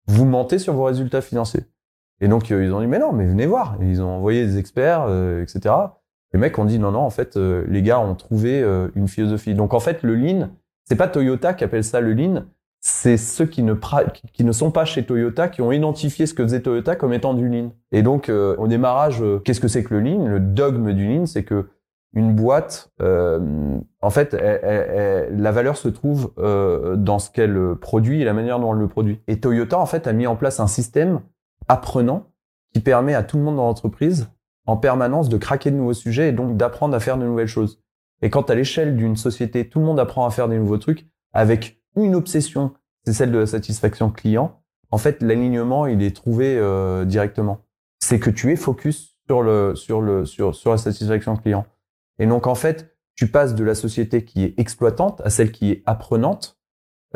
Vous 0.06 0.26
mentez 0.26 0.58
sur 0.58 0.74
vos 0.74 0.84
résultats 0.84 1.22
financiers 1.22 1.64
et 2.20 2.28
donc, 2.28 2.50
euh, 2.50 2.64
ils 2.64 2.72
ont 2.72 2.80
dit, 2.80 2.86
mais 2.86 2.98
non, 2.98 3.12
mais 3.12 3.26
venez 3.26 3.46
voir. 3.46 3.76
ils 3.80 4.02
ont 4.02 4.08
envoyé 4.08 4.44
des 4.44 4.58
experts, 4.58 5.04
euh, 5.08 5.42
etc. 5.42 5.74
Les 6.32 6.38
mecs 6.38 6.58
ont 6.58 6.64
dit, 6.64 6.78
non, 6.78 6.92
non, 6.92 7.00
en 7.00 7.10
fait, 7.10 7.36
euh, 7.36 7.64
les 7.68 7.82
gars 7.82 8.00
ont 8.00 8.14
trouvé 8.14 8.62
une 8.94 9.08
philosophie. 9.08 9.54
Donc, 9.54 9.74
en 9.74 9.80
fait, 9.80 10.02
le 10.02 10.14
lean, 10.14 10.50
c'est 10.84 10.96
pas 10.96 11.08
Toyota 11.08 11.54
qui 11.54 11.64
appelle 11.64 11.84
ça 11.84 12.00
le 12.00 12.12
lean, 12.14 12.44
c'est 12.80 13.16
ceux 13.16 13.46
qui 13.46 13.62
ne, 13.62 13.74
qui 14.32 14.44
ne 14.44 14.52
sont 14.52 14.70
pas 14.70 14.84
chez 14.84 15.04
Toyota 15.04 15.48
qui 15.48 15.60
ont 15.60 15.72
identifié 15.72 16.26
ce 16.26 16.34
que 16.34 16.42
faisait 16.42 16.60
Toyota 16.60 16.94
comme 16.94 17.12
étant 17.12 17.34
du 17.34 17.48
lean. 17.48 17.70
Et 17.90 18.02
donc, 18.02 18.28
au 18.30 18.68
démarrage, 18.68 19.22
qu'est-ce 19.44 19.60
que 19.60 19.68
c'est 19.68 19.82
que 19.82 19.94
le 19.94 20.00
lean? 20.00 20.26
Le 20.26 20.40
dogme 20.40 20.92
du 20.92 21.06
lean, 21.06 21.26
c'est 21.26 21.44
que 21.44 21.68
une 22.12 22.34
boîte, 22.34 22.92
en 23.00 24.10
fait, 24.10 24.34
la 24.34 25.52
valeur 25.52 25.76
se 25.76 25.88
trouve 25.88 26.32
dans 26.36 27.18
ce 27.18 27.30
qu'elle 27.30 27.74
produit 27.80 28.22
et 28.22 28.24
la 28.24 28.34
manière 28.34 28.60
dont 28.60 28.72
elle 28.72 28.80
le 28.80 28.88
produit. 28.88 29.20
Et 29.26 29.40
Toyota, 29.40 29.78
en 29.78 29.86
fait, 29.86 30.06
a 30.06 30.12
mis 30.12 30.26
en 30.26 30.36
place 30.36 30.60
un 30.60 30.68
système 30.68 31.20
apprenant 31.68 32.32
qui 32.72 32.80
permet 32.80 33.14
à 33.14 33.22
tout 33.22 33.36
le 33.36 33.42
monde 33.42 33.56
dans 33.56 33.66
l'entreprise 33.66 34.28
en 34.66 34.76
permanence 34.76 35.28
de 35.28 35.36
craquer 35.36 35.70
de 35.70 35.76
nouveaux 35.76 35.94
sujets 35.94 36.28
et 36.28 36.32
donc 36.32 36.56
d'apprendre 36.56 36.94
à 36.94 37.00
faire 37.00 37.18
de 37.18 37.24
nouvelles 37.24 37.46
choses. 37.46 37.80
Et 38.22 38.30
quand 38.30 38.50
à 38.50 38.54
l'échelle 38.54 38.96
d'une 38.96 39.16
société, 39.16 39.68
tout 39.68 39.78
le 39.78 39.84
monde 39.84 40.00
apprend 40.00 40.26
à 40.26 40.30
faire 40.30 40.48
des 40.48 40.58
nouveaux 40.58 40.78
trucs 40.78 41.06
avec 41.32 41.80
une 41.96 42.14
obsession, 42.14 42.72
c'est 43.04 43.12
celle 43.12 43.30
de 43.30 43.38
la 43.38 43.46
satisfaction 43.46 44.10
client, 44.10 44.60
en 44.90 44.98
fait, 44.98 45.22
l'alignement, 45.22 45.86
il 45.86 46.02
est 46.02 46.14
trouvé 46.14 46.56
euh, 46.58 47.04
directement. 47.04 47.60
C'est 47.98 48.18
que 48.18 48.30
tu 48.30 48.52
es 48.52 48.56
focus 48.56 49.16
sur 49.26 49.42
le 49.42 49.74
sur 49.74 50.00
le 50.00 50.24
sur 50.24 50.54
sur 50.54 50.70
la 50.70 50.78
satisfaction 50.78 51.36
client. 51.36 51.66
Et 52.18 52.26
donc 52.26 52.46
en 52.46 52.54
fait, 52.54 52.96
tu 53.14 53.28
passes 53.28 53.54
de 53.54 53.64
la 53.64 53.74
société 53.74 54.24
qui 54.24 54.44
est 54.44 54.58
exploitante 54.58 55.20
à 55.24 55.30
celle 55.30 55.50
qui 55.50 55.70
est 55.70 55.82
apprenante 55.86 56.55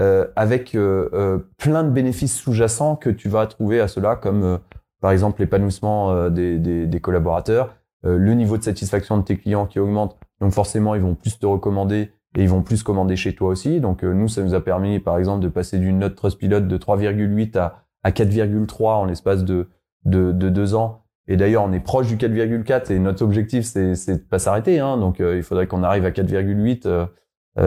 euh, 0.00 0.26
avec 0.34 0.74
euh, 0.74 1.10
euh, 1.12 1.38
plein 1.58 1.84
de 1.84 1.90
bénéfices 1.90 2.34
sous-jacents 2.36 2.96
que 2.96 3.10
tu 3.10 3.28
vas 3.28 3.46
trouver 3.46 3.80
à 3.80 3.88
cela, 3.88 4.16
comme 4.16 4.58
par 5.00 5.10
exemple 5.10 5.40
l'épanouissement 5.40 6.30
des, 6.30 6.58
des, 6.58 6.86
des, 6.86 7.00
collaborateurs, 7.00 7.74
le 8.02 8.34
niveau 8.34 8.58
de 8.58 8.62
satisfaction 8.62 9.18
de 9.18 9.22
tes 9.22 9.36
clients 9.36 9.66
qui 9.66 9.78
augmente, 9.78 10.18
donc 10.40 10.52
forcément 10.52 10.94
ils 10.94 11.00
vont 11.00 11.14
plus 11.14 11.38
te 11.38 11.46
recommander 11.46 12.12
et 12.36 12.42
ils 12.42 12.48
vont 12.48 12.62
plus 12.62 12.82
commander 12.82 13.16
chez 13.16 13.34
toi 13.34 13.48
aussi. 13.48 13.80
Donc 13.80 14.02
nous, 14.02 14.28
ça 14.28 14.42
nous 14.42 14.54
a 14.54 14.60
permis 14.60 15.00
par 15.00 15.18
exemple 15.18 15.42
de 15.42 15.48
passer 15.48 15.78
d'une 15.78 15.98
note 15.98 16.16
Trustpilot 16.16 16.60
de 16.60 16.78
3,8 16.78 17.58
à, 17.58 17.82
à 18.02 18.10
4,3 18.10 18.84
en 18.88 19.04
l'espace 19.06 19.44
de, 19.44 19.68
de, 20.04 20.32
de 20.32 20.48
deux 20.50 20.74
ans. 20.74 21.04
Et 21.28 21.36
d'ailleurs, 21.36 21.64
on 21.64 21.72
est 21.72 21.80
proche 21.80 22.08
du 22.08 22.16
4,4 22.16 22.92
et 22.92 22.98
notre 22.98 23.22
objectif, 23.22 23.64
c'est, 23.64 23.92
de 23.92 24.16
pas 24.18 24.38
s'arrêter. 24.38 24.80
Hein. 24.80 24.98
Donc, 24.98 25.20
il 25.20 25.42
faudrait 25.42 25.66
qu'on 25.66 25.82
arrive 25.82 26.04
à 26.04 26.10
4,8 26.10 26.86
euh, 26.86 27.06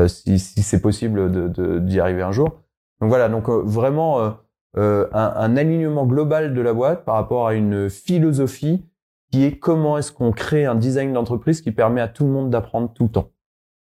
si, 0.07 0.39
si 0.39 0.63
c'est 0.63 0.81
possible 0.81 1.31
d'y 1.31 1.61
de, 1.61 1.79
d'y 1.79 1.99
arriver 1.99 2.21
un 2.21 2.31
jour. 2.31 2.63
Donc 3.03 3.09
voilà, 3.09 3.27
donc 3.27 3.49
euh, 3.49 3.61
vraiment 3.65 4.37
euh, 4.77 5.07
un, 5.11 5.33
un, 5.35 5.57
alignement 5.57 6.05
global 6.05 6.53
de 6.53 6.61
la 6.61 6.73
boîte 6.73 7.03
par 7.03 7.15
rapport 7.15 7.47
à 7.47 7.53
une 7.53 7.89
philosophie 7.89 8.85
qui 9.29 9.43
est 9.43 9.59
comment 9.59 9.97
est-ce 9.97 10.13
qu'on 10.13 10.31
crée 10.31 10.65
un 10.65 10.75
design 10.75 11.11
d'entreprise 11.11 11.61
qui 11.61 11.71
permet 11.71 11.99
à 11.99 12.07
tout 12.07 12.23
le 12.23 12.31
monde 12.31 12.49
d'apprendre 12.49 12.93
tout 12.93 13.03
le 13.03 13.09
temps. 13.09 13.31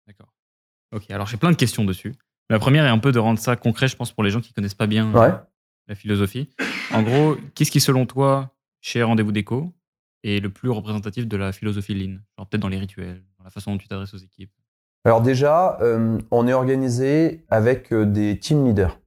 D'accord. 0.06 0.32
Ok, 0.94 1.10
alors 1.10 1.26
j'ai 1.26 1.36
plein 1.36 1.50
de 1.50 1.56
questions 1.56 1.84
dessus. 1.84 2.14
La 2.48 2.58
première 2.58 2.86
est 2.86 2.90
un 2.90 2.98
peu 2.98 3.12
de 3.12 3.18
rendre 3.18 3.38
ça 3.38 3.56
concret, 3.56 3.88
je 3.88 3.96
pense, 3.96 4.10
pour 4.10 4.24
les 4.24 4.30
gens 4.30 4.40
qui 4.40 4.54
connaissent 4.54 4.74
pas 4.74 4.86
bien 4.86 5.12
la 5.86 5.94
philosophie. 5.94 6.48
En 6.92 7.02
gros, 7.02 7.36
qu'est-ce 7.54 7.70
qui, 7.70 7.80
selon 7.80 8.06
toi, 8.06 8.54
chez 8.80 9.02
Rendez-vous 9.02 9.32
Déco, 9.32 9.72
est 10.24 10.40
le 10.40 10.50
plus 10.50 10.70
représentatif 10.70 11.26
de 11.28 11.36
la 11.36 11.52
philosophie 11.52 11.94
Lean? 11.94 12.18
Genre 12.38 12.48
peut-être 12.48 12.62
dans 12.62 12.68
les 12.68 12.78
rituels, 12.78 13.22
dans 13.38 13.44
la 13.44 13.50
façon 13.50 13.72
dont 13.72 13.78
tu 13.78 13.86
t'adresses 13.86 14.14
aux 14.14 14.18
équipes 14.18 14.50
alors 15.04 15.22
déjà, 15.22 15.78
euh, 15.80 16.18
on 16.30 16.46
est 16.46 16.52
organisé 16.52 17.44
avec 17.48 17.92
euh, 17.92 18.04
des 18.04 18.38
team 18.38 18.64
leaders. 18.66 18.98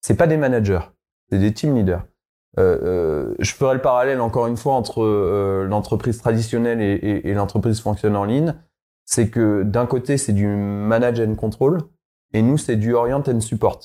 C'est 0.00 0.16
pas 0.16 0.26
des 0.26 0.36
managers, 0.36 0.90
c'est 1.30 1.38
des 1.38 1.52
team 1.54 1.74
leaders. 1.74 2.04
Euh, 2.58 2.78
euh, 2.82 3.34
je 3.40 3.52
ferai 3.52 3.74
le 3.74 3.80
parallèle 3.80 4.20
encore 4.20 4.46
une 4.46 4.56
fois 4.56 4.74
entre 4.74 5.02
euh, 5.02 5.66
l'entreprise 5.66 6.18
traditionnelle 6.18 6.80
et, 6.80 6.92
et, 6.92 7.30
et 7.30 7.34
l'entreprise 7.34 7.80
fonctionne 7.80 8.14
en 8.16 8.24
ligne. 8.24 8.54
C'est 9.06 9.28
que 9.28 9.62
d'un 9.64 9.86
côté 9.86 10.18
c'est 10.18 10.32
du 10.32 10.46
manage 10.46 11.20
and 11.20 11.34
control 11.34 11.78
et 12.32 12.42
nous 12.42 12.56
c'est 12.58 12.76
du 12.76 12.94
orient 12.94 13.22
and 13.26 13.40
support. 13.40 13.80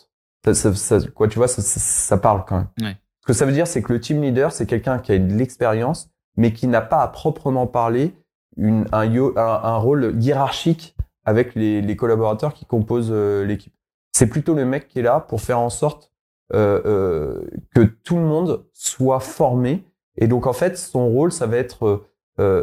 Ça, 0.45 0.53
ça, 0.53 0.73
ça, 0.73 0.99
quoi, 1.13 1.27
tu 1.27 1.37
vois, 1.37 1.47
ça, 1.47 1.61
ça, 1.61 2.17
parle 2.17 2.45
quand 2.45 2.57
même. 2.57 2.67
Ouais. 2.81 2.95
Ce 3.21 3.27
que 3.27 3.33
ça 3.33 3.45
veut 3.45 3.51
dire, 3.51 3.67
c'est 3.67 3.81
que 3.81 3.91
le 3.91 3.99
team 3.99 4.21
leader, 4.21 4.53
c'est 4.53 4.65
quelqu'un 4.65 4.99
qui 4.99 5.11
a 5.11 5.19
de 5.19 5.33
l'expérience, 5.33 6.09
mais 6.37 6.53
qui 6.53 6.67
n'a 6.67 6.79
pas 6.81 7.01
à 7.01 7.07
proprement 7.09 7.67
parler 7.67 8.13
une, 8.55 8.85
un, 8.93 9.01
un, 9.01 9.35
un 9.35 9.77
rôle 9.77 10.15
hiérarchique 10.19 10.95
avec 11.29 11.55
les, 11.55 11.81
les 11.81 11.95
collaborateurs 11.95 12.53
qui 12.53 12.65
composent 12.65 13.11
euh, 13.11 13.45
l'équipe. 13.45 13.73
C'est 14.11 14.27
plutôt 14.27 14.53
le 14.53 14.65
mec 14.65 14.87
qui 14.87 14.99
est 14.99 15.03
là 15.03 15.19
pour 15.19 15.41
faire 15.41 15.59
en 15.59 15.69
sorte 15.69 16.11
euh, 16.53 16.81
euh, 16.85 17.41
que 17.75 17.81
tout 17.81 18.15
le 18.15 18.23
monde 18.23 18.65
soit 18.73 19.19
formé. 19.19 19.85
Et 20.17 20.27
donc 20.27 20.47
en 20.47 20.53
fait, 20.53 20.77
son 20.77 21.07
rôle, 21.07 21.31
ça 21.31 21.47
va 21.47 21.57
être 21.57 22.03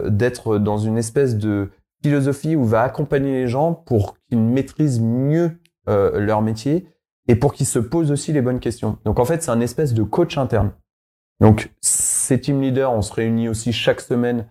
d'être 0.08 0.56
dans 0.56 0.78
une 0.78 0.96
espèce 0.96 1.36
de 1.36 1.68
philosophie 2.02 2.56
où 2.56 2.64
va 2.64 2.82
accompagner 2.82 3.32
les 3.32 3.46
gens 3.46 3.74
pour 3.74 4.16
qu'ils 4.28 4.40
maîtrisent 4.40 5.00
mieux 5.00 5.58
euh, 5.88 6.18
leur 6.18 6.42
métier 6.42 6.88
et 7.28 7.36
pour 7.36 7.52
qu'ils 7.52 7.66
se 7.66 7.78
posent 7.78 8.10
aussi 8.10 8.32
les 8.32 8.42
bonnes 8.42 8.60
questions. 8.60 8.98
Donc 9.04 9.18
en 9.18 9.24
fait, 9.24 9.42
c'est 9.42 9.50
un 9.50 9.60
espèce 9.60 9.94
de 9.94 10.02
coach 10.02 10.38
interne. 10.38 10.72
Donc 11.40 11.70
ces 11.80 12.40
team 12.40 12.62
leaders, 12.62 12.92
on 12.92 13.02
se 13.02 13.12
réunit 13.12 13.48
aussi 13.48 13.72
chaque 13.72 14.00
semaine, 14.00 14.46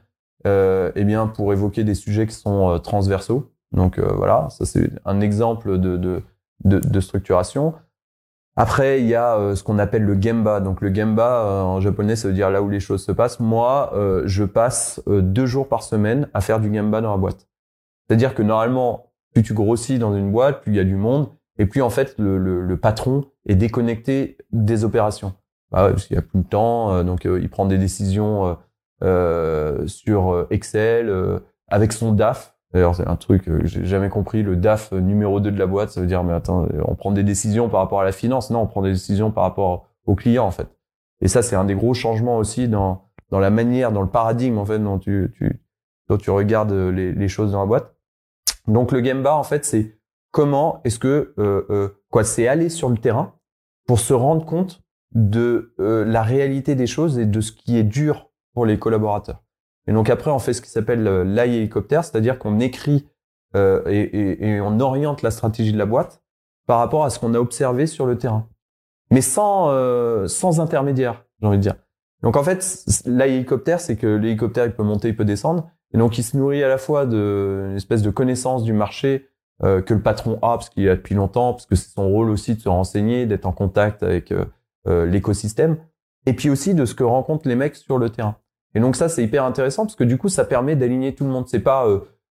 euh, 0.45 0.91
eh 0.95 1.03
bien 1.03 1.27
pour 1.27 1.51
évoquer 1.53 1.83
des 1.83 1.95
sujets 1.95 2.27
qui 2.27 2.35
sont 2.35 2.79
transversaux. 2.79 3.51
Donc 3.75 3.99
euh, 3.99 4.11
voilà, 4.15 4.47
ça 4.49 4.65
c'est 4.65 4.89
un 5.05 5.21
exemple 5.21 5.77
de, 5.77 5.97
de, 5.97 6.23
de, 6.63 6.99
structuration. 6.99 7.73
Après, 8.55 9.01
il 9.01 9.07
y 9.07 9.15
a 9.15 9.37
euh, 9.37 9.55
ce 9.55 9.63
qu'on 9.63 9.77
appelle 9.79 10.03
le 10.03 10.19
gemba. 10.19 10.61
Donc 10.61 10.81
le 10.81 10.93
gemba 10.93 11.43
euh, 11.43 11.61
en 11.61 11.81
japonais, 11.81 12.15
ça 12.15 12.29
veut 12.29 12.33
dire 12.33 12.49
là 12.49 12.61
où 12.61 12.69
les 12.69 12.79
choses 12.79 13.03
se 13.03 13.11
passent. 13.11 13.39
Moi, 13.39 13.91
je 14.25 14.43
passe 14.45 15.01
deux 15.07 15.45
jours 15.45 15.67
par 15.67 15.83
semaine 15.83 16.29
à 16.33 16.41
faire 16.41 16.59
du 16.59 16.73
gemba 16.73 17.01
dans 17.01 17.11
la 17.11 17.17
boîte. 17.17 17.47
C'est-à-dire 18.07 18.33
que 18.33 18.41
normalement, 18.41 19.11
plus 19.33 19.43
tu 19.43 19.53
grossis 19.53 19.99
dans 19.99 20.15
une 20.15 20.31
boîte, 20.31 20.61
plus 20.61 20.71
il 20.71 20.75
y 20.77 20.79
a 20.79 20.83
du 20.85 20.95
monde, 20.95 21.29
et 21.57 21.65
plus 21.65 21.81
en 21.81 21.89
fait 21.89 22.15
le, 22.17 22.37
le, 22.37 22.77
patron 22.77 23.25
est 23.45 23.55
déconnecté 23.55 24.37
des 24.51 24.83
opérations. 24.83 25.33
Bah 25.71 25.89
parce 25.89 26.05
qu'il 26.05 26.15
y 26.15 26.19
a 26.19 26.21
plus 26.21 26.39
de 26.39 26.47
temps, 26.47 26.93
euh, 26.93 27.03
donc 27.03 27.25
euh, 27.25 27.39
il 27.41 27.49
prend 27.49 27.65
des 27.65 27.77
décisions 27.77 28.45
euh, 28.45 28.53
euh 29.03 29.87
sur 29.87 30.47
Excel 30.49 31.11
avec 31.67 31.91
son 31.91 32.11
DAF. 32.11 32.54
D'ailleurs, 32.73 32.95
c'est 32.95 33.07
un 33.07 33.15
truc 33.15 33.43
que 33.43 33.65
j'ai 33.65 33.85
jamais 33.85 34.09
compris. 34.09 34.43
Le 34.43 34.55
DAF 34.55 34.91
numéro 34.91 35.39
2 35.39 35.51
de 35.51 35.59
la 35.59 35.67
boîte, 35.67 35.91
ça 35.91 36.01
veut 36.01 36.07
dire 36.07 36.23
mais 36.23 36.33
attends, 36.33 36.67
on 36.85 36.95
prend 36.95 37.11
des 37.11 37.23
décisions 37.23 37.69
par 37.69 37.79
rapport 37.79 38.01
à 38.01 38.03
la 38.03 38.11
finance. 38.11 38.49
Non, 38.49 38.61
on 38.61 38.67
prend 38.67 38.81
des 38.81 38.91
décisions 38.91 39.31
par 39.31 39.43
rapport 39.43 39.87
au 40.05 40.15
client 40.15 40.45
en 40.45 40.51
fait. 40.51 40.67
Et 41.21 41.27
ça, 41.27 41.41
c'est 41.41 41.55
un 41.55 41.63
des 41.63 41.75
gros 41.75 41.93
changements 41.93 42.37
aussi 42.37 42.67
dans 42.67 43.05
dans 43.31 43.39
la 43.39 43.49
manière, 43.49 43.91
dans 43.91 44.01
le 44.01 44.09
paradigme 44.09 44.57
en 44.57 44.65
fait 44.65 44.79
dont 44.79 44.99
tu 44.99 45.31
tu 45.37 45.61
dont 46.09 46.17
tu 46.17 46.29
regardes 46.31 46.73
les, 46.73 47.13
les 47.13 47.27
choses 47.27 47.53
dans 47.53 47.61
la 47.61 47.65
boîte. 47.65 47.95
Donc 48.67 48.91
le 48.91 49.01
game 49.01 49.23
bar 49.23 49.37
en 49.37 49.43
fait, 49.43 49.63
c'est 49.65 49.97
comment 50.35 50.81
est-ce 50.83 50.99
que 50.99 51.33
euh, 51.39 51.65
euh, 51.69 52.03
quoi, 52.11 52.25
c'est 52.25 52.45
aller 52.45 52.67
sur 52.67 52.89
le 52.89 52.97
terrain 52.97 53.35
pour 53.87 53.99
se 53.99 54.13
rendre 54.13 54.45
compte 54.45 54.83
de 55.13 55.73
euh, 55.79 56.03
la 56.03 56.23
réalité 56.23 56.75
des 56.75 56.87
choses 56.87 57.17
et 57.17 57.25
de 57.25 57.39
ce 57.39 57.53
qui 57.53 57.77
est 57.77 57.83
dur 57.83 58.29
pour 58.53 58.65
les 58.65 58.77
collaborateurs. 58.77 59.44
Et 59.87 59.93
donc 59.93 60.09
après, 60.09 60.31
on 60.31 60.39
fait 60.39 60.53
ce 60.53 60.61
qui 60.61 60.69
s'appelle 60.69 61.07
euh, 61.07 61.23
l'AI 61.23 61.57
hélicoptère, 61.57 62.03
c'est-à-dire 62.03 62.39
qu'on 62.39 62.59
écrit 62.59 63.07
euh, 63.55 63.81
et, 63.87 64.01
et, 64.01 64.47
et, 64.47 64.61
on 64.61 64.79
oriente 64.79 65.21
la 65.21 65.31
stratégie 65.31 65.71
de 65.71 65.77
la 65.77 65.85
boîte 65.85 66.21
par 66.67 66.79
rapport 66.79 67.05
à 67.05 67.09
ce 67.09 67.19
qu'on 67.19 67.33
a 67.33 67.39
observé 67.39 67.87
sur 67.87 68.05
le 68.05 68.17
terrain, 68.17 68.47
mais 69.11 69.21
sans 69.21 69.69
euh, 69.69 70.27
sans 70.27 70.59
intermédiaire, 70.59 71.25
j'ai 71.39 71.47
envie 71.47 71.57
de 71.57 71.61
dire. 71.61 71.75
Donc 72.21 72.35
en 72.35 72.43
fait, 72.43 72.85
l'AI 73.05 73.35
hélicoptère, 73.35 73.79
c'est 73.79 73.95
que 73.95 74.07
l'hélicoptère 74.07 74.65
il 74.65 74.73
peut 74.73 74.83
monter, 74.83 75.09
il 75.09 75.15
peut 75.15 75.25
descendre, 75.25 75.69
et 75.93 75.97
donc 75.97 76.17
il 76.17 76.23
se 76.23 76.35
nourrit 76.35 76.63
à 76.63 76.67
la 76.67 76.77
fois 76.77 77.05
d'une 77.05 77.75
espèce 77.75 78.01
de 78.01 78.09
connaissance 78.09 78.63
du 78.63 78.73
marché 78.73 79.29
euh, 79.63 79.81
que 79.81 79.93
le 79.93 80.01
patron 80.01 80.37
a 80.41 80.57
parce 80.57 80.69
qu'il 80.69 80.89
a 80.89 80.95
depuis 80.95 81.15
longtemps, 81.15 81.53
parce 81.53 81.65
que 81.65 81.75
c'est 81.75 81.93
son 81.93 82.09
rôle 82.09 82.29
aussi 82.29 82.55
de 82.55 82.59
se 82.59 82.67
renseigner, 82.67 83.25
d'être 83.25 83.45
en 83.45 83.53
contact 83.53 84.03
avec 84.03 84.33
euh, 84.33 84.43
euh, 84.87 85.05
l'écosystème, 85.05 85.77
et 86.25 86.33
puis 86.33 86.49
aussi 86.49 86.73
de 86.73 86.83
ce 86.83 86.93
que 86.93 87.05
rencontrent 87.05 87.47
les 87.47 87.55
mecs 87.55 87.77
sur 87.77 87.97
le 87.97 88.09
terrain. 88.09 88.35
Et 88.75 88.79
donc 88.79 88.95
ça, 88.95 89.09
c'est 89.09 89.23
hyper 89.23 89.43
intéressant 89.43 89.85
parce 89.85 89.95
que 89.95 90.03
du 90.03 90.17
coup, 90.17 90.29
ça 90.29 90.45
permet 90.45 90.75
d'aligner 90.75 91.15
tout 91.15 91.23
le 91.23 91.31
monde. 91.31 91.45
C'est 91.47 91.59
pas 91.59 91.87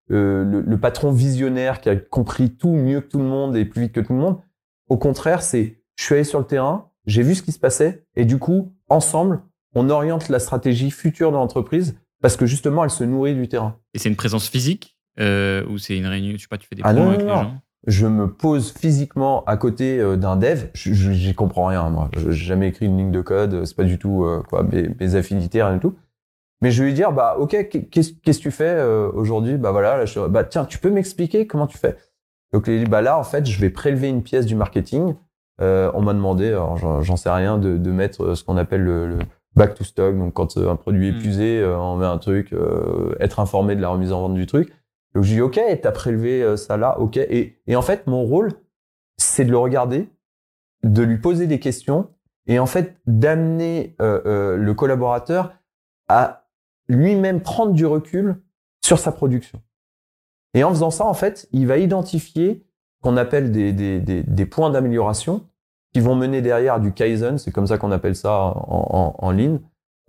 le, 0.07 0.43
le, 0.43 0.77
patron 0.77 1.11
visionnaire 1.11 1.81
qui 1.81 1.89
a 1.89 1.95
compris 1.95 2.51
tout 2.51 2.73
mieux 2.73 3.01
que 3.01 3.07
tout 3.07 3.19
le 3.19 3.25
monde 3.25 3.57
et 3.57 3.65
plus 3.65 3.81
vite 3.81 3.91
que 3.91 3.99
tout 3.99 4.13
le 4.13 4.19
monde. 4.19 4.37
Au 4.87 4.97
contraire, 4.97 5.41
c'est 5.41 5.81
je 5.95 6.03
suis 6.03 6.15
allé 6.15 6.23
sur 6.23 6.39
le 6.39 6.45
terrain, 6.45 6.89
j'ai 7.05 7.23
vu 7.23 7.35
ce 7.35 7.41
qui 7.41 7.51
se 7.51 7.59
passait, 7.59 8.05
et 8.15 8.25
du 8.25 8.37
coup, 8.37 8.73
ensemble, 8.89 9.41
on 9.73 9.89
oriente 9.89 10.29
la 10.29 10.39
stratégie 10.39 10.91
future 10.91 11.31
de 11.31 11.37
l'entreprise 11.37 11.97
parce 12.21 12.37
que 12.37 12.45
justement, 12.45 12.83
elle 12.83 12.89
se 12.89 13.03
nourrit 13.03 13.35
du 13.35 13.47
terrain. 13.47 13.77
Et 13.93 13.99
c'est 13.99 14.09
une 14.09 14.15
présence 14.15 14.47
physique 14.47 14.97
euh, 15.19 15.65
ou 15.67 15.77
c'est 15.77 15.97
une 15.97 16.07
réunion, 16.07 16.33
je 16.35 16.41
sais 16.41 16.47
pas, 16.47 16.57
tu 16.57 16.67
fais 16.67 16.75
des 16.75 16.81
ah 16.83 16.93
non, 16.93 17.09
avec 17.09 17.19
non, 17.19 17.25
les 17.25 17.31
non. 17.31 17.41
gens? 17.43 17.61
Je 17.87 18.07
me 18.07 18.31
pose 18.31 18.71
physiquement 18.71 19.43
à 19.45 19.57
côté 19.57 19.99
euh, 19.99 20.17
d'un 20.17 20.37
dev. 20.37 20.65
J'y 20.73 21.35
comprends 21.35 21.67
rien, 21.67 21.87
moi. 21.89 22.09
J'ai 22.17 22.31
jamais 22.31 22.69
écrit 22.69 22.87
une 22.87 22.97
ligne 22.97 23.11
de 23.11 23.21
code. 23.21 23.63
C'est 23.65 23.75
pas 23.75 23.83
du 23.83 23.99
tout 23.99 24.23
euh, 24.23 24.41
quoi 24.49 24.63
mes, 24.63 24.89
mes 24.99 25.15
affinités, 25.15 25.61
rien 25.61 25.75
du 25.75 25.79
tout. 25.79 25.95
Mais 26.65 26.71
je 26.71 26.81
vais 26.81 26.89
lui 26.89 26.95
dire, 26.95 27.11
bah 27.11 27.35
ok, 27.37 27.69
qu'est-ce 27.91 28.13
que 28.13 28.41
tu 28.41 28.49
fais 28.49 28.63
euh, 28.65 29.11
aujourd'hui? 29.13 29.55
Bah 29.55 29.71
voilà, 29.71 29.97
là, 29.97 30.05
je, 30.07 30.19
bah 30.21 30.43
tiens, 30.43 30.65
tu 30.65 30.79
peux 30.79 30.89
m'expliquer 30.89 31.45
comment 31.45 31.67
tu 31.67 31.77
fais? 31.77 31.95
Donc 32.53 32.65
il 32.65 32.83
dit, 32.83 32.89
bah 32.89 33.03
là, 33.03 33.19
en 33.19 33.23
fait, 33.23 33.45
je 33.45 33.61
vais 33.61 33.69
prélever 33.69 34.09
une 34.09 34.23
pièce 34.23 34.47
du 34.47 34.55
marketing. 34.55 35.13
Euh, 35.61 35.91
on 35.93 36.01
m'a 36.01 36.15
demandé, 36.15 36.47
alors 36.47 37.03
j'en 37.03 37.17
sais 37.17 37.29
rien, 37.29 37.59
de, 37.59 37.77
de 37.77 37.91
mettre 37.91 38.23
euh, 38.23 38.33
ce 38.33 38.43
qu'on 38.43 38.57
appelle 38.57 38.81
le, 38.81 39.05
le 39.05 39.19
back 39.55 39.75
to 39.75 39.83
stock. 39.83 40.17
Donc 40.17 40.33
quand 40.33 40.57
un 40.57 40.75
produit 40.75 41.09
est 41.09 41.11
épuisé, 41.11 41.59
euh, 41.59 41.77
on 41.77 41.97
met 41.97 42.07
un 42.07 42.17
truc, 42.17 42.51
euh, 42.51 43.13
être 43.19 43.39
informé 43.39 43.75
de 43.75 43.81
la 43.81 43.89
remise 43.89 44.11
en 44.11 44.21
vente 44.21 44.33
du 44.33 44.47
truc. 44.47 44.73
Donc 45.13 45.23
je 45.23 45.35
dis 45.35 45.41
ok, 45.41 45.59
t'as 45.83 45.91
prélevé 45.91 46.57
ça 46.57 46.77
là, 46.77 46.99
ok. 46.99 47.17
Et, 47.17 47.59
et 47.67 47.75
en 47.75 47.83
fait, 47.83 48.07
mon 48.07 48.23
rôle, 48.23 48.53
c'est 49.17 49.45
de 49.45 49.51
le 49.51 49.59
regarder, 49.59 50.09
de 50.81 51.03
lui 51.03 51.19
poser 51.19 51.45
des 51.45 51.59
questions 51.59 52.09
et 52.47 52.57
en 52.57 52.65
fait 52.65 52.95
d'amener 53.05 53.95
le 53.99 54.73
collaborateur 54.73 55.53
à 56.07 56.41
lui-même 56.87 57.41
prendre 57.41 57.73
du 57.73 57.85
recul 57.85 58.41
sur 58.83 58.99
sa 58.99 59.11
production. 59.11 59.59
Et 60.53 60.63
en 60.63 60.69
faisant 60.69 60.91
ça, 60.91 61.05
en 61.05 61.13
fait, 61.13 61.47
il 61.51 61.67
va 61.67 61.77
identifier 61.77 62.65
qu'on 63.01 63.17
appelle 63.17 63.51
des, 63.51 63.73
des, 63.73 63.99
des, 63.99 64.23
des 64.23 64.45
points 64.45 64.69
d'amélioration 64.69 65.45
qui 65.93 65.99
vont 65.99 66.15
mener 66.15 66.41
derrière 66.41 66.79
du 66.79 66.91
Kaizen, 66.91 67.37
c'est 67.37 67.51
comme 67.51 67.67
ça 67.67 67.77
qu'on 67.77 67.91
appelle 67.91 68.15
ça 68.15 68.37
en, 68.37 68.55
en, 68.67 69.15
en 69.17 69.31
ligne. 69.31 69.59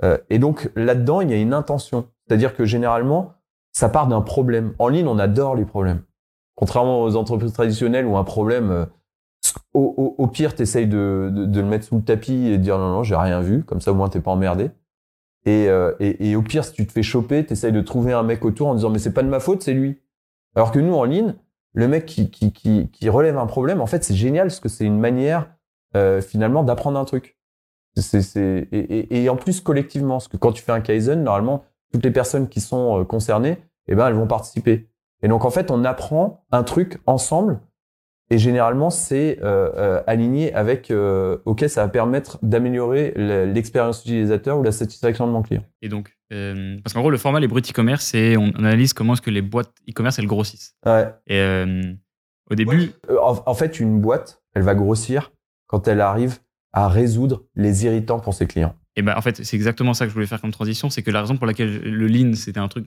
Euh, 0.02 0.18
et 0.30 0.38
donc 0.38 0.70
là-dedans, 0.74 1.20
il 1.20 1.30
y 1.30 1.34
a 1.34 1.36
une 1.36 1.54
intention. 1.54 2.08
C'est-à-dire 2.26 2.56
que 2.56 2.64
généralement, 2.64 3.34
ça 3.72 3.88
part 3.88 4.06
d'un 4.08 4.20
problème. 4.20 4.74
En 4.78 4.88
ligne, 4.88 5.06
on 5.06 5.18
adore 5.18 5.54
les 5.54 5.64
problèmes. 5.64 6.02
Contrairement 6.54 7.02
aux 7.02 7.16
entreprises 7.16 7.52
traditionnelles 7.52 8.06
où 8.06 8.16
un 8.16 8.24
problème, 8.24 8.70
euh, 8.70 8.86
au, 9.74 9.94
au, 9.96 10.22
au 10.22 10.26
pire, 10.26 10.54
t'essayes 10.54 10.86
de, 10.86 11.30
de, 11.32 11.44
de 11.44 11.60
le 11.60 11.66
mettre 11.66 11.84
sous 11.84 11.96
le 11.96 12.02
tapis 12.02 12.48
et 12.48 12.58
de 12.58 12.62
dire 12.62 12.78
non, 12.78 12.90
non, 12.90 13.02
j'ai 13.02 13.16
rien 13.16 13.40
vu. 13.40 13.62
Comme 13.62 13.80
ça, 13.80 13.92
au 13.92 13.94
moins, 13.94 14.08
t'es 14.08 14.20
pas 14.20 14.30
emmerdé. 14.30 14.70
Et, 15.47 15.68
euh, 15.68 15.94
et, 16.01 16.34
au 16.34 16.42
pire, 16.42 16.64
si 16.64 16.72
tu 16.72 16.86
te 16.86 16.92
fais 16.92 17.05
choper, 17.05 17.47
t'essayes 17.47 17.72
de 17.72 17.80
trouver 17.80 18.12
un 18.12 18.24
mec 18.24 18.44
autour 18.44 18.66
en 18.66 18.74
disant 18.74 18.90
mais 18.90 18.99
c'est 18.99 19.12
pas 19.12 19.22
de 19.22 19.28
ma 19.28 19.40
faute, 19.40 19.62
c'est 19.62 19.72
lui. 19.72 20.03
Alors 20.57 20.72
que 20.72 20.80
nous, 20.80 20.94
en 20.94 21.05
ligne, 21.05 21.34
le 21.72 21.86
mec 21.86 22.05
qui, 22.05 22.30
qui, 22.30 22.53
qui, 22.53 23.09
relève 23.09 23.38
un 23.38 23.47
problème, 23.47 23.80
en 23.80 23.86
fait, 23.86 24.03
c'est 24.03 24.14
génial 24.14 24.49
parce 24.49 24.59
que 24.59 24.68
c'est 24.68 24.84
une 24.84 24.99
manière 24.99 25.49
euh, 25.94 26.20
finalement 26.20 26.64
d'apprendre 26.64 26.99
un 26.99 27.05
truc. 27.05 27.38
Et, 28.12 29.22
et 29.22 29.28
en 29.28 29.36
plus 29.36 29.61
collectivement, 29.61 30.14
parce 30.14 30.28
que 30.28 30.36
quand 30.36 30.53
tu 30.53 30.62
fais 30.62 30.72
un 30.72 30.80
Kaizen, 30.80 31.22
normalement, 31.22 31.64
toutes 31.92 32.05
les 32.05 32.11
personnes 32.11 32.49
qui 32.49 32.61
sont 32.61 33.01
euh, 33.01 33.05
concernées, 33.05 33.59
eh 33.86 33.94
ben, 33.94 34.09
elles 34.09 34.14
vont 34.14 34.26
participer. 34.26 34.88
Et 35.22 35.28
donc, 35.28 35.44
en 35.44 35.51
fait, 35.51 35.70
on 35.70 35.84
apprend 35.84 36.44
un 36.51 36.62
truc 36.62 37.01
ensemble. 37.07 37.61
Et 38.30 38.38
généralement, 38.38 38.90
c'est 38.90 39.38
euh, 39.42 39.70
euh, 39.76 40.02
aligné 40.08 40.52
avec 40.52 40.90
euh, 40.90 41.38
OK, 41.44 41.64
ça 41.68 41.82
va 41.84 41.88
permettre 41.88 42.38
d'améliorer 42.42 43.12
le- 43.14 43.44
l'expérience 43.44 44.00
utilisateur 44.02 44.58
ou 44.58 44.62
la 44.64 44.72
satisfaction 44.72 45.26
de 45.28 45.32
mon 45.32 45.42
client. 45.42 45.62
Et 45.82 45.88
donc, 45.88 46.16
euh, 46.32 46.76
parce 46.82 46.92
qu'en 46.92 47.00
gros, 47.00 47.10
le 47.10 47.18
format 47.18 47.38
Les 47.38 47.46
Brutes 47.46 47.70
e-commerce, 47.70 48.04
c'est 48.04 48.36
on 48.36 48.50
analyse 48.56 48.92
comment 48.94 49.12
est-ce 49.12 49.22
que 49.22 49.30
les 49.30 49.42
boîtes 49.42 49.70
e-commerce 49.88 50.18
elles 50.18 50.26
grossissent. 50.26 50.74
Ouais. 50.84 51.06
Et 51.28 51.40
au 52.50 52.54
début, 52.54 52.90
En, 53.22 53.36
en 53.46 53.54
fait, 53.54 53.78
une 53.80 54.00
boîte, 54.00 54.42
elle 54.54 54.62
va 54.62 54.74
grossir 54.74 55.32
quand 55.68 55.86
elle 55.88 56.00
arrive 56.00 56.38
à 56.72 56.88
résoudre 56.88 57.44
les 57.54 57.84
irritants 57.84 58.18
pour 58.20 58.34
ses 58.34 58.46
clients. 58.46 58.74
et 58.96 59.02
ben 59.02 59.14
en 59.16 59.20
fait, 59.20 59.44
c'est 59.44 59.56
exactement 59.56 59.94
ça 59.94 60.04
que 60.04 60.10
je 60.10 60.14
voulais 60.14 60.26
faire 60.26 60.40
comme 60.40 60.52
transition, 60.52 60.90
c'est 60.90 61.02
que 61.02 61.10
la 61.10 61.20
raison 61.22 61.36
pour 61.36 61.46
laquelle 61.46 61.80
le 61.80 62.06
lean, 62.06 62.34
c'était 62.34 62.60
un 62.60 62.68
truc 62.68 62.86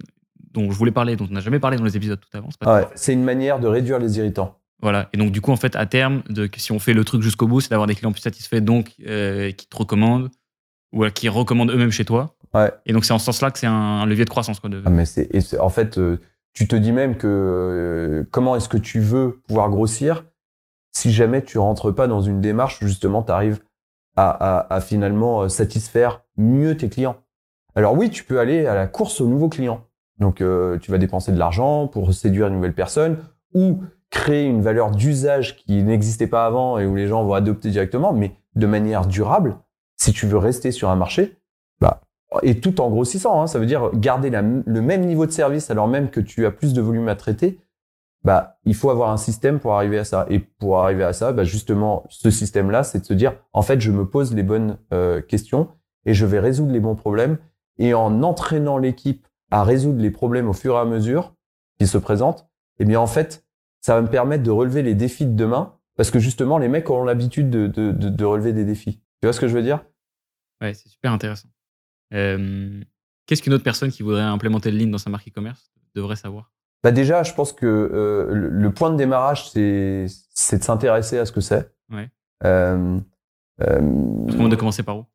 dont 0.53 0.69
je 0.71 0.77
voulais 0.77 0.91
parler, 0.91 1.15
dont 1.15 1.27
on 1.29 1.33
n'a 1.33 1.39
jamais 1.39 1.59
parlé 1.59 1.77
dans 1.77 1.83
les 1.83 1.95
épisodes 1.97 2.19
tout 2.19 2.37
avant. 2.37 2.49
c'est 2.51 2.59
pas- 2.59 2.81
Ouais. 2.81 2.87
C'est 2.95 3.13
une 3.13 3.23
manière 3.23 3.59
de 3.59 3.67
réduire 3.67 3.99
les 3.99 4.17
irritants. 4.17 4.58
Voilà. 4.81 5.09
Et 5.13 5.17
donc, 5.17 5.31
du 5.31 5.41
coup, 5.41 5.51
en 5.51 5.57
fait, 5.57 5.75
à 5.75 5.85
terme, 5.85 6.23
de, 6.29 6.49
si 6.57 6.71
on 6.71 6.79
fait 6.79 6.93
le 6.93 7.03
truc 7.03 7.21
jusqu'au 7.21 7.47
bout, 7.47 7.61
c'est 7.61 7.69
d'avoir 7.69 7.87
des 7.87 7.95
clients 7.95 8.11
plus 8.11 8.21
satisfaits, 8.21 8.61
donc 8.61 8.93
euh, 9.05 9.51
qui 9.51 9.67
te 9.67 9.75
recommandent 9.75 10.29
ou 10.93 11.03
euh, 11.03 11.09
qui 11.09 11.29
recommandent 11.29 11.71
eux-mêmes 11.71 11.91
chez 11.91 12.05
toi. 12.05 12.35
Ouais. 12.53 12.71
Et 12.85 12.93
donc, 12.93 13.05
c'est 13.05 13.13
en 13.13 13.19
ce 13.19 13.25
sens-là 13.25 13.51
que 13.51 13.59
c'est 13.59 13.67
un, 13.67 14.05
levier 14.05 14.25
de 14.25 14.29
croissance. 14.29 14.59
Quoi, 14.59 14.69
de... 14.69 14.81
Ah, 14.85 14.89
mais 14.89 15.05
c'est, 15.05 15.59
en 15.59 15.69
fait, 15.69 15.97
euh, 15.97 16.19
tu 16.53 16.67
te 16.67 16.75
dis 16.75 16.91
même 16.91 17.17
que 17.17 18.25
comment 18.31 18.55
est-ce 18.55 18.69
que 18.69 18.77
tu 18.77 18.99
veux 18.99 19.41
pouvoir 19.47 19.69
grossir 19.69 20.25
si 20.91 21.11
jamais 21.11 21.43
tu 21.43 21.57
rentres 21.59 21.93
pas 21.93 22.07
dans 22.07 22.21
une 22.21 22.41
démarche 22.41 22.81
où 22.81 22.87
justement 22.87 23.21
tu 23.21 23.31
arrives 23.31 23.59
à, 24.15 24.29
à, 24.29 24.73
à 24.73 24.81
finalement 24.81 25.47
satisfaire 25.47 26.23
mieux 26.37 26.75
tes 26.75 26.89
clients? 26.89 27.17
Alors 27.75 27.95
oui, 27.95 28.09
tu 28.09 28.23
peux 28.23 28.39
aller 28.39 28.65
à 28.65 28.75
la 28.75 28.87
course 28.87 29.21
aux 29.21 29.27
nouveaux 29.27 29.49
clients. 29.49 29.85
Donc 30.19 30.41
euh, 30.41 30.77
tu 30.79 30.91
vas 30.91 30.97
dépenser 30.97 31.31
de 31.31 31.39
l'argent 31.39 31.87
pour 31.87 32.13
séduire 32.13 32.47
une 32.47 32.55
nouvelle 32.55 32.73
personne 32.73 33.17
ou 33.53 33.81
créer 34.09 34.45
une 34.45 34.61
valeur 34.61 34.91
d'usage 34.91 35.57
qui 35.57 35.83
n'existait 35.83 36.27
pas 36.27 36.45
avant 36.45 36.79
et 36.79 36.85
où 36.85 36.95
les 36.95 37.07
gens 37.07 37.23
vont 37.23 37.33
adopter 37.33 37.69
directement, 37.69 38.13
mais 38.13 38.35
de 38.55 38.67
manière 38.67 39.05
durable. 39.05 39.57
Si 39.97 40.13
tu 40.13 40.25
veux 40.25 40.37
rester 40.37 40.71
sur 40.71 40.89
un 40.89 40.95
marché, 40.95 41.37
bah 41.79 42.01
et 42.43 42.59
tout 42.59 42.79
en 42.79 42.89
grossissant, 42.89 43.41
hein, 43.41 43.47
ça 43.47 43.59
veut 43.59 43.65
dire 43.65 43.89
garder 43.93 44.29
le 44.29 44.81
même 44.81 45.05
niveau 45.05 45.25
de 45.25 45.31
service 45.31 45.71
alors 45.71 45.87
même 45.87 46.09
que 46.09 46.19
tu 46.19 46.45
as 46.45 46.51
plus 46.51 46.73
de 46.73 46.81
volume 46.81 47.07
à 47.07 47.15
traiter. 47.15 47.59
Bah, 48.23 48.57
il 48.65 48.75
faut 48.75 48.89
avoir 48.89 49.11
un 49.11 49.17
système 49.17 49.59
pour 49.59 49.73
arriver 49.73 49.97
à 49.97 50.03
ça. 50.03 50.25
Et 50.29 50.39
pour 50.39 50.79
arriver 50.79 51.03
à 51.03 51.13
ça, 51.13 51.31
bah, 51.31 51.43
justement, 51.43 52.05
ce 52.09 52.29
système-là, 52.29 52.83
c'est 52.83 52.99
de 52.99 53.05
se 53.05 53.13
dire, 53.13 53.33
en 53.53 53.61
fait, 53.61 53.79
je 53.79 53.91
me 53.91 54.05
pose 54.05 54.33
les 54.33 54.43
bonnes 54.43 54.77
euh, 54.93 55.21
questions 55.21 55.69
et 56.05 56.13
je 56.13 56.25
vais 56.25 56.39
résoudre 56.39 56.71
les 56.71 56.79
bons 56.79 56.95
problèmes. 56.95 57.37
Et 57.77 57.93
en 57.93 58.23
entraînant 58.23 58.77
l'équipe 58.77 59.25
à 59.51 59.63
résoudre 59.63 60.01
les 60.01 60.11
problèmes 60.11 60.49
au 60.49 60.53
fur 60.53 60.75
et 60.75 60.79
à 60.79 60.85
mesure 60.85 61.33
qui 61.79 61.87
se 61.87 61.97
présentent, 61.97 62.47
eh 62.79 62.85
bien, 62.85 62.99
en 62.99 63.07
fait, 63.07 63.45
ça 63.81 63.95
va 63.95 64.01
me 64.01 64.07
permettre 64.07 64.43
de 64.43 64.51
relever 64.51 64.83
les 64.83 64.95
défis 64.95 65.25
de 65.25 65.35
demain 65.35 65.75
parce 65.95 66.11
que 66.11 66.19
justement, 66.19 66.57
les 66.57 66.69
mecs 66.69 66.89
auront 66.89 67.03
l'habitude 67.03 67.49
de, 67.49 67.67
de, 67.67 67.91
de, 67.91 68.09
de 68.09 68.25
relever 68.25 68.53
des 68.53 68.63
défis. 68.65 69.01
Tu 69.21 69.25
vois 69.27 69.33
ce 69.33 69.39
que 69.39 69.47
je 69.47 69.53
veux 69.53 69.61
dire? 69.61 69.83
Ouais, 70.61 70.73
c'est 70.73 70.89
super 70.89 71.11
intéressant. 71.11 71.49
Euh, 72.13 72.81
Qu'est-ce 73.25 73.43
qu'une 73.43 73.53
autre 73.53 73.63
personne 73.63 73.91
qui 73.91 74.01
voudrait 74.01 74.21
implémenter 74.21 74.71
le 74.71 74.77
lean 74.77 74.89
dans 74.89 74.97
sa 74.97 75.09
marque 75.09 75.27
e-commerce 75.27 75.71
devrait 75.95 76.15
savoir? 76.15 76.51
Bah 76.83 76.91
déjà, 76.91 77.23
je 77.23 77.33
pense 77.33 77.51
que 77.51 77.65
euh, 77.65 78.27
le, 78.31 78.71
point 78.71 78.89
de 78.89 78.95
démarrage, 78.95 79.49
c'est 79.49 80.05
de 80.05 80.63
s'intéresser 80.63 81.19
à 81.19 81.25
ce 81.25 81.31
que 81.31 81.41
c'est. 81.41 81.71
Ouais. 81.91 82.09
Euh, 82.45 82.97
euh, 83.61 83.79
de 83.81 84.55
commencer 84.55 84.83
par 84.83 84.97
où? 84.97 85.05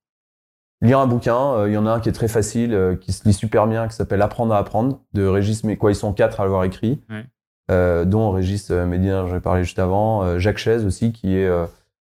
Lire 0.82 0.98
un 0.98 1.06
bouquin, 1.06 1.54
euh, 1.54 1.68
il 1.70 1.72
y 1.72 1.78
en 1.78 1.86
a 1.86 1.92
un 1.92 2.00
qui 2.00 2.10
est 2.10 2.12
très 2.12 2.28
facile, 2.28 2.74
euh, 2.74 2.94
qui 2.94 3.12
se 3.12 3.26
lit 3.26 3.32
super 3.32 3.66
bien, 3.66 3.88
qui 3.88 3.96
s'appelle 3.96 4.20
Apprendre 4.20 4.52
à 4.52 4.58
apprendre 4.58 5.00
de 5.14 5.24
Régis 5.24 5.64
Mais 5.64 5.78
quoi, 5.78 5.90
ils 5.90 5.96
sont 5.96 6.12
quatre 6.12 6.40
à 6.40 6.44
l'avoir 6.44 6.64
écrit. 6.64 7.02
Ouais. 7.08 7.24
Euh, 7.70 8.04
dont 8.04 8.30
Régis 8.30 8.70
Médina, 8.70 9.26
j'en 9.26 9.36
ai 9.36 9.40
parlé 9.40 9.64
juste 9.64 9.78
avant, 9.78 10.38
Jacques 10.38 10.58
Chaise 10.58 10.84
aussi, 10.84 11.12
qui 11.12 11.36
est 11.36 11.48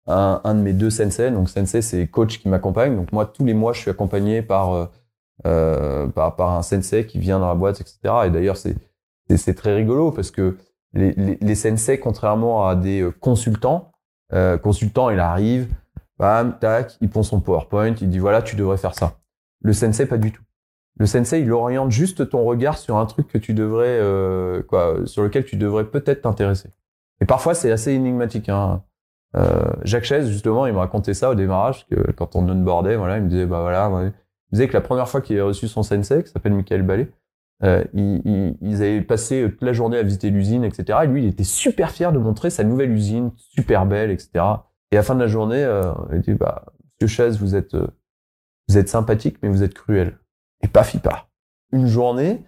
un, 0.07 0.41
un, 0.43 0.55
de 0.55 0.61
mes 0.61 0.73
deux 0.73 0.89
sensei. 0.89 1.31
Donc 1.31 1.49
sensei, 1.49 1.81
c'est 1.81 2.07
coach 2.07 2.39
qui 2.39 2.49
m'accompagne. 2.49 2.95
Donc 2.95 3.11
moi, 3.11 3.25
tous 3.25 3.45
les 3.45 3.53
mois, 3.53 3.73
je 3.73 3.81
suis 3.81 3.91
accompagné 3.91 4.41
par 4.41 4.89
euh, 5.45 6.07
par, 6.07 6.35
par 6.35 6.51
un 6.51 6.61
sensei 6.61 7.05
qui 7.05 7.17
vient 7.17 7.39
dans 7.39 7.47
la 7.47 7.55
boîte, 7.55 7.79
etc. 7.79 7.99
Et 8.25 8.29
d'ailleurs, 8.29 8.57
c'est 8.57 8.75
c'est 9.37 9.53
très 9.53 9.73
rigolo 9.73 10.11
parce 10.11 10.31
que 10.31 10.57
les, 10.93 11.13
les, 11.13 11.37
les 11.39 11.55
sensei, 11.55 11.99
contrairement 11.99 12.67
à 12.67 12.75
des 12.75 13.07
consultants, 13.21 13.91
euh, 14.33 14.57
consultant, 14.57 15.09
il 15.09 15.19
arrive, 15.19 15.73
bam, 16.17 16.57
tac, 16.59 16.97
il 16.99 17.09
prend 17.09 17.23
son 17.23 17.39
PowerPoint, 17.39 17.95
il 18.01 18.09
dit 18.09 18.19
voilà, 18.19 18.41
tu 18.41 18.55
devrais 18.55 18.77
faire 18.77 18.95
ça. 18.95 19.13
Le 19.61 19.71
sensei, 19.71 20.05
pas 20.05 20.17
du 20.17 20.31
tout. 20.33 20.43
Le 20.99 21.05
sensei, 21.05 21.41
il 21.41 21.51
oriente 21.51 21.91
juste 21.91 22.29
ton 22.29 22.43
regard 22.43 22.77
sur 22.77 22.97
un 22.97 23.05
truc 23.05 23.27
que 23.27 23.37
tu 23.37 23.53
devrais, 23.53 23.87
euh, 23.87 24.61
quoi, 24.63 24.97
sur 25.05 25.23
lequel 25.23 25.45
tu 25.45 25.55
devrais 25.55 25.85
peut-être 25.85 26.21
t'intéresser. 26.21 26.69
Et 27.21 27.25
parfois, 27.25 27.53
c'est 27.53 27.71
assez 27.71 27.93
énigmatique. 27.93 28.49
Hein. 28.49 28.83
Euh, 29.35 29.71
Jacques 29.83 30.03
Chaise, 30.03 30.27
justement, 30.27 30.65
il 30.65 30.73
me 30.73 30.79
racontait 30.79 31.13
ça 31.13 31.29
au 31.29 31.35
démarrage, 31.35 31.87
que 31.87 32.11
quand 32.11 32.35
on 32.35 32.47
onboardait, 32.49 32.97
voilà, 32.97 33.17
il 33.17 33.23
me 33.23 33.29
disait, 33.29 33.45
bah 33.45 33.61
voilà, 33.61 33.89
il 34.05 34.11
disait 34.51 34.67
que 34.67 34.73
la 34.73 34.81
première 34.81 35.07
fois 35.07 35.21
qu'il 35.21 35.39
a 35.39 35.45
reçu 35.45 35.67
son 35.67 35.83
sensei, 35.83 36.23
qui 36.23 36.31
s'appelle 36.31 36.53
Michael 36.53 36.83
Ballet, 36.83 37.09
euh, 37.63 37.83
ils, 37.93 38.55
ils, 38.61 38.75
avaient 38.75 39.01
passé 39.01 39.45
toute 39.49 39.61
la 39.61 39.73
journée 39.73 39.97
à 39.97 40.03
visiter 40.03 40.29
l'usine, 40.29 40.63
etc. 40.63 40.99
Et 41.03 41.07
lui, 41.07 41.23
il 41.23 41.29
était 41.29 41.43
super 41.43 41.91
fier 41.91 42.11
de 42.13 42.19
montrer 42.19 42.49
sa 42.49 42.63
nouvelle 42.63 42.91
usine, 42.91 43.31
super 43.37 43.85
belle, 43.85 44.11
etc. 44.11 44.29
Et 44.91 44.95
à 44.95 44.99
la 44.99 45.03
fin 45.03 45.15
de 45.15 45.19
la 45.19 45.27
journée, 45.27 45.63
euh, 45.63 45.93
il 46.13 46.21
dit, 46.21 46.33
bah, 46.33 46.65
Monsieur 47.01 47.23
Chaise, 47.23 47.39
vous 47.39 47.55
êtes, 47.55 47.73
euh, 47.75 47.87
vous 48.69 48.77
êtes 48.77 48.89
sympathique, 48.89 49.37
mais 49.43 49.49
vous 49.49 49.63
êtes 49.63 49.73
cruel. 49.73 50.18
Et 50.61 50.67
paf, 50.67 50.93
il 50.93 50.99
part. 50.99 51.29
Une 51.71 51.87
journée, 51.87 52.43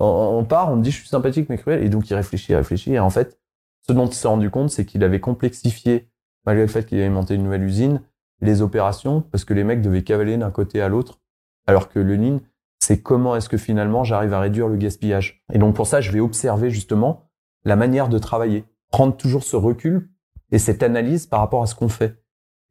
on, 0.00 0.44
part, 0.44 0.72
on 0.72 0.76
me 0.76 0.82
dit, 0.82 0.90
je 0.90 0.96
suis 0.96 1.08
sympathique, 1.08 1.48
mais 1.48 1.58
cruel. 1.58 1.82
Et 1.82 1.88
donc, 1.88 2.08
il 2.10 2.14
réfléchit, 2.14 2.52
il 2.52 2.56
réfléchit. 2.56 2.94
Et 2.94 3.00
en 3.00 3.10
fait, 3.10 3.38
ce 3.86 3.92
dont 3.92 4.06
il 4.06 4.14
s'est 4.14 4.28
rendu 4.28 4.50
compte, 4.50 4.70
c'est 4.70 4.84
qu'il 4.84 5.04
avait 5.04 5.20
complexifié, 5.20 6.10
malgré 6.46 6.64
le 6.64 6.70
fait 6.70 6.86
qu'il 6.86 6.98
avait 6.98 7.10
monté 7.10 7.34
une 7.34 7.44
nouvelle 7.44 7.62
usine, 7.62 8.00
les 8.40 8.62
opérations, 8.62 9.20
parce 9.20 9.44
que 9.44 9.54
les 9.54 9.64
mecs 9.64 9.82
devaient 9.82 10.02
cavaler 10.02 10.36
d'un 10.36 10.50
côté 10.50 10.80
à 10.80 10.88
l'autre, 10.88 11.20
alors 11.66 11.88
que 11.88 11.98
le 11.98 12.16
lean, 12.16 12.40
c'est 12.80 13.00
comment 13.00 13.36
est-ce 13.36 13.48
que 13.48 13.56
finalement 13.56 14.02
j'arrive 14.02 14.32
à 14.32 14.40
réduire 14.40 14.66
le 14.66 14.76
gaspillage? 14.76 15.44
Et 15.52 15.58
donc 15.58 15.76
pour 15.76 15.86
ça, 15.86 16.00
je 16.00 16.10
vais 16.10 16.18
observer 16.18 16.70
justement 16.70 17.30
la 17.64 17.76
manière 17.76 18.08
de 18.08 18.18
travailler, 18.18 18.64
prendre 18.90 19.16
toujours 19.16 19.44
ce 19.44 19.54
recul 19.54 20.10
et 20.50 20.58
cette 20.58 20.82
analyse 20.82 21.26
par 21.26 21.38
rapport 21.38 21.62
à 21.62 21.66
ce 21.66 21.76
qu'on 21.76 21.88
fait 21.88 22.20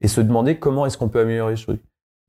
et 0.02 0.10
se 0.10 0.20
demander 0.20 0.60
comment 0.60 0.86
est-ce 0.86 0.98
qu'on 0.98 1.08
peut 1.08 1.22
améliorer 1.22 1.54
les 1.54 1.58
choses. 1.58 1.78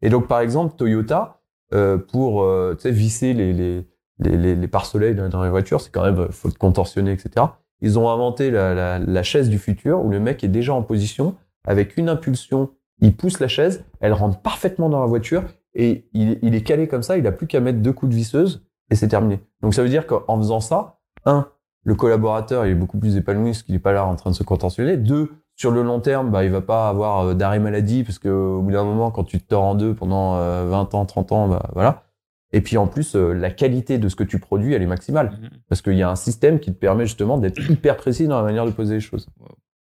Et 0.01 0.11
donc 0.11 0.29
par 0.29 0.39
exemple, 0.39 0.77
Toyota, 0.77 1.42
euh, 1.73 1.99
pour 1.99 2.43
euh, 2.43 2.77
visser 2.85 3.33
les, 3.33 3.53
les, 3.53 3.87
les, 4.19 4.55
les 4.55 4.69
pare-soleils 4.69 5.15
dans 5.15 5.43
les 5.43 5.51
voitures, 5.51 5.81
c'est 5.81 5.91
quand 5.91 6.05
même, 6.05 6.19
euh, 6.19 6.29
faut 6.31 6.49
le 6.49 6.55
contorsionner, 6.55 7.13
etc. 7.13 7.47
Ils 7.81 7.99
ont 7.99 8.11
inventé 8.11 8.51
la, 8.51 8.75
la, 8.75 8.99
la 8.99 9.23
chaise 9.23 9.49
du 9.49 9.59
futur 9.59 10.05
où 10.05 10.11
le 10.11 10.21
mec 10.21 10.45
est 10.45 10.49
déjà 10.49 10.75
en 10.75 10.83
position 10.83 11.35
avec 11.67 11.97
une 11.97 12.09
impulsion, 12.09 12.71
il 13.01 13.17
pousse 13.17 13.41
la 13.41 13.49
chaise, 13.49 13.85
elle 14.01 14.13
rentre 14.13 14.41
parfaitement 14.41 14.89
dans 14.89 15.01
la 15.01 15.07
voiture 15.07 15.45
et 15.75 16.09
il, 16.13 16.39
il, 16.43 16.55
est 16.55 16.63
calé 16.63 16.89
comme 16.89 17.03
ça, 17.03 17.17
il 17.17 17.27
a 17.27 17.33
plus 17.33 17.47
qu'à 17.47 17.61
mettre 17.61 17.79
deux 17.79 17.93
coups 17.93 18.11
de 18.11 18.17
visseuse 18.17 18.65
et 18.91 18.95
c'est 18.95 19.09
terminé. 19.09 19.41
Donc 19.63 19.75
ça 19.75 19.83
veut 19.83 19.89
dire 19.89 20.07
qu'en 20.07 20.37
faisant 20.39 20.61
ça, 20.61 20.99
un, 21.25 21.49
le 21.85 21.95
collaborateur 21.95 22.67
il 22.67 22.73
est 22.73 22.77
beaucoup 22.77 22.99
plus 22.99 23.17
épanoui 23.17 23.51
parce 23.51 23.63
qu'il 23.63 23.75
est 23.75 23.81
pas 23.81 23.93
là 23.93 24.07
en 24.07 24.15
train 24.17 24.31
de 24.31 24.37
se 24.37 24.43
contentionner. 24.43 24.97
Deux, 24.97 25.31
sur 25.63 25.71
le 25.71 25.85
long 25.85 26.01
terme, 26.01 26.33
bah, 26.33 26.45
il 26.45 26.51
va 26.51 26.61
pas 26.61 26.89
avoir 26.89 27.21
euh, 27.21 27.35
d'arrêt 27.35 27.61
maladie 27.61 28.03
parce 28.03 28.19
que 28.19 28.29
au 28.29 28.63
bout 28.63 28.73
d'un 28.73 28.83
moment, 28.83 29.13
quand 29.13 29.23
tu 29.23 29.39
te 29.39 29.47
tords 29.47 29.63
en 29.63 29.75
deux 29.77 29.95
pendant 29.95 30.33
20 30.33 30.41
euh, 30.41 30.73
ans, 30.73 31.07
30 31.07 31.31
ans, 31.31 31.47
bah, 31.47 31.71
voilà. 31.73 32.03
Et 32.51 32.61
puis 32.63 32.77
en 32.77 32.89
plus, 32.89 33.15
euh, 33.15 33.33
la 33.33 33.51
qualité 33.51 33.99
de 33.99 34.09
ce 34.09 34.17
que 34.17 34.25
tu 34.25 34.41
produis, 34.41 34.75
elle 34.75 34.83
est 34.83 34.87
maximale 34.87 35.29
mm-hmm. 35.29 35.59
parce 35.69 35.81
qu'il 35.81 35.95
y 35.95 36.03
a 36.03 36.11
un 36.11 36.17
système 36.17 36.59
qui 36.59 36.73
te 36.73 36.79
permet 36.79 37.07
justement 37.07 37.39
d'être 37.39 37.61
hyper 37.71 37.97
précis 37.97 38.27
dans 38.27 38.39
la 38.39 38.43
manière 38.43 38.67
de 38.67 38.73
poser 38.73 38.95
les 38.95 39.01
choses. 39.01 39.29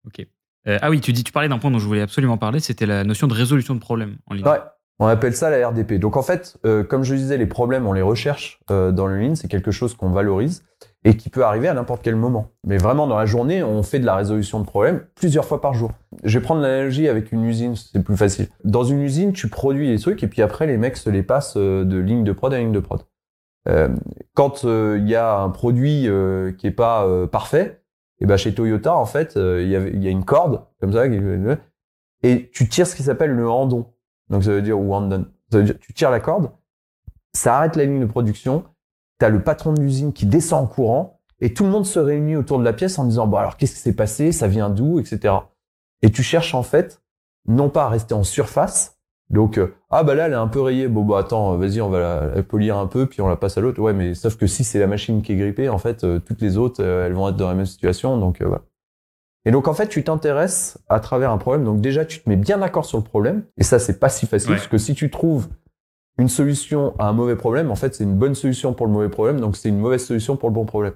Ok. 0.04 0.26
ah 0.66 0.90
oui, 0.90 1.00
tu 1.00 1.12
dis, 1.12 1.22
tu 1.22 1.30
parlais 1.30 1.48
d'un 1.48 1.60
point 1.60 1.70
dont 1.70 1.78
je 1.78 1.86
voulais 1.86 2.02
absolument 2.02 2.36
parler, 2.36 2.58
c'était 2.58 2.86
la 2.86 3.04
notion 3.04 3.28
de 3.28 3.34
résolution 3.34 3.76
de 3.76 3.80
problème 3.80 4.16
en 4.26 4.34
ligne. 4.34 4.48
Ouais. 4.48 4.58
On 4.98 5.06
appelle 5.06 5.34
ça 5.34 5.50
la 5.50 5.68
RDP. 5.68 5.94
Donc 5.94 6.16
en 6.16 6.22
fait, 6.22 6.58
euh, 6.66 6.82
comme 6.82 7.04
je 7.04 7.14
disais, 7.14 7.38
les 7.38 7.46
problèmes, 7.46 7.86
on 7.86 7.92
les 7.92 8.02
recherche 8.02 8.60
euh, 8.72 8.90
dans 8.90 9.06
le 9.06 9.18
lean, 9.18 9.36
c'est 9.36 9.48
quelque 9.48 9.70
chose 9.70 9.94
qu'on 9.94 10.10
valorise 10.10 10.64
et 11.04 11.16
qui 11.16 11.30
peut 11.30 11.44
arriver 11.44 11.68
à 11.68 11.74
n'importe 11.74 12.02
quel 12.02 12.16
moment. 12.16 12.50
Mais 12.66 12.76
vraiment, 12.76 13.06
dans 13.06 13.16
la 13.16 13.26
journée, 13.26 13.62
on 13.62 13.82
fait 13.82 13.98
de 13.98 14.06
la 14.06 14.16
résolution 14.16 14.60
de 14.60 14.66
problèmes 14.66 15.06
plusieurs 15.14 15.44
fois 15.44 15.60
par 15.60 15.72
jour. 15.72 15.92
Je 16.24 16.38
vais 16.38 16.42
prendre 16.42 16.60
l'analogie 16.60 17.08
avec 17.08 17.32
une 17.32 17.44
usine, 17.44 17.74
c'est 17.74 18.02
plus 18.02 18.16
facile. 18.16 18.48
Dans 18.64 18.84
une 18.84 19.00
usine, 19.00 19.32
tu 19.32 19.48
produis 19.48 19.88
les 19.88 19.98
trucs 19.98 20.22
et 20.22 20.28
puis 20.28 20.42
après, 20.42 20.66
les 20.66 20.76
mecs 20.76 20.96
se 20.96 21.08
les 21.08 21.22
passent 21.22 21.56
euh, 21.56 21.84
de 21.84 21.96
ligne 21.96 22.24
de 22.24 22.32
prod 22.32 22.52
à 22.52 22.58
ligne 22.58 22.72
de 22.72 22.80
prod. 22.80 23.00
quand 24.34 24.64
il 24.64 25.08
y 25.08 25.14
a 25.14 25.38
un 25.38 25.50
produit 25.50 26.08
qui 26.58 26.66
est 26.66 26.74
pas 26.74 27.26
parfait, 27.28 27.82
et 28.22 28.26
ben 28.26 28.36
chez 28.36 28.54
Toyota, 28.54 28.94
en 28.94 29.06
fait, 29.06 29.36
il 29.36 29.68
y, 29.68 29.70
y 29.72 30.06
a 30.06 30.10
une 30.10 30.24
corde 30.24 30.62
comme 30.80 30.92
ça, 30.92 31.04
et 32.22 32.50
tu 32.52 32.68
tires 32.68 32.86
ce 32.86 32.94
qui 32.94 33.02
s'appelle 33.02 33.30
le 33.30 33.48
handon. 33.48 33.86
Donc 34.28 34.44
ça 34.44 34.52
veut 34.52 34.62
dire 34.62 34.78
one 34.78 35.08
done. 35.08 35.26
Ça 35.50 35.58
veut 35.58 35.64
dire 35.64 35.78
tu 35.80 35.92
tires 35.92 36.10
la 36.10 36.20
corde, 36.20 36.50
ça 37.32 37.56
arrête 37.56 37.76
la 37.76 37.84
ligne 37.84 38.00
de 38.00 38.06
production, 38.06 38.64
tu 39.20 39.24
as 39.24 39.28
le 39.28 39.42
patron 39.42 39.72
de 39.72 39.80
l'usine 39.80 40.12
qui 40.12 40.26
descend 40.26 40.64
en 40.64 40.66
courant 40.66 41.20
et 41.40 41.54
tout 41.54 41.64
le 41.64 41.70
monde 41.70 41.86
se 41.86 41.98
réunit 41.98 42.36
autour 42.36 42.58
de 42.58 42.64
la 42.64 42.72
pièce 42.72 42.98
en 42.98 43.04
disant 43.04 43.26
bon 43.26 43.36
alors 43.36 43.56
qu'est-ce 43.56 43.74
qui 43.74 43.80
s'est 43.80 43.94
passé, 43.94 44.32
ça 44.32 44.48
vient 44.48 44.70
d'où, 44.70 44.98
etc. 44.98 45.34
Et 46.02 46.10
tu 46.10 46.22
cherches 46.22 46.54
en 46.54 46.62
fait 46.62 47.00
non 47.46 47.68
pas 47.70 47.84
à 47.84 47.88
rester 47.88 48.14
en 48.14 48.24
surface, 48.24 48.98
donc 49.30 49.58
euh, 49.58 49.74
ah 49.90 50.02
bah 50.02 50.14
là 50.14 50.26
elle 50.26 50.32
est 50.32 50.36
un 50.36 50.48
peu 50.48 50.60
rayée, 50.60 50.88
bon 50.88 51.04
bah 51.04 51.18
attends 51.18 51.56
vas-y 51.56 51.80
on 51.80 51.88
va 51.88 52.32
la, 52.34 52.42
polir 52.42 52.76
un 52.76 52.86
peu 52.86 53.06
puis 53.06 53.20
on 53.20 53.28
la 53.28 53.36
passe 53.36 53.56
à 53.56 53.60
l'autre. 53.60 53.80
Ouais 53.80 53.92
mais 53.92 54.14
sauf 54.14 54.36
que 54.36 54.46
si 54.46 54.64
c'est 54.64 54.78
la 54.78 54.86
machine 54.86 55.22
qui 55.22 55.32
est 55.32 55.36
grippée 55.36 55.68
en 55.68 55.78
fait 55.78 56.02
euh, 56.04 56.18
toutes 56.18 56.40
les 56.40 56.56
autres 56.58 56.82
euh, 56.82 57.06
elles 57.06 57.14
vont 57.14 57.28
être 57.28 57.36
dans 57.36 57.48
la 57.48 57.54
même 57.54 57.66
situation 57.66 58.18
donc 58.18 58.42
voilà. 58.42 58.62
Et 59.46 59.50
donc 59.52 59.68
en 59.68 59.74
fait, 59.74 59.88
tu 59.88 60.04
t'intéresses 60.04 60.78
à 60.88 61.00
travers 61.00 61.30
un 61.30 61.38
problème. 61.38 61.64
Donc 61.64 61.80
déjà, 61.80 62.04
tu 62.04 62.20
te 62.20 62.28
mets 62.28 62.36
bien 62.36 62.58
d'accord 62.58 62.84
sur 62.84 62.98
le 62.98 63.04
problème. 63.04 63.44
Et 63.56 63.62
ça, 63.62 63.78
c'est 63.78 63.98
pas 63.98 64.08
si 64.08 64.26
facile 64.26 64.50
parce 64.50 64.66
que 64.66 64.78
si 64.78 64.94
tu 64.94 65.10
trouves 65.10 65.48
une 66.18 66.28
solution 66.28 66.94
à 66.98 67.08
un 67.08 67.12
mauvais 67.12 67.36
problème, 67.36 67.70
en 67.70 67.76
fait, 67.76 67.94
c'est 67.94 68.04
une 68.04 68.16
bonne 68.16 68.34
solution 68.34 68.74
pour 68.74 68.86
le 68.86 68.92
mauvais 68.92 69.08
problème. 69.08 69.40
Donc 69.40 69.56
c'est 69.56 69.68
une 69.68 69.78
mauvaise 69.78 70.04
solution 70.04 70.36
pour 70.36 70.48
le 70.48 70.54
bon 70.54 70.64
problème. 70.64 70.94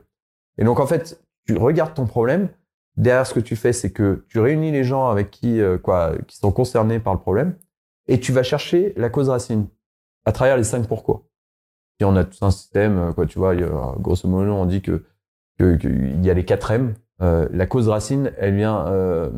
Et 0.59 0.65
donc 0.65 0.81
en 0.81 0.87
fait, 0.87 1.21
tu 1.47 1.57
regardes 1.57 1.95
ton 1.95 2.07
problème. 2.07 2.49
Derrière, 2.97 3.27
ce 3.27 3.35
que 3.35 3.41
tu 3.41 3.57
fais, 3.57 3.73
c'est 3.73 3.91
que 3.91 4.25
tu 4.29 4.39
réunis 4.39 4.71
les 4.71 4.85
gens 4.85 5.09
avec 5.09 5.31
qui, 5.31 5.61
euh, 5.61 5.79
quoi, 5.79 6.13
qui 6.29 6.37
sont 6.37 6.53
concernés 6.53 7.01
par 7.01 7.13
le 7.13 7.19
problème, 7.19 7.57
et 8.07 8.21
tu 8.21 8.33
vas 8.33 8.45
chercher 8.45 8.93
la 8.97 9.11
cause 9.11 9.29
racine 9.29 9.67
à 10.25 10.33
travers 10.33 10.57
les 10.57 10.65
cinq 10.65 10.87
pourquoi. 10.87 11.25
Et 11.99 12.05
on 12.05 12.15
a 12.15 12.25
tout 12.25 12.45
un 12.45 12.51
système, 12.51 12.99
euh, 12.99 13.13
quoi, 13.13 13.27
tu 13.27 13.39
vois, 13.39 13.55
grosso 13.99 14.29
modo, 14.29 14.53
on 14.53 14.67
dit 14.67 14.83
que 14.83 15.05
qu'il 15.59 16.25
y 16.25 16.31
a 16.31 16.35
les 16.35 16.45
quatre 16.45 16.71
M 16.71 16.95
euh, 17.23 17.49
la 17.53 17.67
cause 17.67 17.89
racine, 17.89 18.33
elle 18.39 18.57
vient 18.57 18.87
euh, 18.89 19.31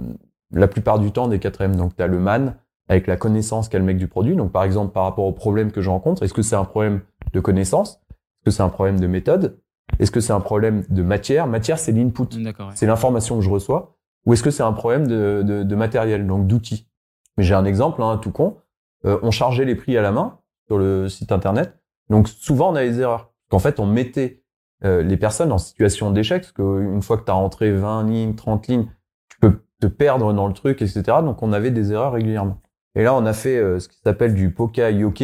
la 0.51 0.69
plupart 0.69 0.99
du 0.99 1.13
temps 1.13 1.29
des 1.29 1.39
4 1.39 1.63
M. 1.63 1.77
Donc, 1.77 1.97
tu 1.97 2.03
as 2.03 2.07
le 2.07 2.19
man 2.19 2.57
avec 2.89 3.07
la 3.07 3.17
connaissance 3.17 3.69
qu'a 3.69 3.79
le 3.79 3.85
mec 3.85 3.97
du 3.97 4.09
produit. 4.09 4.37
Donc, 4.37 4.53
par 4.53 4.65
exemple, 4.65 4.93
par 4.93 5.05
rapport 5.05 5.25
au 5.25 5.33
problème 5.33 5.73
que 5.73 5.81
je 5.81 5.91
rencontre, 5.91 6.23
est-ce 6.23 6.35
que 6.35 6.43
c'est 6.43 6.57
un 6.57 6.65
problème 6.65 7.01
de 7.33 7.41
connaissance? 7.41 8.01
Est-ce 8.01 8.45
que 8.45 8.51
c'est 8.51 8.63
un 8.63 8.69
problème 8.69 9.01
de 9.01 9.07
méthode? 9.07 9.61
Est-ce 9.99 10.11
que 10.11 10.21
c'est 10.21 10.33
un 10.33 10.41
problème 10.41 10.85
de 10.89 11.03
matière? 11.03 11.47
Matière, 11.47 11.79
c'est 11.79 11.93
l'input. 11.93 12.29
C'est 12.75 12.87
l'information 12.87 13.37
que 13.37 13.43
je 13.43 13.51
reçois. 13.51 13.97
Ou 14.25 14.33
est-ce 14.33 14.43
que 14.43 14.51
c'est 14.51 14.63
un 14.63 14.73
problème 14.73 15.07
de, 15.07 15.43
de, 15.45 15.63
de 15.63 15.75
matériel, 15.75 16.27
donc 16.27 16.47
d'outils? 16.47 16.89
Mais 17.37 17.45
j'ai 17.45 17.55
un 17.55 17.65
exemple, 17.65 18.03
hein, 18.03 18.19
tout 18.19 18.33
con. 18.33 18.57
Euh, 19.05 19.19
on 19.23 19.31
chargeait 19.31 19.65
les 19.65 19.75
prix 19.75 19.97
à 19.97 20.03
la 20.03 20.11
main 20.13 20.39
sur 20.67 20.79
le 20.79 21.09
site 21.09 21.33
internet. 21.33 21.79
Donc, 22.09 22.29
souvent, 22.29 22.73
on 22.73 22.75
a 22.75 22.83
des 22.83 23.01
erreurs. 23.01 23.33
Qu'en 23.51 23.59
fait, 23.59 23.79
on 23.79 23.87
mettait 23.87 24.43
euh, 24.85 25.03
les 25.03 25.17
personnes 25.17 25.53
en 25.53 25.59
situation 25.59 26.11
d'échec, 26.11 26.43
parce 26.43 26.53
qu'une 26.53 27.03
fois 27.03 27.17
que 27.17 27.25
tu 27.25 27.31
as 27.31 27.35
rentré 27.35 27.73
20 27.73 28.05
lignes, 28.05 28.35
30 28.35 28.67
lignes, 28.69 28.87
tu 29.29 29.39
peux 29.41 29.63
te 29.81 29.87
perdre 29.87 30.33
dans 30.33 30.47
le 30.47 30.53
truc, 30.53 30.83
etc. 30.83 31.03
Donc 31.23 31.43
on 31.43 31.53
avait 31.53 31.71
des 31.71 31.93
erreurs 31.93 32.13
régulièrement. 32.13 32.61
Et 32.97 33.05
là, 33.05 33.15
on 33.15 33.25
a 33.27 33.33
fait 33.33 33.57
euh, 33.57 33.79
ce 33.79 33.89
qui 33.89 33.99
s'appelle 34.03 34.35
du 34.35 34.51
Poka 34.51 34.91
Yoke, 34.91 35.19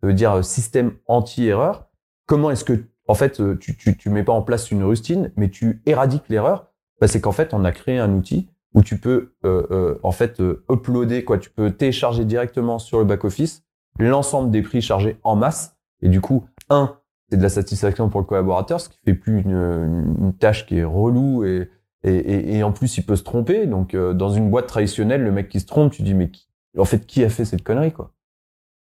ça 0.00 0.06
veut 0.06 0.14
dire 0.14 0.32
euh, 0.32 0.42
système 0.42 0.92
anti-erreur. 1.06 1.88
Comment 2.26 2.50
est-ce 2.50 2.64
que, 2.64 2.84
en 3.08 3.14
fait, 3.14 3.40
tu, 3.58 3.76
tu, 3.76 3.96
tu 3.96 4.08
mets 4.08 4.24
pas 4.24 4.32
en 4.32 4.42
place 4.42 4.70
une 4.70 4.82
rustine, 4.82 5.30
mais 5.36 5.50
tu 5.50 5.82
éradiques 5.84 6.28
l'erreur? 6.30 6.72
Bah, 7.00 7.08
C'est 7.08 7.20
qu'en 7.20 7.32
fait, 7.32 7.52
on 7.52 7.64
a 7.64 7.72
créé 7.72 7.98
un 7.98 8.12
outil 8.14 8.48
où 8.74 8.82
tu 8.82 8.98
peux, 8.98 9.32
en 10.02 10.10
fait, 10.12 10.42
uploader, 10.70 11.24
quoi. 11.24 11.38
Tu 11.38 11.50
peux 11.50 11.70
télécharger 11.70 12.24
directement 12.24 12.78
sur 12.78 12.98
le 12.98 13.04
back-office 13.04 13.62
l'ensemble 13.98 14.50
des 14.50 14.62
prix 14.62 14.82
chargés 14.82 15.18
en 15.22 15.36
masse. 15.36 15.76
Et 16.02 16.08
du 16.08 16.20
coup, 16.20 16.46
un, 16.68 16.98
c'est 17.30 17.36
de 17.36 17.42
la 17.42 17.48
satisfaction 17.48 18.08
pour 18.08 18.20
le 18.20 18.26
collaborateur, 18.26 18.80
ce 18.80 18.88
qui 18.88 18.98
fait 19.04 19.14
plus 19.14 19.40
une, 19.40 20.14
une 20.20 20.34
tâche 20.34 20.66
qui 20.66 20.78
est 20.78 20.84
relou 20.84 21.44
et, 21.44 21.70
et, 22.04 22.56
et, 22.56 22.62
en 22.62 22.72
plus 22.72 22.98
il 22.98 23.04
peut 23.04 23.16
se 23.16 23.24
tromper. 23.24 23.66
Donc 23.66 23.94
euh, 23.94 24.12
dans 24.12 24.28
une 24.28 24.50
boîte 24.50 24.66
traditionnelle, 24.66 25.22
le 25.22 25.32
mec 25.32 25.48
qui 25.48 25.60
se 25.60 25.66
trompe, 25.66 25.92
tu 25.92 26.02
dis 26.02 26.14
mais 26.14 26.30
qui, 26.30 26.45
en 26.78 26.84
fait 26.84 27.06
qui 27.06 27.24
a 27.24 27.28
fait 27.28 27.44
cette 27.44 27.62
connerie 27.62 27.92
quoi? 27.92 28.12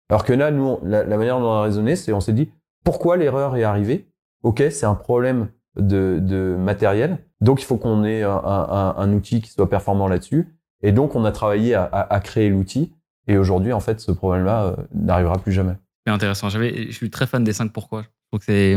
Alors 0.09 0.24
que 0.24 0.32
là, 0.32 0.51
nous, 0.51 0.78
la, 0.84 1.05
manière 1.05 1.41
dont 1.41 1.47
on 1.47 1.59
a 1.59 1.62
raisonné, 1.62 1.97
c'est 1.97 2.12
on 2.12 2.20
s'est 2.20 2.32
dit 2.32 2.51
pourquoi 2.84 3.16
l'erreur 3.16 3.57
est 3.57 3.64
arrivée? 3.64 4.07
Ok, 4.45 4.62
c'est 4.70 4.87
un 4.87 4.95
problème 4.95 5.49
de, 5.76 6.18
de, 6.22 6.57
matériel, 6.57 7.18
donc 7.41 7.61
il 7.61 7.64
faut 7.64 7.76
qu'on 7.76 8.05
ait 8.05 8.22
un, 8.22 8.30
un, 8.30 8.95
un, 8.97 9.12
outil 9.12 9.41
qui 9.41 9.51
soit 9.51 9.68
performant 9.68 10.09
là-dessus. 10.09 10.57
Et 10.82 10.93
donc 10.93 11.16
on 11.16 11.24
a 11.24 11.32
travaillé 11.32 11.74
à, 11.74 11.84
à, 11.84 12.14
à 12.14 12.20
créer 12.20 12.49
l'outil. 12.49 12.93
Et 13.26 13.37
aujourd'hui, 13.37 13.72
en 13.72 13.80
fait, 13.80 14.01
ce 14.01 14.12
problème-là 14.12 14.64
euh, 14.66 14.76
n'arrivera 14.95 15.39
plus 15.39 15.53
jamais. 15.53 15.74
C'est 16.07 16.12
intéressant. 16.12 16.49
J'avais, 16.49 16.87
je 16.87 16.93
suis 16.93 17.11
très 17.11 17.26
fan 17.26 17.43
des 17.43 17.53
5 17.53 17.72
pourquoi. 17.72 18.05
Donc 18.32 18.43
c'est. 18.45 18.76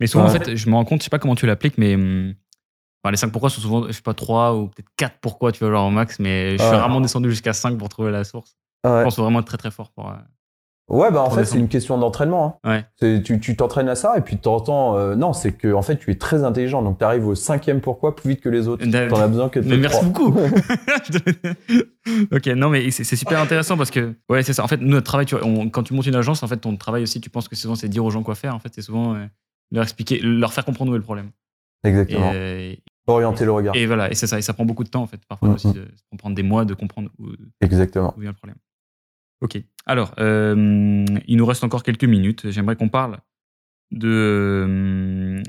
Mais 0.00 0.06
souvent, 0.06 0.24
en 0.24 0.30
fait, 0.30 0.56
je 0.56 0.70
me 0.70 0.74
rends 0.74 0.86
compte, 0.86 1.00
je 1.00 1.04
sais 1.04 1.10
pas 1.10 1.18
comment 1.18 1.34
tu 1.34 1.46
l'appliques, 1.46 1.76
mais 1.76 1.94
hum, 1.94 2.34
Enfin, 3.02 3.10
les 3.12 3.16
5 3.16 3.32
pourquoi 3.32 3.48
sont 3.50 3.60
souvent, 3.60 3.86
je 3.86 3.92
sais 3.92 4.02
pas, 4.02 4.12
3 4.14 4.54
ou 4.54 4.66
peut-être 4.68 4.88
4 4.96 5.16
pourquoi, 5.20 5.52
tu 5.52 5.60
vois, 5.64 5.72
genre 5.72 5.86
au 5.88 5.90
max, 5.90 6.18
mais 6.18 6.52
je 6.58 6.62
suis 6.62 6.70
Ouais. 6.70 6.76
rarement 6.76 7.00
descendu 7.00 7.30
jusqu'à 7.30 7.52
5 7.54 7.78
pour 7.78 7.88
trouver 7.88 8.10
la 8.10 8.24
source. 8.24 8.56
Je 8.84 8.90
Ouais, 8.90 9.04
pense 9.04 9.16
faut 9.16 9.22
vraiment 9.22 9.40
être 9.40 9.46
très 9.46 9.56
très 9.58 9.70
fort 9.70 9.90
pour. 9.90 10.08
euh, 10.08 10.14
ouais 10.90 11.10
bah 11.12 11.22
en 11.22 11.30
fait, 11.30 11.44
c'est 11.44 11.58
une 11.58 11.68
question 11.68 11.96
d'entraînement. 11.98 12.58
hein. 12.64 12.84
Ouais. 13.00 13.20
Tu 13.20 13.56
t'entraînes 13.56 13.88
à 13.88 13.94
ça 13.94 14.18
et 14.18 14.20
puis 14.20 14.36
t'entends. 14.38 14.96
euh, 14.96 15.14
non, 15.14 15.32
c'est 15.32 15.52
que 15.52 15.72
en 15.72 15.82
fait, 15.82 15.96
tu 15.98 16.10
es 16.10 16.14
très 16.16 16.44
intelligent. 16.44 16.82
Donc, 16.82 16.98
tu 16.98 17.04
arrives 17.04 17.26
au 17.26 17.34
cinquième 17.34 17.80
pourquoi 17.80 18.16
plus 18.16 18.30
vite 18.30 18.40
que 18.40 18.48
les 18.50 18.68
autres. 18.68 18.84
T'en 19.08 19.20
as 19.20 19.28
besoin 19.28 19.48
que 19.48 19.60
de 19.60 19.68
Mais 19.68 19.76
merci 19.78 20.04
beaucoup. 20.04 20.34
ok, 22.32 22.46
non, 22.48 22.68
mais 22.70 22.90
c'est 22.90 23.04
super 23.16 23.40
intéressant 23.40 23.76
parce 23.76 23.90
que, 23.90 24.14
ouais, 24.28 24.42
c'est 24.42 24.52
ça. 24.52 24.64
En 24.64 24.68
fait, 24.68 24.78
notre 24.80 25.06
travail, 25.06 25.26
tu 25.26 25.36
vois, 25.36 25.44
on- 25.46 25.68
quand 25.70 25.82
tu 25.82 25.94
montes 25.94 26.06
une 26.06 26.14
agence, 26.16 26.42
en 26.42 26.48
fait, 26.48 26.56
ton 26.58 26.76
travail 26.76 27.02
aussi, 27.02 27.20
tu 27.20 27.30
penses 27.30 27.48
que 27.48 27.56
souvent, 27.56 27.74
c'est 27.74 27.88
dire 27.88 28.04
aux 28.04 28.10
gens 28.10 28.22
quoi 28.22 28.34
faire. 28.34 28.54
En 28.54 28.58
fait, 28.58 28.72
c'est 28.74 28.82
souvent 28.82 29.14
euh, 29.14 29.26
leur 29.70 29.82
expliquer, 29.84 30.18
leur 30.20 30.52
faire 30.52 30.64
comprendre 30.64 30.90
où 30.90 30.94
est 30.94 30.98
le 30.98 31.04
problème. 31.04 31.30
Et, 31.84 31.88
Exactement. 31.88 32.32
euh, 32.34 32.74
Orienter 33.06 33.44
le 33.44 33.52
regard. 33.52 33.74
et 33.74 33.86
voilà, 33.86 34.10
et 34.10 34.14
c'est 34.14 34.26
ça. 34.26 34.38
Et 34.38 34.42
ça 34.42 34.52
prend 34.52 34.64
beaucoup 34.64 34.84
de 34.84 34.88
temps, 34.90 35.02
en 35.02 35.06
fait. 35.06 35.20
Parfois 35.26 35.48
Mhm. 35.48 35.54
aussi, 35.54 35.72
de, 35.72 35.80
ça 35.96 36.16
prendre 36.18 36.36
des 36.36 36.42
mois 36.42 36.64
de 36.64 36.74
comprendre 36.74 37.10
où, 37.18 37.28
Exactement. 37.60 38.14
où 38.16 38.20
vient 38.20 38.30
le 38.30 38.36
problème. 38.36 38.56
Ok. 39.40 39.58
Alors, 39.86 40.14
euh, 40.20 41.04
il 41.26 41.36
nous 41.36 41.46
reste 41.46 41.64
encore 41.64 41.82
quelques 41.82 42.04
minutes. 42.04 42.50
J'aimerais 42.50 42.76
qu'on 42.76 42.88
parle 42.90 43.18
de 43.90 44.08
euh, 44.08 45.42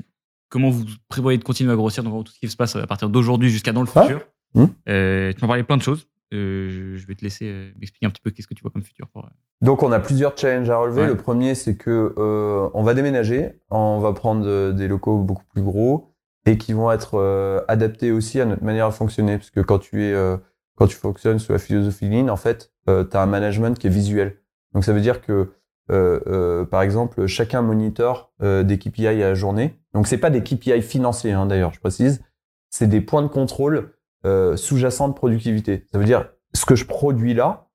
comment 0.48 0.70
vous 0.70 0.84
prévoyez 1.08 1.38
de 1.38 1.44
continuer 1.44 1.72
à 1.72 1.76
grossir, 1.76 2.02
donc 2.02 2.24
tout 2.24 2.32
ce 2.32 2.38
qui 2.40 2.48
se 2.48 2.56
passe 2.56 2.74
à 2.76 2.86
partir 2.86 3.08
d'aujourd'hui 3.10 3.50
jusqu'à 3.50 3.72
dans 3.72 3.82
le 3.82 3.86
futur. 3.86 4.20
Mhm. 4.54 4.68
Euh, 4.88 5.32
tu 5.32 5.38
m'as 5.42 5.48
parlé 5.48 5.62
plein 5.62 5.76
de 5.76 5.82
choses. 5.82 6.08
Euh, 6.34 6.96
je- 6.96 7.06
vais 7.06 7.14
te 7.14 7.22
laisser 7.22 7.44
euh, 7.44 7.70
m'expliquer 7.78 8.06
un 8.06 8.10
petit 8.10 8.22
peu 8.22 8.30
qu'est-ce 8.30 8.46
que 8.46 8.54
tu 8.54 8.62
vois 8.62 8.70
comme 8.70 8.82
futur. 8.82 9.06
Pour, 9.08 9.28
Donc 9.60 9.82
on 9.82 9.92
a 9.92 10.00
plusieurs 10.00 10.36
challenges 10.36 10.70
à 10.70 10.78
relever. 10.78 11.02
Ouais. 11.02 11.06
Le 11.08 11.16
premier 11.16 11.54
c'est 11.54 11.76
que 11.76 12.14
euh, 12.16 12.68
on 12.72 12.82
va 12.82 12.94
déménager, 12.94 13.50
on 13.70 13.98
va 14.00 14.14
prendre 14.14 14.72
des 14.72 14.88
locaux 14.88 15.18
beaucoup 15.18 15.44
plus 15.52 15.62
gros 15.62 16.11
et 16.46 16.58
qui 16.58 16.72
vont 16.72 16.90
être 16.90 17.14
euh, 17.14 17.60
adaptés 17.68 18.12
aussi 18.12 18.40
à 18.40 18.44
notre 18.44 18.64
manière 18.64 18.88
de 18.88 18.94
fonctionner 18.94 19.38
parce 19.38 19.50
que 19.50 19.60
quand 19.60 19.78
tu 19.78 20.04
es 20.04 20.12
euh, 20.12 20.36
quand 20.76 20.86
tu 20.86 20.96
fonctionnes 20.96 21.38
sous 21.38 21.52
la 21.52 21.58
philosophie 21.58 22.08
Lean, 22.08 22.28
en 22.28 22.36
fait, 22.36 22.72
tu 22.86 22.92
as 22.92 23.20
un 23.20 23.26
management 23.26 23.78
qui 23.78 23.86
est 23.86 23.90
visuel. 23.90 24.38
Donc 24.72 24.84
ça 24.84 24.92
veut 24.92 25.02
dire 25.02 25.20
que 25.20 25.52
euh, 25.90 26.20
euh, 26.26 26.64
par 26.64 26.82
exemple, 26.82 27.26
chacun 27.26 27.62
monitor 27.62 28.32
euh, 28.42 28.62
des 28.62 28.78
KPI 28.78 29.06
à 29.06 29.12
la 29.12 29.34
journée. 29.34 29.78
Donc 29.94 30.06
c'est 30.06 30.18
pas 30.18 30.30
des 30.30 30.42
KPI 30.42 30.80
financiers 30.82 31.32
hein, 31.32 31.46
d'ailleurs, 31.46 31.74
je 31.74 31.80
précise, 31.80 32.22
c'est 32.70 32.86
des 32.86 33.00
points 33.00 33.22
de 33.22 33.28
contrôle 33.28 33.92
euh, 34.24 34.56
sous-jacents 34.56 35.08
de 35.08 35.14
productivité. 35.14 35.86
Ça 35.92 35.98
veut 35.98 36.04
dire 36.04 36.30
ce 36.54 36.64
que 36.64 36.74
je 36.74 36.86
produis 36.86 37.34
là, 37.34 37.68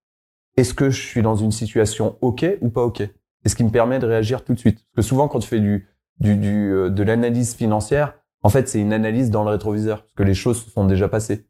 est-ce 0.56 0.74
que 0.74 0.90
je 0.90 1.02
suis 1.02 1.22
dans 1.22 1.36
une 1.36 1.52
situation 1.52 2.18
OK 2.22 2.46
ou 2.62 2.70
pas 2.70 2.84
OK? 2.84 3.02
Et 3.02 3.50
ce 3.50 3.56
qui 3.56 3.64
me 3.64 3.70
permet 3.70 4.00
de 4.00 4.08
réagir 4.08 4.44
tout 4.44 4.54
de 4.54 4.60
suite. 4.60 4.86
Parce 4.96 5.06
que 5.06 5.10
souvent, 5.10 5.28
quand 5.28 5.40
tu 5.40 5.48
fais 5.48 5.60
du, 5.60 5.88
du, 6.20 6.36
du, 6.36 6.72
euh, 6.74 6.90
de 6.90 7.04
l'analyse 7.04 7.54
financière, 7.54 8.16
en 8.48 8.50
fait, 8.50 8.70
c'est 8.70 8.80
une 8.80 8.94
analyse 8.94 9.30
dans 9.30 9.44
le 9.44 9.50
rétroviseur, 9.50 10.04
parce 10.04 10.14
que 10.14 10.24
les 10.24 10.34
choses 10.34 10.64
se 10.64 10.70
sont 10.70 10.86
déjà 10.86 11.10
passées. 11.10 11.46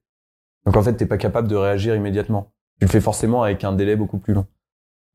Donc, 0.66 0.76
en 0.76 0.82
fait, 0.82 0.94
t'es 0.94 1.06
pas 1.06 1.20
capable 1.20 1.48
de 1.48 1.56
réagir 1.56 1.96
immédiatement. 1.96 2.54
Tu 2.80 2.88
le 2.88 2.90
fais 2.90 3.02
forcément 3.02 3.44
avec 3.44 3.64
un 3.64 3.72
délai 3.72 3.96
beaucoup 3.96 4.18
plus 4.18 4.34
long. 4.34 4.48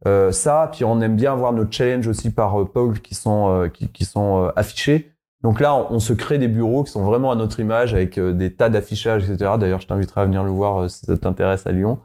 Euh, 0.06 0.30
ça, 0.30 0.70
puis 0.72 0.84
on 0.84 1.00
aime 1.00 1.16
bien 1.16 1.32
avoir 1.32 1.52
nos 1.52 1.68
challenges 1.68 2.06
aussi 2.06 2.30
par 2.30 2.60
euh, 2.60 2.66
Paul 2.66 3.00
qui 3.00 3.16
sont, 3.16 3.50
euh, 3.50 3.68
qui, 3.68 4.04
sont 4.04 4.44
euh, 4.44 4.50
affichés. 4.54 5.10
Donc 5.42 5.58
là, 5.58 5.74
on, 5.74 5.98
se 5.98 6.12
crée 6.12 6.38
des 6.38 6.46
bureaux 6.46 6.84
qui 6.84 6.92
sont 6.92 7.02
vraiment 7.02 7.32
à 7.32 7.34
notre 7.34 7.58
image 7.58 7.94
avec 7.94 8.16
des 8.16 8.54
tas 8.54 8.68
d'affichages, 8.68 9.28
etc. 9.28 9.54
D'ailleurs, 9.58 9.80
je 9.80 9.88
t'inviterai 9.88 10.20
à 10.20 10.24
venir 10.26 10.44
le 10.44 10.52
voir 10.52 10.88
si 10.88 11.04
ça 11.04 11.16
t'intéresse 11.16 11.66
à 11.66 11.72
Lyon. 11.72 11.98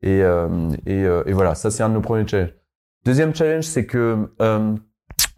Et, 0.00 0.22
voilà, 0.22 1.54
ça 1.54 1.70
c'est 1.70 1.82
un 1.82 1.90
de 1.90 1.94
nos 1.94 2.00
premiers 2.00 2.26
challenges. 2.26 2.54
Deuxième 3.04 3.34
challenge, 3.34 3.64
c'est 3.64 3.84
que 3.84 4.30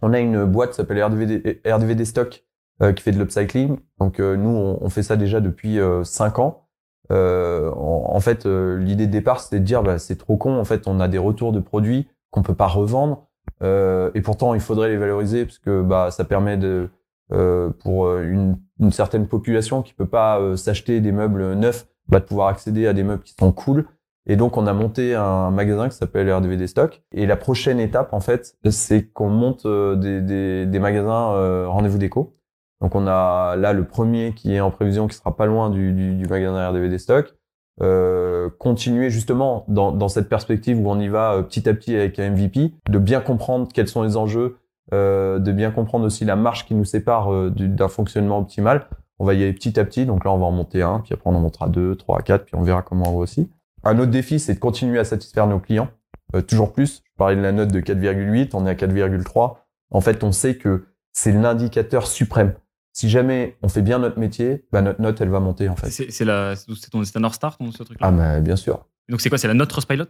on 0.01 0.12
a 0.12 0.20
une 0.20 0.45
boîte 0.45 0.70
qui 0.70 0.76
s'appelle 0.76 1.03
RDVD, 1.03 1.61
RDVD 1.66 2.05
Stock 2.05 2.45
qui 2.92 3.02
fait 3.02 3.12
de 3.12 3.18
l'upcycling. 3.18 3.76
Donc 3.98 4.20
euh, 4.20 4.36
nous, 4.36 4.50
on, 4.50 4.78
on 4.80 4.88
fait 4.88 5.02
ça 5.02 5.16
déjà 5.16 5.40
depuis 5.40 5.78
euh, 5.78 6.04
cinq 6.04 6.38
ans. 6.38 6.66
Euh, 7.12 7.70
en, 7.72 8.14
en 8.14 8.20
fait, 8.20 8.46
euh, 8.46 8.78
l'idée 8.78 9.06
de 9.06 9.12
départ, 9.12 9.40
c'était 9.40 9.58
de 9.58 9.64
dire, 9.64 9.82
bah, 9.82 9.98
c'est 9.98 10.16
trop 10.16 10.36
con. 10.36 10.58
En 10.58 10.64
fait, 10.64 10.86
on 10.86 11.00
a 11.00 11.08
des 11.08 11.18
retours 11.18 11.52
de 11.52 11.60
produits 11.60 12.08
qu'on 12.30 12.42
peut 12.42 12.54
pas 12.54 12.68
revendre, 12.68 13.26
euh, 13.62 14.10
et 14.14 14.20
pourtant, 14.22 14.54
il 14.54 14.60
faudrait 14.60 14.88
les 14.88 14.96
valoriser 14.96 15.44
parce 15.44 15.58
que 15.58 15.82
bah, 15.82 16.10
ça 16.10 16.24
permet 16.24 16.56
de 16.56 16.88
euh, 17.32 17.70
pour 17.82 18.06
euh, 18.06 18.22
une, 18.22 18.56
une 18.78 18.92
certaine 18.92 19.26
population 19.26 19.82
qui 19.82 19.92
peut 19.94 20.06
pas 20.06 20.40
euh, 20.40 20.56
s'acheter 20.56 21.00
des 21.00 21.12
meubles 21.12 21.54
neufs, 21.54 21.86
bah, 22.08 22.20
de 22.20 22.24
pouvoir 22.24 22.48
accéder 22.48 22.86
à 22.86 22.92
des 22.92 23.02
meubles 23.02 23.22
qui 23.22 23.34
sont 23.38 23.52
cool. 23.52 23.86
Et 24.26 24.36
donc, 24.36 24.56
on 24.56 24.66
a 24.66 24.72
monté 24.72 25.14
un 25.14 25.50
magasin 25.50 25.88
qui 25.88 25.96
s'appelle 25.96 26.32
RDVD 26.32 26.68
Stock. 26.68 27.02
Et 27.12 27.26
la 27.26 27.36
prochaine 27.36 27.80
étape, 27.80 28.12
en 28.12 28.20
fait, 28.20 28.54
c'est 28.70 29.06
qu'on 29.06 29.30
monte 29.30 29.66
euh, 29.66 29.96
des, 29.96 30.20
des, 30.20 30.66
des 30.66 30.78
magasins 30.78 31.32
euh, 31.32 31.66
rendez-vous 31.66 31.98
déco. 31.98 32.36
Donc, 32.80 32.94
on 32.94 33.06
a 33.06 33.56
là 33.56 33.72
le 33.72 33.84
premier 33.84 34.32
qui 34.34 34.54
est 34.54 34.60
en 34.60 34.70
prévision, 34.70 35.06
qui 35.06 35.16
sera 35.16 35.36
pas 35.36 35.46
loin 35.46 35.70
du, 35.70 35.92
du, 35.92 36.14
du 36.14 36.26
magasin 36.26 36.68
RDVD 36.70 36.98
Stock. 36.98 37.34
Euh, 37.82 38.50
continuer 38.58 39.08
justement 39.08 39.64
dans, 39.68 39.90
dans 39.90 40.08
cette 40.08 40.28
perspective 40.28 40.78
où 40.78 40.90
on 40.90 41.00
y 41.00 41.08
va 41.08 41.32
euh, 41.34 41.42
petit 41.42 41.66
à 41.66 41.72
petit 41.72 41.94
avec 41.96 42.18
un 42.18 42.30
MVP, 42.30 42.74
de 42.90 42.98
bien 42.98 43.20
comprendre 43.20 43.68
quels 43.72 43.88
sont 43.88 44.02
les 44.02 44.18
enjeux, 44.18 44.58
euh, 44.92 45.38
de 45.38 45.50
bien 45.52 45.70
comprendre 45.70 46.04
aussi 46.04 46.26
la 46.26 46.36
marge 46.36 46.66
qui 46.66 46.74
nous 46.74 46.84
sépare 46.84 47.32
euh, 47.32 47.50
du- 47.50 47.68
d'un 47.68 47.88
fonctionnement 47.88 48.38
optimal. 48.38 48.86
On 49.18 49.24
va 49.24 49.32
y 49.34 49.42
aller 49.42 49.52
petit 49.54 49.80
à 49.80 49.84
petit. 49.84 50.04
Donc 50.04 50.24
là, 50.24 50.32
on 50.32 50.38
va 50.38 50.44
en 50.46 50.50
monter 50.50 50.82
un, 50.82 51.00
puis 51.00 51.14
après 51.14 51.30
on 51.30 51.34
en 51.34 51.40
montera 51.40 51.68
deux, 51.68 51.94
trois, 51.96 52.20
quatre, 52.20 52.44
puis 52.44 52.54
on 52.54 52.62
verra 52.62 52.82
comment 52.82 53.04
on 53.08 53.12
va 53.12 53.18
aussi. 53.22 53.50
Un 53.82 53.98
autre 53.98 54.10
défi, 54.10 54.38
c'est 54.40 54.54
de 54.54 54.58
continuer 54.58 54.98
à 54.98 55.04
satisfaire 55.04 55.46
nos 55.46 55.58
clients. 55.58 55.88
Euh, 56.34 56.42
toujours 56.42 56.72
plus. 56.72 56.96
Je 57.04 57.16
parlais 57.16 57.36
de 57.36 57.40
la 57.40 57.52
note 57.52 57.72
de 57.72 57.80
4,8, 57.80 58.50
on 58.52 58.66
est 58.66 58.70
à 58.70 58.74
4,3. 58.74 59.56
En 59.90 60.00
fait, 60.02 60.22
on 60.22 60.32
sait 60.32 60.56
que 60.56 60.84
c'est 61.12 61.32
l'indicateur 61.32 62.06
suprême. 62.06 62.54
Si 62.93 63.09
jamais 63.09 63.57
on 63.62 63.68
fait 63.68 63.82
bien 63.82 63.99
notre 64.01 64.18
métier, 64.18 64.64
bah, 64.72 64.82
notre 64.82 65.01
note, 65.01 65.20
elle 65.20 65.28
va 65.28 65.41
monter, 65.41 65.68
en 65.68 65.76
fait. 65.76 65.91
C'est 65.91 66.24
la- 66.24 66.55
ton- 66.91 67.05
c'est 67.05 67.16
un 67.16 67.20
North 67.20 67.34
Star, 67.34 67.57
ton, 67.57 67.70
ce 67.72 67.82
truc-là? 67.82 68.07
Ah, 68.09 68.11
mais 68.11 68.41
bien 68.41 68.57
sûr. 68.57 68.86
Donc, 69.09 69.20
c'est 69.20 69.28
quoi? 69.28 69.38
C'est 69.38 69.49
la 69.49 69.55
note 69.55 69.68
Trustpilot? 69.70 70.07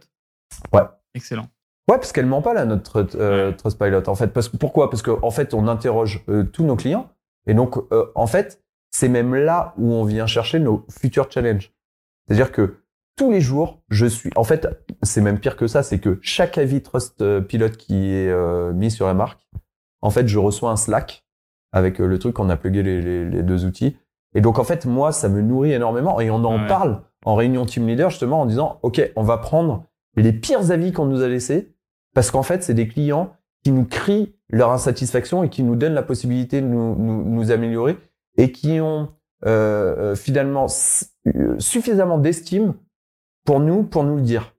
Ouais. 0.73 0.81
Excellent. 1.13 1.47
Ouais, 1.89 1.97
parce 1.97 2.11
qu'elle 2.11 2.25
ment 2.25 2.41
pas 2.41 2.53
là 2.53 2.65
notre 2.65 3.07
euh. 3.15 3.51
Trustpilot 3.51 4.07
en 4.07 4.15
fait. 4.15 4.27
Parce 4.27 4.47
que 4.49 4.57
pourquoi? 4.57 4.89
Parce 4.89 5.01
qu'en 5.01 5.19
en 5.23 5.31
fait, 5.31 5.53
on 5.53 5.67
interroge 5.67 6.23
euh, 6.29 6.43
tous 6.43 6.63
nos 6.63 6.75
clients 6.75 7.09
et 7.47 7.53
donc 7.53 7.75
euh, 7.91 8.05
en 8.15 8.27
fait, 8.27 8.61
c'est 8.91 9.09
même 9.09 9.33
là 9.35 9.73
où 9.77 9.91
on 9.91 10.03
vient 10.03 10.27
chercher 10.27 10.59
nos 10.59 10.85
futurs 10.89 11.29
challenges. 11.31 11.73
C'est-à-dire 12.27 12.51
que 12.51 12.83
tous 13.17 13.31
les 13.31 13.41
jours, 13.41 13.81
je 13.89 14.05
suis. 14.05 14.29
En 14.35 14.43
fait, 14.43 14.67
c'est 15.01 15.21
même 15.21 15.39
pire 15.39 15.55
que 15.57 15.67
ça, 15.67 15.81
c'est 15.83 15.99
que 15.99 16.19
chaque 16.21 16.57
avis 16.57 16.81
Trustpilot 16.81 17.69
qui 17.71 18.13
est 18.13 18.29
euh, 18.29 18.71
mis 18.73 18.91
sur 18.91 19.07
la 19.07 19.13
marque, 19.15 19.41
en 20.01 20.11
fait, 20.11 20.27
je 20.27 20.37
reçois 20.37 20.71
un 20.71 20.77
Slack 20.77 21.25
avec 21.71 21.99
euh, 22.01 22.05
le 22.07 22.19
truc 22.19 22.35
qu'on 22.35 22.49
a 22.49 22.57
plugué 22.57 22.83
les, 22.83 23.01
les, 23.01 23.29
les 23.29 23.43
deux 23.43 23.65
outils. 23.65 23.97
Et 24.33 24.41
donc 24.41 24.59
en 24.59 24.63
fait, 24.63 24.85
moi, 24.85 25.11
ça 25.11 25.29
me 25.29 25.41
nourrit 25.41 25.73
énormément 25.73 26.19
et 26.21 26.29
on 26.31 26.43
en 26.43 26.61
Ouais. 26.61 26.67
parle 26.67 27.01
en 27.25 27.35
réunion 27.35 27.65
team 27.65 27.87
leader 27.87 28.09
justement 28.09 28.41
en 28.41 28.45
disant, 28.45 28.79
ok, 28.81 29.11
on 29.15 29.23
va 29.23 29.37
prendre 29.37 29.85
les 30.15 30.33
pires 30.33 30.71
avis 30.71 30.91
qu'on 30.91 31.05
nous 31.05 31.21
a 31.21 31.27
laissés 31.27 31.73
parce 32.13 32.31
qu'en 32.31 32.43
fait, 32.43 32.63
c'est 32.63 32.73
des 32.73 32.87
clients 32.87 33.33
qui 33.63 33.71
nous 33.71 33.85
crient 33.85 34.33
leur 34.49 34.71
insatisfaction 34.71 35.43
et 35.43 35.49
qui 35.49 35.63
nous 35.63 35.75
donnent 35.75 35.93
la 35.93 36.01
possibilité 36.03 36.61
de 36.61 36.67
nous, 36.67 36.95
nous, 36.95 37.23
nous 37.23 37.51
améliorer 37.51 37.97
et 38.37 38.51
qui 38.51 38.79
ont 38.81 39.09
euh, 39.45 39.95
euh, 40.11 40.15
finalement 40.15 40.65
euh, 41.27 41.55
suffisamment 41.59 42.17
d'estime 42.17 42.73
pour 43.45 43.59
nous, 43.59 43.83
pour 43.83 44.03
nous 44.03 44.15
le 44.15 44.21
dire 44.21 44.53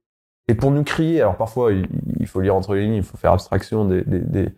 et 0.48 0.54
pour 0.54 0.70
nous 0.70 0.84
crier. 0.84 1.20
Alors 1.20 1.36
parfois, 1.36 1.72
il, 1.72 1.88
il 2.20 2.26
faut 2.26 2.40
lire 2.40 2.54
entre 2.54 2.74
les 2.74 2.82
lignes, 2.82 2.94
il 2.94 3.02
faut 3.02 3.16
faire 3.16 3.32
abstraction 3.32 3.84
des, 3.84 4.02
des, 4.02 4.20
des, 4.20 4.48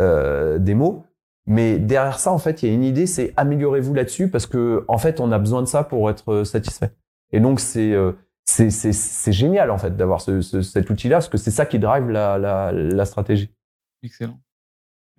euh, 0.00 0.58
des 0.58 0.74
mots. 0.74 1.04
Mais 1.46 1.78
derrière 1.78 2.18
ça, 2.20 2.32
en 2.32 2.38
fait, 2.38 2.62
il 2.62 2.68
y 2.68 2.72
a 2.72 2.74
une 2.74 2.84
idée, 2.84 3.06
c'est 3.06 3.32
améliorez-vous 3.36 3.94
là-dessus 3.94 4.28
parce 4.28 4.46
que 4.46 4.84
en 4.88 4.98
fait, 4.98 5.18
on 5.20 5.32
a 5.32 5.38
besoin 5.38 5.60
de 5.62 5.66
ça 5.66 5.82
pour 5.84 6.08
être 6.10 6.32
euh, 6.32 6.44
satisfait. 6.44 6.92
Et 7.32 7.40
donc, 7.40 7.58
c'est 7.60 7.92
euh, 7.92 8.12
c'est 8.44 8.70
c'est 8.70 9.32
génial 9.32 9.70
en 9.70 9.78
fait 9.78 9.96
d'avoir 9.96 10.20
ce, 10.20 10.40
ce, 10.40 10.62
cet 10.62 10.90
outil-là 10.90 11.16
parce 11.16 11.28
que 11.28 11.38
c'est 11.38 11.50
ça 11.50 11.66
qui 11.66 11.78
drive 11.78 12.08
la, 12.10 12.38
la, 12.38 12.70
la 12.72 13.04
stratégie. 13.04 13.50
Excellent. 14.02 14.38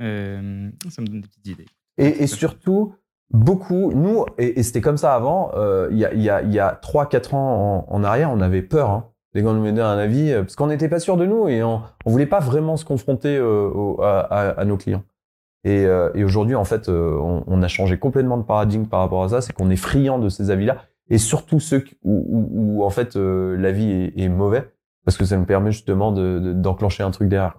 Euh, 0.02 0.70
ça 0.90 1.02
me 1.02 1.08
donne 1.08 1.22
des 1.22 1.28
petites 1.28 1.48
idées. 1.48 1.66
Et, 1.98 2.24
et 2.24 2.28
surtout, 2.28 2.96
beaucoup, 3.32 3.92
nous, 3.94 4.26
et, 4.38 4.60
et 4.60 4.64
c'était 4.64 4.82
comme 4.82 4.98
ça 4.98 5.14
avant, 5.16 5.52
euh, 5.56 5.88
il 5.92 5.98
y 5.98 6.06
a, 6.06 6.14
il 6.14 6.22
y 6.22 6.30
a, 6.30 6.42
y 6.42 6.60
a 6.60 6.80
3-4 6.82 7.36
ans 7.36 7.86
en, 7.90 7.96
en 7.96 8.04
arrière, 8.04 8.32
on 8.32 8.42
avait 8.42 8.62
peur. 8.62 8.90
Hein, 8.90 9.10
dès 9.34 9.42
qu'on 9.44 9.54
nous 9.54 9.62
mettait 9.64 9.82
un 9.82 9.98
avis, 9.98 10.32
parce 10.34 10.56
qu'on 10.56 10.68
n'était 10.68 10.90
pas 10.90 11.00
sûr 11.00 11.18
de 11.18 11.26
nous 11.26 11.48
et 11.48 11.64
on, 11.64 11.82
on 12.06 12.12
voulait 12.12 12.26
pas 12.28 12.40
vraiment 12.40 12.78
se 12.78 12.86
confronter 12.86 13.36
euh, 13.38 13.68
au- 13.70 14.02
à, 14.02 14.20
à, 14.22 14.50
à 14.60 14.66
nos 14.66 14.78
clients. 14.78 15.04
Et, 15.64 15.86
euh, 15.86 16.10
et 16.14 16.24
aujourd'hui, 16.24 16.56
en 16.56 16.66
fait, 16.66 16.90
euh, 16.90 17.18
on, 17.20 17.44
on 17.48 17.64
a 17.64 17.68
changé 17.68 17.98
complètement 17.98 18.38
de 18.38 18.44
paradigme 18.44 18.86
par 18.86 19.00
rapport 19.00 19.24
à 19.24 19.30
ça. 19.30 19.42
C'est 19.42 19.54
qu'on 19.54 19.70
est 19.70 19.76
friand 19.78 20.20
de 20.20 20.30
ces 20.30 20.52
avis-là, 20.52 20.86
et 21.10 21.18
surtout 21.18 21.60
ceux 21.60 21.80
qui- 21.80 21.98
où, 22.04 22.26
où, 22.28 22.50
où, 22.80 22.84
en 22.84 22.90
fait 22.90 23.16
euh, 23.16 23.56
l'avis 23.58 23.90
est, 23.92 24.20
est 24.20 24.30
mauvais, 24.30 24.70
parce 25.06 25.18
que 25.18 25.26
ça 25.26 25.38
nous 25.38 25.46
permet 25.46 25.72
justement 25.72 26.12
de- 26.12 26.40
de- 26.40 26.54
d'enclencher 26.54 27.04
un 27.04 27.12
truc 27.12 27.30
derrière. 27.30 27.58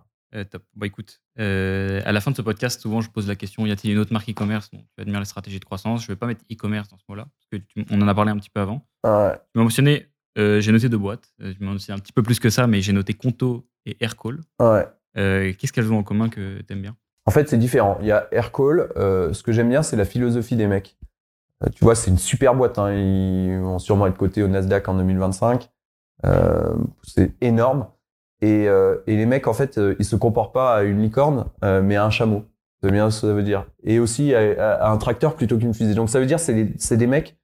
Top. 0.51 0.65
Bah 0.75 0.87
écoute, 0.89 1.21
à 1.39 2.11
la 2.13 2.21
fin 2.21 2.33
de 2.33 2.37
ce 2.37 2.43
podcast, 2.43 2.81
souvent 2.81 3.01
je 3.01 3.09
pose 3.09 3.29
la 3.29 3.37
question 3.37 3.67
y 3.67 3.71
a-t-il 3.71 3.93
une 3.95 4.01
autre 4.01 4.13
marque 4.13 4.29
e-commerce? 4.29 4.69
Dont 4.73 4.81
tu 4.97 5.01
admires 5.03 5.21
la 5.21 5.25
stratégie 5.27 5.61
de 5.61 5.65
croissance 5.65 6.01
Je 6.01 6.07
ne 6.11 6.15
vais 6.15 6.19
pas 6.19 6.27
mettre 6.27 6.45
e-commerce 6.53 6.89
dans 6.89 6.99
ce 6.99 7.05
mot-là, 7.09 7.23
parce 7.27 7.47
que 7.53 7.57
tu- 7.69 7.87
on 7.93 8.03
en 8.03 8.09
a 8.09 8.15
parlé 8.17 8.33
un 8.33 8.37
petit 8.37 8.51
peu 8.51 8.61
avant. 8.61 8.85
Ouais. 9.05 9.33
Tu 9.35 9.59
m'as 9.59 9.63
mentionné, 9.63 10.09
j'ai 10.37 10.73
noté 10.73 10.89
deux 10.89 10.99
boîtes. 10.99 11.29
Tu 11.41 11.57
m'as 11.61 11.71
mentionné 11.71 11.97
un 11.99 12.03
petit 12.03 12.13
peu 12.13 12.25
plus 12.25 12.41
que 12.41 12.51
ça, 12.51 12.67
mais 12.67 12.81
j'ai 12.83 12.93
noté 12.93 13.15
Conto 13.15 13.65
et 13.87 13.97
Aircall. 14.01 14.41
Ouais. 14.61 14.89
Euh, 15.17 15.53
Qu'est-ce 15.57 15.73
qu'elles 15.73 15.93
ont 15.93 15.99
en 15.99 16.03
commun 16.03 16.29
que 16.29 16.61
tu 16.63 16.73
aimes 16.73 16.83
bien? 16.83 16.97
En 17.27 17.31
fait, 17.31 17.49
c'est 17.49 17.59
différent. 17.59 17.99
Il 18.01 18.07
y 18.07 18.13
a 18.13 18.29
Aircall. 18.33 18.93
Euh, 18.97 19.33
ce 19.33 19.43
que 19.43 19.53
j'aime 19.53 19.69
bien, 19.69 19.83
c'est 19.83 19.97
la 19.97 20.05
philosophie 20.05 20.57
des 20.57 20.67
mecs. 20.67 20.97
Euh, 21.65 21.69
tu 21.75 21.85
vois, 21.85 21.95
c'est 21.95 22.11
une 22.11 22.19
super 22.19 22.55
boîte. 22.55 22.79
Hein. 22.79 22.93
Ils 22.93 23.59
vont 23.59 23.79
sûrement 23.79 24.07
être 24.07 24.17
cotés 24.17 24.43
au 24.43 24.49
Nasdaq 24.49 24.89
en 24.89 24.95
2025. 24.95 25.71
Euh, 26.27 26.75
c'est 27.03 27.33
énorme. 27.41 27.87
Et, 28.41 28.69
euh, 28.69 28.97
et, 29.07 29.17
les 29.17 29.27
mecs, 29.27 29.47
en 29.47 29.55
fait, 29.55 29.79
euh, 29.79 29.97
ils 29.99 30.05
se 30.05 30.17
comportent 30.17 30.53
pas 30.53 30.77
à 30.77 30.83
une 30.83 31.01
licorne, 31.01 31.47
mais 31.63 31.97
à 31.97 32.05
un 32.05 32.11
chameau. 32.11 32.45
C'est 32.83 32.91
bien 32.91 33.11
ce 33.11 33.23
que 33.23 33.29
ça 33.29 33.33
veut 33.33 33.43
dire. 33.43 33.67
Et 33.83 33.99
aussi 33.99 34.35
à, 34.35 34.91
un 34.91 34.97
tracteur 34.99 35.37
plutôt 35.37 35.57
qu'une 35.57 35.73
fusée. 35.73 35.95
Donc 35.95 36.11
ça 36.11 36.21
veut 36.21 36.27
dire 36.27 36.39
c'est 36.39 36.73
c'est 36.77 36.99
des 36.99 37.07
mecs 37.07 37.39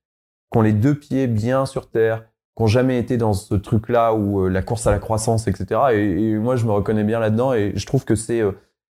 qui 0.53 0.59
ont 0.59 0.61
les 0.61 0.75
deux 0.75 0.95
pieds 0.95 1.27
bien 1.29 1.65
sur 1.65 1.89
terre, 1.89 2.27
qui 2.55 2.63
ont 2.63 2.67
jamais 2.67 2.99
été 2.99 3.17
dans 3.17 3.33
ce 3.33 3.55
truc-là 3.55 4.13
où 4.13 4.47
la 4.49 4.61
course 4.61 4.87
à 4.87 4.91
la 4.91 4.99
croissance, 4.99 5.49
etc. 5.49 5.81
Et, 5.93 6.33
et 6.33 6.35
moi, 6.35 6.57
je 6.57 6.67
me 6.67 6.73
reconnais 6.73 7.05
bien 7.05 7.21
là-dedans 7.21 7.55
et 7.55 7.73
je 7.75 7.87
trouve 7.87 8.05
que 8.05 8.17
c'est 8.17 8.43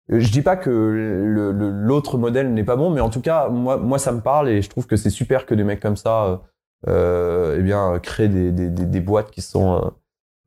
je 0.10 0.32
dis 0.32 0.42
pas 0.42 0.56
que 0.56 0.70
l'autre 0.70 2.18
modèle 2.18 2.54
n'est 2.54 2.64
pas 2.64 2.76
bon, 2.76 2.90
mais 2.90 3.02
en 3.02 3.10
tout 3.10 3.22
cas, 3.22 3.50
moi, 3.50 3.78
moi, 3.78 4.00
ça 4.00 4.12
me 4.12 4.22
parle 4.22 4.50
et 4.50 4.62
je 4.62 4.70
trouve 4.70 4.88
que 4.88 4.96
c'est 4.96 5.10
super 5.10 5.46
que 5.46 5.56
des 5.56 5.64
mecs 5.64 5.80
comme 5.80 5.98
ça, 5.98 6.44
euh, 6.88 7.56
eh 7.58 7.64
bien, 7.64 7.98
créent 8.00 8.30
des, 8.30 8.52
des, 8.52 8.70
des, 8.70 9.02
boîtes 9.02 9.32
qui 9.32 9.42
sont 9.42 9.92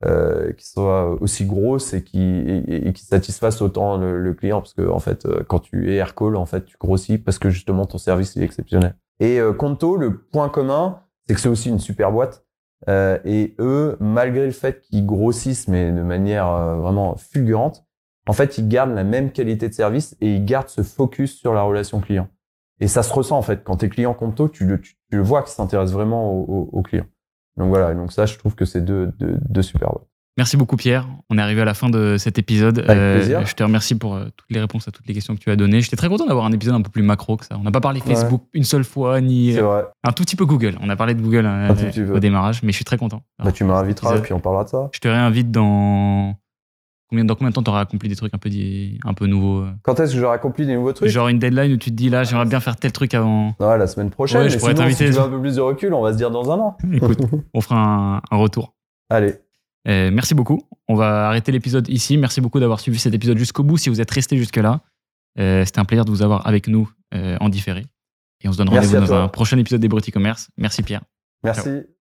euh, 0.05 0.53
qui 0.53 0.65
soient 0.65 1.17
aussi 1.21 1.45
grosses 1.45 1.93
et 1.93 2.03
qui 2.03 2.63
et, 2.67 2.93
qui 2.93 3.03
satisfassent 3.03 3.61
autant 3.61 3.97
le, 3.97 4.33
client, 4.33 4.61
parce 4.61 4.73
que 4.73 4.87
en 4.89 4.99
fait, 4.99 5.27
quand 5.47 5.59
tu 5.59 5.91
es 5.91 5.95
Aircall, 5.95 6.37
en 6.37 6.45
fait, 6.45 6.65
tu 6.65 6.77
grossis 6.77 7.17
parce 7.17 7.39
que 7.39 7.49
justement 7.49 7.85
ton 7.85 7.97
service 7.97 8.37
est 8.37 8.41
exceptionnel. 8.41 8.95
Et 9.19 9.39
euh, 9.39 9.53
Conto, 9.53 9.97
le 9.97 10.17
point 10.17 10.49
commun, 10.49 11.01
c'est 11.27 11.35
que 11.35 11.41
c'est 11.41 11.49
aussi 11.49 11.69
une 11.69 11.79
super 11.79 12.11
boîte. 12.11 12.45
Euh, 12.87 13.19
et 13.25 13.55
eux, 13.59 13.97
malgré 13.99 14.45
le 14.45 14.51
fait 14.51 14.81
qu'ils 14.81 15.05
grossissent, 15.05 15.67
mais 15.67 15.91
de 15.91 16.01
manière 16.01 16.47
euh, 16.47 16.77
vraiment 16.77 17.17
fulgurante, 17.17 17.85
en 18.29 18.33
fait, 18.33 18.59
ils 18.59 18.67
gardent 18.67 18.93
la 18.93 19.03
même 19.03 19.31
qualité 19.31 19.69
de 19.69 19.73
service 19.73 20.15
et 20.21 20.35
ils 20.35 20.45
gardent 20.45 20.69
ce 20.69 20.83
focus 20.83 21.35
sur 21.35 21.51
la 21.51 21.63
relation 21.63 21.99
client. 21.99 22.27
Et 22.79 22.87
ça 22.87 23.01
se 23.01 23.11
ressent 23.11 23.35
en 23.35 23.41
fait 23.41 23.63
quand 23.63 23.77
tes 23.77 23.89
clients 23.89 24.13
Conto, 24.13 24.47
tu 24.47 24.65
le, 24.65 24.79
tu, 24.79 24.95
le 25.09 25.21
vois 25.23 25.41
qu'ils 25.41 25.53
s'intéressent 25.53 25.95
vraiment 25.95 26.31
aux 26.31 26.69
au, 26.71 26.81
clients. 26.83 27.07
Donc 27.57 27.69
voilà, 27.69 27.95
donc 27.95 28.11
ça, 28.11 28.27
je 28.27 28.37
trouve 28.37 28.53
que 28.53 28.65
c'est 28.65 28.81
deux, 28.81 29.11
deux, 29.17 29.39
deux 29.49 29.63
super 29.63 29.89
Merci 30.37 30.57
beaucoup 30.57 30.77
Pierre. 30.77 31.07
On 31.31 31.39
est 31.39 31.41
arrivé 31.41 31.61
à 31.61 31.65
la 31.65 31.73
fin 31.73 31.89
de 31.89 32.17
cet 32.19 32.37
épisode. 32.37 32.77
Avec 32.77 32.91
euh, 32.91 33.15
plaisir. 33.15 33.45
Je 33.47 33.55
te 33.55 33.63
remercie 33.63 33.95
pour 33.95 34.13
euh, 34.13 34.25
toutes 34.37 34.51
les 34.51 34.59
réponses 34.59 34.87
à 34.87 34.91
toutes 34.91 35.07
les 35.07 35.15
questions 35.15 35.33
que 35.33 35.39
tu 35.39 35.49
as 35.49 35.55
données. 35.55 35.81
J'étais 35.81 35.97
très 35.97 36.07
content 36.07 36.27
d'avoir 36.27 36.45
un 36.45 36.51
épisode 36.51 36.75
un 36.75 36.81
peu 36.83 36.91
plus 36.91 37.01
macro 37.01 37.35
que 37.35 37.45
ça. 37.45 37.57
On 37.59 37.63
n'a 37.63 37.71
pas 37.71 37.81
parlé 37.81 37.99
Facebook 37.99 38.43
une 38.53 38.63
seule 38.63 38.83
fois, 38.83 39.21
ni 39.21 39.57
euh, 39.57 39.81
un 40.03 40.11
tout 40.11 40.23
petit 40.23 40.35
peu 40.35 40.45
Google. 40.45 40.77
On 40.81 40.89
a 40.89 40.95
parlé 40.95 41.15
de 41.15 41.21
Google 41.21 41.49
au 42.13 42.19
démarrage, 42.19 42.61
mais 42.61 42.71
je 42.71 42.75
suis 42.75 42.85
très 42.85 42.97
content. 42.97 43.23
Bah, 43.43 43.51
tu 43.51 43.63
m'inviteras 43.63 44.17
et 44.17 44.21
puis 44.21 44.33
on 44.33 44.39
parlera 44.39 44.65
de 44.65 44.69
ça. 44.69 44.89
Je 44.93 44.99
te 44.99 45.07
réinvite 45.07 45.49
dans 45.49 46.35
Combien, 47.09 47.25
dans 47.25 47.33
combien 47.33 47.49
de 47.49 47.55
temps 47.55 47.63
t'auras 47.63 47.81
accompli 47.81 48.07
des 48.07 48.15
trucs 48.15 48.33
un 48.35 48.37
peu, 48.37 48.49
un 49.03 49.13
peu 49.15 49.25
nouveaux 49.25 49.61
euh 49.61 49.71
Quand 49.81 49.99
est-ce 49.99 50.13
que 50.13 50.19
j'aurai 50.19 50.35
accompli 50.35 50.67
des 50.67 50.75
nouveaux 50.75 50.93
trucs? 50.93 51.09
Genre 51.09 51.27
une 51.27 51.39
deadline 51.39 51.73
où 51.73 51.77
tu 51.77 51.89
te 51.89 51.95
dis 51.95 52.09
là, 52.09 52.23
j'aimerais 52.23 52.45
bien 52.45 52.59
faire 52.59 52.75
tel 52.75 52.91
truc 52.91 53.15
avant. 53.15 53.55
Ouais, 53.59 53.77
la 53.79 53.87
semaine 53.87 54.11
prochaine. 54.11 54.41
Ouais, 54.43 54.49
je 54.49 54.59
pourrais 54.59 54.75
t'inviter. 54.75 55.07
Si 55.07 55.13
tu 55.13 55.17
veux 55.17 55.25
un 55.25 55.29
peu 55.29 55.41
plus 55.41 55.55
de 55.55 55.61
recul, 55.61 55.93
on 55.95 56.03
va 56.03 56.13
se 56.13 56.17
dire 56.17 56.29
dans 56.29 56.51
un 56.51 56.59
an. 56.59 56.77
Écoute, 56.93 57.19
on 57.53 57.61
fera 57.61 58.21
un, 58.29 58.37
retour. 58.37 58.75
Allez. 59.09 59.35
Euh, 59.87 60.11
merci 60.13 60.35
beaucoup. 60.35 60.61
On 60.87 60.93
va 60.93 61.27
arrêter 61.27 61.51
l'épisode 61.51 61.89
ici. 61.89 62.15
Merci 62.17 62.41
beaucoup 62.41 62.59
d'avoir 62.59 62.79
suivi 62.79 62.99
cet 62.99 63.15
épisode 63.15 63.39
jusqu'au 63.39 63.63
bout. 63.63 63.77
Si 63.77 63.89
vous 63.89 64.01
êtes 64.01 64.11
resté 64.11 64.37
jusque-là, 64.37 64.81
euh, 65.39 65.65
c'était 65.65 65.79
un 65.79 65.85
plaisir 65.85 66.05
de 66.05 66.11
vous 66.11 66.21
avoir 66.21 66.45
avec 66.45 66.67
nous 66.67 66.89
en 67.11 67.49
différé. 67.49 67.85
Et 68.43 68.47
on 68.47 68.51
se 68.51 68.57
donne 68.59 68.69
rendez-vous 68.69 68.95
dans 68.95 69.13
un 69.13 69.27
prochain 69.29 69.57
épisode 69.57 69.81
des 69.81 69.87
Bruty 69.87 70.11
Commerce. 70.11 70.49
Merci 70.57 70.83
Pierre. 70.83 71.01
Merci. 71.43 71.87